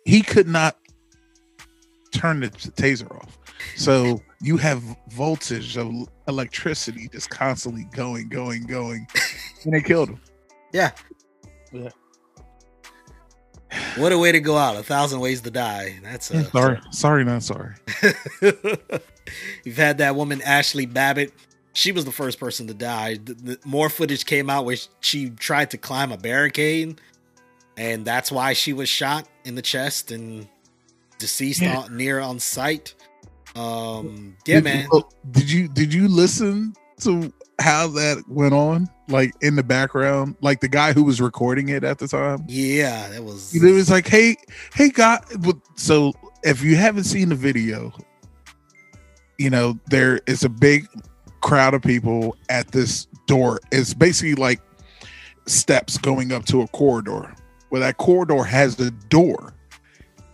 [0.06, 0.78] he could not
[2.14, 3.38] turn the taser off.
[3.76, 5.92] So you have voltage of
[6.28, 9.08] electricity just constantly going, going, going,
[9.66, 10.22] and they killed him.
[10.72, 10.92] Yeah.
[13.98, 14.76] What a way to go out.
[14.76, 16.00] A thousand ways to die.
[16.04, 17.74] That's a Sorry, sorry, not sorry.
[19.64, 21.34] You've had that woman Ashli Babbitt.
[21.74, 23.16] She was the first person to die.
[23.24, 27.02] The- the- more footage came out where she tried to climb a barricade,
[27.78, 30.48] and that's why she was shot in the chest and
[31.24, 31.80] deceased Yeah.
[31.80, 32.94] on, near on site.
[33.56, 34.88] Um, yeah, did, man.
[34.92, 38.90] You, did you did you listen to how that went on?
[39.08, 42.44] Like in the background, like the guy who was recording it at the time.
[42.48, 43.54] Yeah, that was.
[43.56, 44.36] It was like, hey,
[44.74, 45.24] hey, God.
[45.76, 46.14] So
[46.44, 47.94] if you haven't seen the video,
[49.38, 50.88] you know there is a big
[51.42, 53.60] crowd of people at this door.
[53.72, 54.62] It's basically like
[55.46, 57.34] steps going up to a corridor.
[57.70, 59.54] Where that corridor has the door,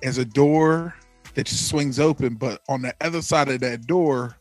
[0.03, 0.95] has a door
[1.35, 4.38] that just swings open, but on the other side of that door,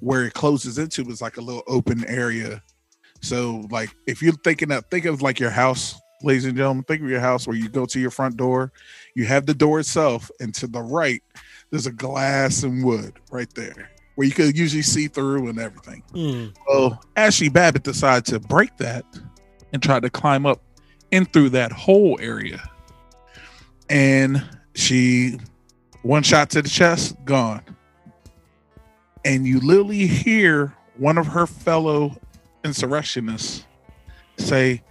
[0.00, 2.62] where it closes into, is like a little open area.
[3.20, 7.02] So, like, if you're thinking of think of like your house, ladies and gentlemen, think
[7.02, 8.72] of your house where you go to your front door,
[9.14, 11.22] you have the door itself, and to the right,
[11.70, 16.02] there's a glass and wood right there where you could usually see through and everything.
[16.12, 16.46] Hmm.
[16.68, 19.04] Well, Ashli Babbitt decided to break that
[19.72, 20.62] and tried to climb up
[21.10, 22.62] in through that whole area.
[23.88, 24.42] And
[24.80, 25.38] she
[26.02, 27.62] one shot to the chest, gone.
[29.24, 32.16] And you literally hear one of her fellow
[32.64, 33.64] insurrectionists
[34.38, 34.82] say,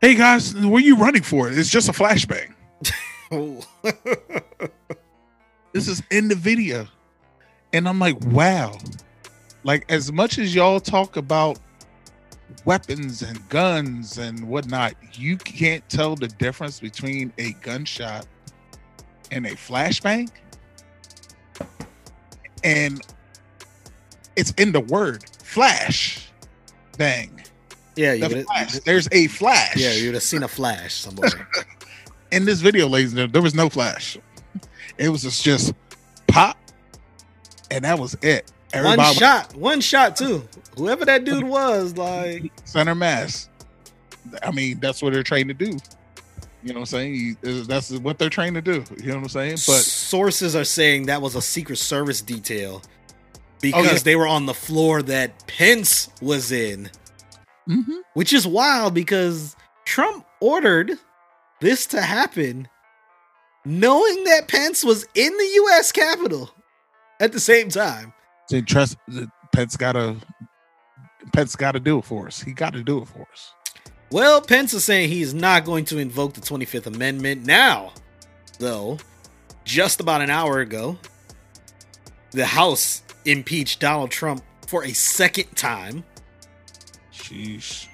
[0.00, 1.50] Hey guys, where you running for?
[1.50, 2.54] It's just a flashbang.
[3.30, 3.62] Oh.
[5.72, 6.88] This is in the video.
[7.72, 8.76] And I'm like, wow.
[9.64, 11.58] Like, as much as y'all talk about
[12.64, 18.26] weapons and guns and whatnot, you can't tell the difference between a gunshot
[19.30, 20.30] and a flashbang.
[22.64, 23.00] And
[24.36, 26.28] it's in the word flash
[26.96, 27.42] bang.
[27.96, 28.78] yeah, you The flash.
[28.80, 29.76] There's a flash.
[29.76, 31.48] yeah, you would have seen a flash somewhere.
[32.32, 34.18] in this video, ladies and gentlemen, there was no flash.
[34.98, 35.74] It was just, just
[36.26, 36.58] pop,
[37.70, 38.50] and that was it.
[38.72, 40.46] one Everybody shot, one shot too.
[40.76, 43.48] Whoever that dude was, like, center mass.
[44.42, 45.78] I mean, that's what they're trained to do.
[46.68, 47.14] You know what I'm saying?
[47.42, 48.84] You- That's what they're trained to do.
[48.98, 49.52] You know what I'm saying?
[49.66, 52.82] But sources are saying that was a Secret Service detail
[53.60, 53.98] because yeah.
[54.04, 56.90] they were on the floor that Pence was in,
[57.68, 57.96] Mm-hmm.
[58.14, 59.54] which is wild because
[59.84, 60.92] Trump ordered
[61.60, 62.68] this to happen
[63.64, 66.50] knowing that Pence was in the US Capitol
[67.20, 68.12] at the same time.
[68.66, 68.96] Trust
[69.52, 70.16] Pence gotta
[71.34, 72.40] Pence gotta do it for us.
[72.40, 73.52] He gotta do it for us.
[74.10, 77.92] Well, Pence is saying he's not going to invoke the 25th Amendment now,
[78.58, 78.98] though.
[79.64, 80.98] Just about an hour ago,
[82.30, 86.04] the House impeached Donald Trump for a second time.
[87.12, 87.86] Sheesh.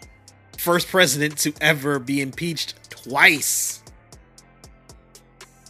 [0.57, 3.83] First president to ever be impeached twice.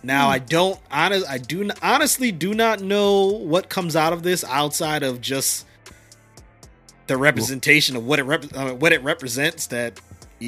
[0.02, 4.44] Now, I don't honest I do honestly do not know what comes out of this
[4.44, 5.66] outside of just
[7.06, 9.98] the representation of what it rep- uh, what it represents that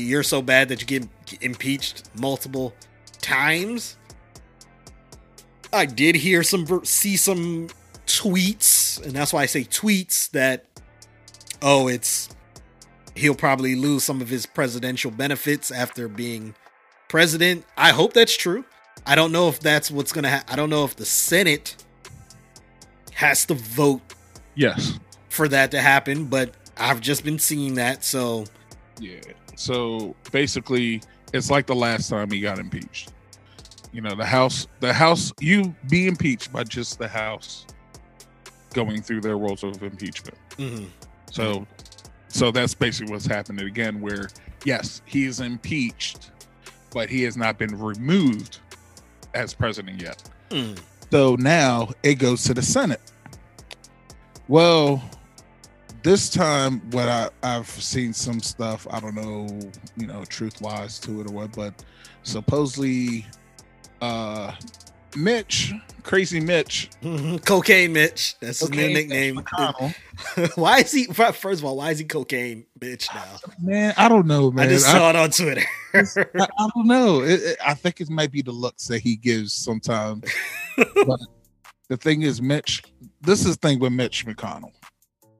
[0.00, 1.08] you're so bad that you get
[1.40, 2.74] impeached multiple
[3.20, 3.96] times.
[5.72, 7.68] I did hear some see some
[8.06, 10.64] tweets, and that's why I say tweets that
[11.62, 12.28] oh, it's
[13.14, 16.54] he'll probably lose some of his presidential benefits after being
[17.08, 17.64] president.
[17.76, 18.64] I hope that's true.
[19.06, 20.30] I don't know if that's what's gonna.
[20.30, 21.76] Ha- I don't know if the Senate
[23.12, 24.02] has to vote
[24.54, 24.98] Yes.
[25.28, 28.04] for that to happen, but I've just been seeing that.
[28.04, 28.44] So
[29.00, 29.20] Yeah.
[29.56, 31.02] So basically,
[31.32, 33.12] it's like the last time he got impeached.
[33.92, 37.66] You know, the House, the House, you be impeached by just the House
[38.74, 40.36] going through their rules of impeachment.
[40.56, 40.86] mhm.
[41.30, 41.66] So,
[42.28, 44.00] so that's basically what's happening again.
[44.00, 44.28] Where
[44.64, 46.30] yes, he is impeached,
[46.92, 48.58] but he has not been removed
[49.34, 50.22] as president yet.
[50.50, 50.78] Mm.
[51.10, 53.00] So now it goes to the Senate.
[54.48, 55.02] Well,
[56.06, 59.48] this time, what I, I've seen some stuff, I don't know,
[59.96, 61.84] you know, truth lies to it or what, but
[62.22, 63.26] supposedly
[64.00, 64.52] uh
[65.16, 65.72] Mitch,
[66.04, 66.90] crazy Mitch,
[67.44, 68.38] cocaine Mitch.
[68.38, 69.40] That's his new nickname.
[70.54, 71.06] Why is he?
[71.06, 73.24] First of all, why is he cocaine bitch now?
[73.60, 74.68] man, I don't know, man.
[74.68, 75.64] I just I- saw it on Twitter.
[75.94, 77.22] I, I don't know.
[77.22, 80.30] It, it- I think it might be the looks that he gives sometimes.
[80.76, 81.18] but
[81.88, 82.84] the thing is, Mitch.
[83.22, 84.72] This is the thing with Mitch McConnell,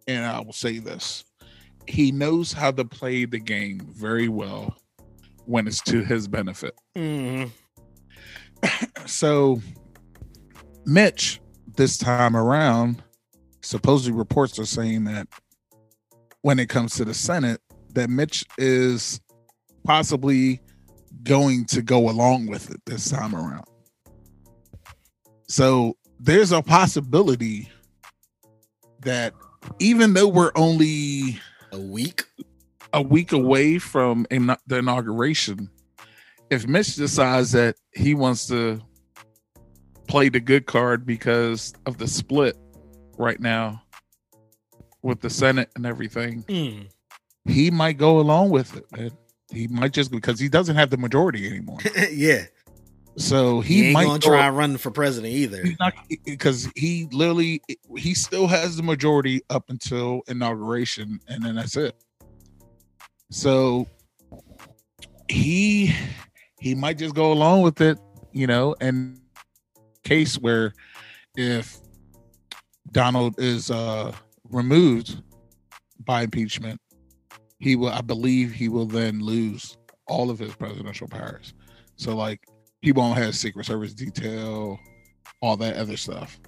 [0.06, 1.24] and I will say this:
[1.86, 4.76] he knows how to play the game very well
[5.44, 6.74] when it's to his benefit.
[6.96, 7.50] Mhm.
[9.06, 9.60] So,
[10.84, 11.40] Mitch,
[11.76, 13.02] this time around,
[13.62, 15.28] supposedly reports are saying that
[16.42, 17.60] when it comes to the Senate,
[17.94, 19.20] that Mitch is
[19.84, 20.60] possibly
[21.22, 23.64] going to go along with it this time around.
[25.48, 27.70] So, there's a possibility
[29.02, 29.34] that
[29.78, 31.40] even though we're only
[31.72, 32.24] A week.
[32.92, 35.70] a week away from in- the inauguration,
[36.50, 38.80] if Mitch decides that he wants to
[40.08, 42.56] play the good card because of the split
[43.18, 43.82] right now
[45.02, 46.88] with the Senate and everything, Mm.
[47.44, 49.10] he might go along with it, man.
[49.52, 51.78] He might just because he doesn't have the majority anymore.
[52.10, 52.44] yeah,
[53.18, 55.64] So he, he, ain't might gonna go- try running for president either.
[56.24, 57.62] Because he literally
[57.96, 61.94] he still has the majority up until inauguration, and then that's it.
[63.30, 63.86] So
[65.28, 65.94] he
[66.60, 67.98] he might just go along with it,
[68.32, 69.18] you know, and
[70.04, 70.72] case where
[71.36, 71.78] if
[72.92, 74.12] Donald is uh
[74.50, 75.22] removed
[76.04, 76.80] by impeachment,
[77.58, 79.76] he will I believe he will then lose
[80.06, 81.54] all of his presidential powers.
[81.96, 82.40] So like
[82.82, 84.78] he won't have Secret Service detail,
[85.40, 86.38] all that other stuff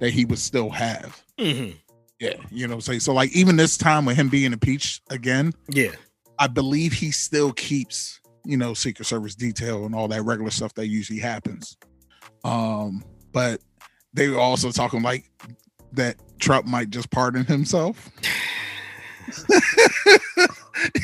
[0.00, 1.22] that he would still have.
[1.38, 1.76] Mhm.
[2.20, 3.00] Yeah, you know what I'm saying?
[3.00, 5.90] So like even this time with him being impeached again, Yeah,
[6.38, 10.72] I believe he still keeps, you know, Secret Service detail and all that regular stuff
[10.74, 11.76] that usually happens.
[12.44, 13.02] Um,
[13.32, 13.60] but
[14.14, 15.30] they were also talking like
[15.92, 18.10] that Trump might just pardon himself.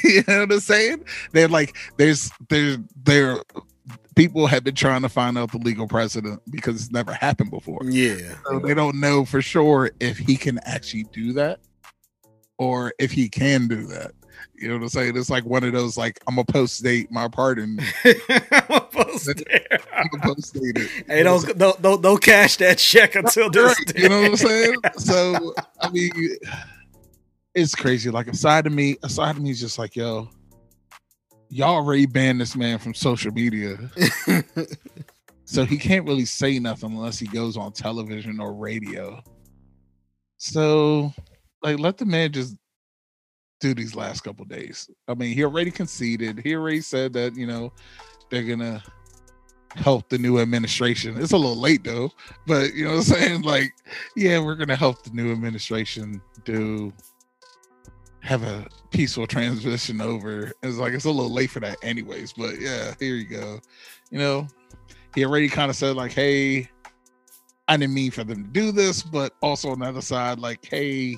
[0.05, 1.05] you know what I'm saying?
[1.33, 3.39] They're like, there's there there
[4.15, 7.81] people have been trying to find out the legal precedent because it's never happened before.
[7.85, 8.35] yeah.
[8.47, 11.61] So they don't know for sure if he can actually do that
[12.59, 14.13] or if he can do that.
[14.55, 15.17] You know what I'm saying?
[15.17, 17.79] It's like one of those like I'm gonna post date my pardon.
[18.05, 19.79] I'm post there.
[19.95, 20.91] I'm gonna post date it.
[21.07, 23.79] Hey, don't, don't don't don't cash that check until this.
[23.79, 24.77] Right, you know what I'm saying?
[24.97, 26.11] So I mean
[27.55, 28.11] it's crazy.
[28.11, 30.29] Like a side of me, a side of me is just like, yo,
[31.51, 33.77] y'all already banned this man from social media.
[35.49, 39.23] So he can't really say nothing unless he goes on television or radio.
[40.37, 41.11] So,
[41.63, 42.55] like, let the man just
[43.59, 44.91] do these last couple days.
[45.09, 46.41] I mean, he already conceded.
[46.41, 47.73] He already said that you know
[48.31, 48.83] they're gonna
[49.75, 51.17] help the new administration.
[51.19, 52.11] It's a little late though,
[52.47, 53.41] but you know what I'm saying?
[53.41, 53.73] Like,
[54.17, 56.93] yeah, we're gonna help the new administration do
[58.29, 60.53] have a peaceful transition over.
[60.63, 63.59] It's like it's a little late for that anyways, but yeah, here you go.
[64.11, 64.49] You know,
[65.15, 66.69] he already kind of said like, hey,
[67.69, 70.63] I didn't mean for them to do this, but also on the other side, like,
[70.65, 71.17] hey,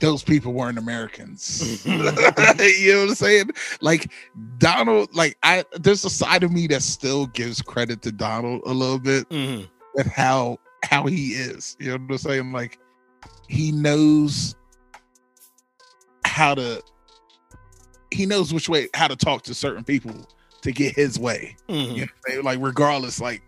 [0.00, 1.84] those people weren't Americans.
[1.86, 3.50] you know what I'm saying?
[3.80, 4.12] Like
[4.58, 8.72] Donald, like I there's a side of me that still gives credit to Donald a
[8.72, 9.66] little bit Mhm.
[9.94, 11.76] with how how he is.
[11.80, 12.52] You know what I'm saying?
[12.52, 12.78] Like
[13.48, 14.56] he knows
[16.30, 16.82] how to
[18.10, 20.28] he knows which way how to talk to certain people
[20.62, 21.56] to get his way.
[21.68, 21.94] Mhm.
[21.94, 22.44] You know I'm?
[22.44, 23.42] Like regardless, like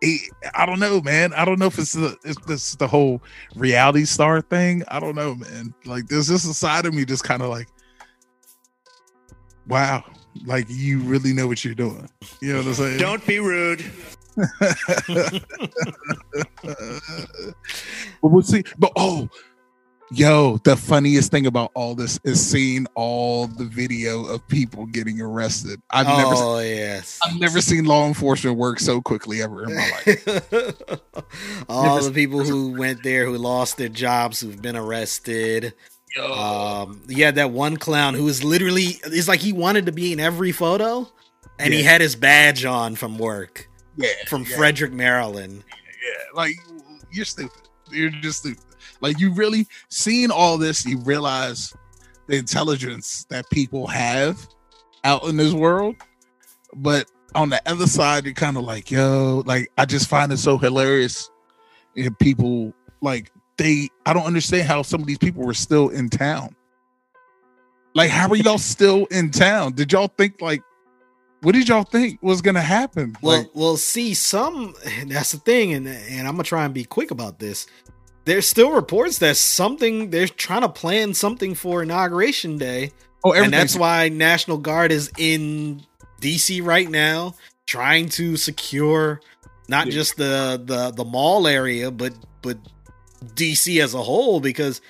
[0.00, 0.18] he,
[0.54, 1.32] I don't know, man.
[1.32, 3.22] I don't know if it's the if this the whole
[3.54, 4.82] reality star thing.
[4.88, 5.74] I don't know, man.
[5.84, 7.68] Like there's just a side of me just kind of like,
[9.68, 10.04] wow,
[10.44, 12.08] like you really know what you're doing.
[12.40, 12.98] You know what I'm saying?
[12.98, 13.84] Don't be rude.
[14.36, 15.42] but
[18.22, 18.64] we'll see.
[18.78, 19.28] But oh,
[20.12, 25.20] yo, the funniest thing about all this is seeing all the video of people getting
[25.20, 25.80] arrested.
[25.90, 27.18] I've never, oh yes.
[27.24, 30.80] I've never seen law enforcement work so quickly ever in my life.
[31.68, 35.74] All Never- the people who went there who lost their jobs, who've been arrested.
[36.22, 40.12] Um, you had that one clown who was literally it's like he wanted to be
[40.12, 41.08] in every photo,
[41.58, 43.66] and he had his badge on from work
[43.96, 44.56] Yeah, from yeah.
[44.56, 45.64] Frederick, Maryland.
[45.70, 46.54] yeah, like
[47.10, 47.56] you're stupid.
[47.90, 48.62] You're just stupid.
[49.02, 51.74] Like you really seeing all this, you realize
[52.28, 54.48] the intelligence that people have
[55.04, 55.96] out in this world.
[56.74, 60.38] But on the other side, you're kind of like, yo, like I just find it
[60.38, 61.30] so hilarious.
[61.94, 62.72] If people
[63.02, 66.54] like they, I don't understand how some of these people were still in town.
[67.94, 69.74] Like, how are y'all still in town?
[69.74, 70.62] Did y'all think like,
[71.42, 73.14] what did y'all think was gonna happen?
[73.20, 74.74] Well, Like, well, see, some
[75.06, 77.66] that's the thing, and and I'm gonna try and be quick about this.
[78.24, 82.92] There's still reports that something they're trying to plan something for inauguration day,
[83.24, 85.82] oh, and that's why National Guard is in
[86.20, 87.34] DC right now,
[87.66, 89.20] trying to secure
[89.68, 89.92] not Yeah.
[89.92, 92.12] just the the the mall area, but
[92.42, 92.58] but
[93.34, 94.80] DC as a whole, because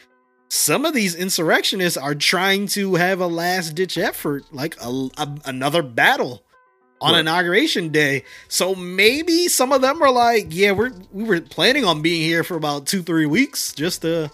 [0.48, 5.38] some of these insurrectionists are trying to have a last ditch effort, like a, a-
[5.46, 6.42] another battle
[7.02, 7.20] on Right.
[7.20, 8.24] inauguration day.
[8.48, 12.44] So maybe some of them are like, yeah, we're we were planning on being here
[12.44, 14.30] for about two three weeks just to.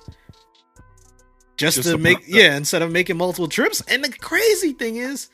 [1.57, 3.83] Just, Just to to make yeah, instead of making multiple trips.
[3.89, 5.29] And the crazy thing is,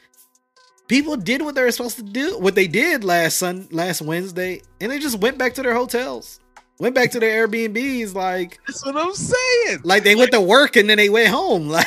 [0.88, 4.62] people did what they were supposed to do, what they did last Sun last Wednesday,
[4.80, 6.40] and they just went back to their hotels,
[6.78, 9.80] went back to their Airbnbs, like that's what I'm saying.
[9.84, 11.68] like they went to work and then they went home.
[11.74, 11.86] Like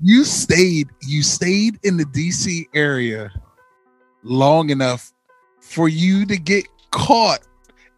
[0.00, 3.32] you stayed you stayed in the DC area
[4.22, 5.12] long enough
[5.60, 7.40] for you to get caught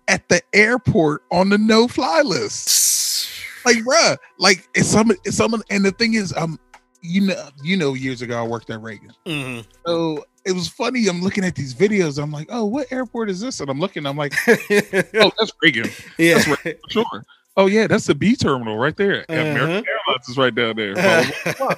[0.08, 3.30] at the airport on the no fly list.
[3.66, 6.60] Like, bruh, like it's some it's some and the thing is, um,
[7.00, 9.10] you know, you know, years ago I worked at Reagan.
[9.24, 9.64] mhm.
[9.86, 11.06] So it was funny.
[11.08, 12.22] I'm looking at these videos.
[12.22, 13.60] I'm like, oh, what airport is this?
[13.60, 15.88] And I'm looking, I'm like, oh, that's Reagan.
[16.18, 16.76] yeah, That's right.
[16.90, 17.24] Sure.
[17.56, 19.24] Oh yeah, that's the B terminal right there.
[19.30, 19.40] Uh-huh.
[19.40, 20.94] American Airlines is right down there.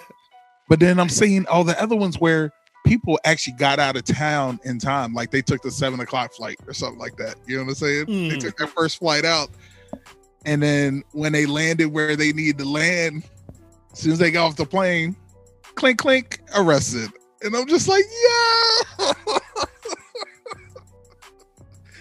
[0.69, 2.51] But then I'm seeing all the other ones where
[2.87, 6.57] people actually got out of town in time, like they took the seven o'clock flight
[6.67, 7.37] or something like that.
[7.47, 8.07] You know what I'm saying?
[8.07, 8.41] They Mm.
[8.41, 9.51] took their first flight out,
[10.45, 13.25] and then when they landed where they needed to land,
[13.93, 15.17] as soon as they got off the plane,
[15.75, 17.11] clink clink, arrested.
[17.43, 18.05] And I'm just like,
[18.99, 19.13] yeah.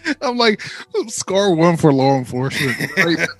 [0.22, 0.62] I'm like,
[1.07, 2.78] scar one for law enforcement.
[2.98, 3.28] Right?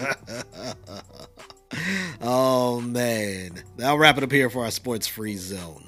[2.22, 3.64] oh man.
[3.84, 5.86] I'll wrap it up here for our sports free zone.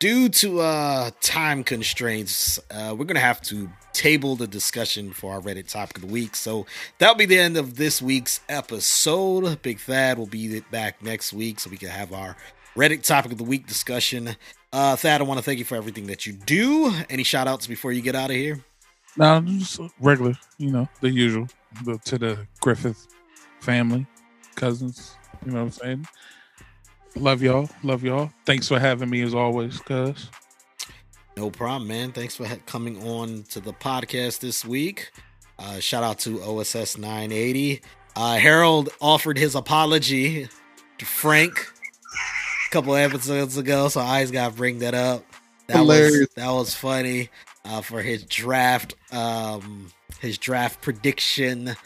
[0.00, 5.40] Due to uh time constraints, uh, we're gonna have to table the discussion for our
[5.42, 6.34] Reddit topic of the week.
[6.34, 6.64] So
[6.96, 9.60] that'll be the end of this week's episode.
[9.60, 12.34] Big Thad will be back next week so we can have our
[12.74, 14.36] Reddit topic of the week discussion.
[14.72, 16.94] Uh Thad, I want to thank you for everything that you do.
[17.10, 18.64] Any shout outs before you get out of here?
[19.18, 21.46] No, just regular, you know, the usual.
[21.84, 23.06] The, to the Griffith
[23.60, 24.06] family,
[24.54, 25.14] cousins,
[25.44, 26.08] you know what I'm saying?
[27.16, 27.68] Love y'all.
[27.82, 28.30] Love y'all.
[28.46, 30.30] Thanks for having me as always, cuz.
[31.36, 32.12] No problem, man.
[32.12, 35.10] Thanks for ha- coming on to the podcast this week.
[35.58, 37.82] Uh, shout out to OSS 980.
[38.16, 40.48] Uh, Harold offered his apology
[40.98, 41.66] to Frank
[42.66, 45.24] a couple episodes ago, so I just got to bring that up.
[45.68, 47.30] That was that was funny
[47.64, 51.76] uh, for his draft, um, his draft prediction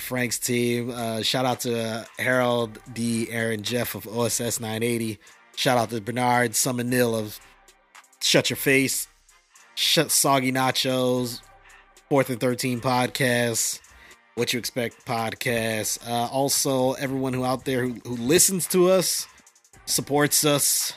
[0.00, 0.90] Frank's team.
[0.90, 3.28] Uh, shout out to uh, Harold D.
[3.30, 5.18] Aaron Jeff of OSS 980.
[5.56, 7.38] Shout out to Bernard Summonil of
[8.22, 9.06] Shut Your Face.
[9.74, 11.40] Shut Soggy Nachos,
[12.08, 13.80] Fourth and Thirteen podcast,
[14.34, 16.06] What You Expect podcast.
[16.08, 19.26] Uh, also, everyone who out there who, who listens to us,
[19.86, 20.92] supports us.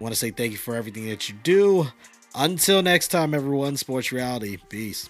[0.00, 1.86] want to say thank you for everything that you do.
[2.34, 3.76] Until next time, everyone.
[3.76, 4.58] Sports reality.
[4.68, 5.08] Peace.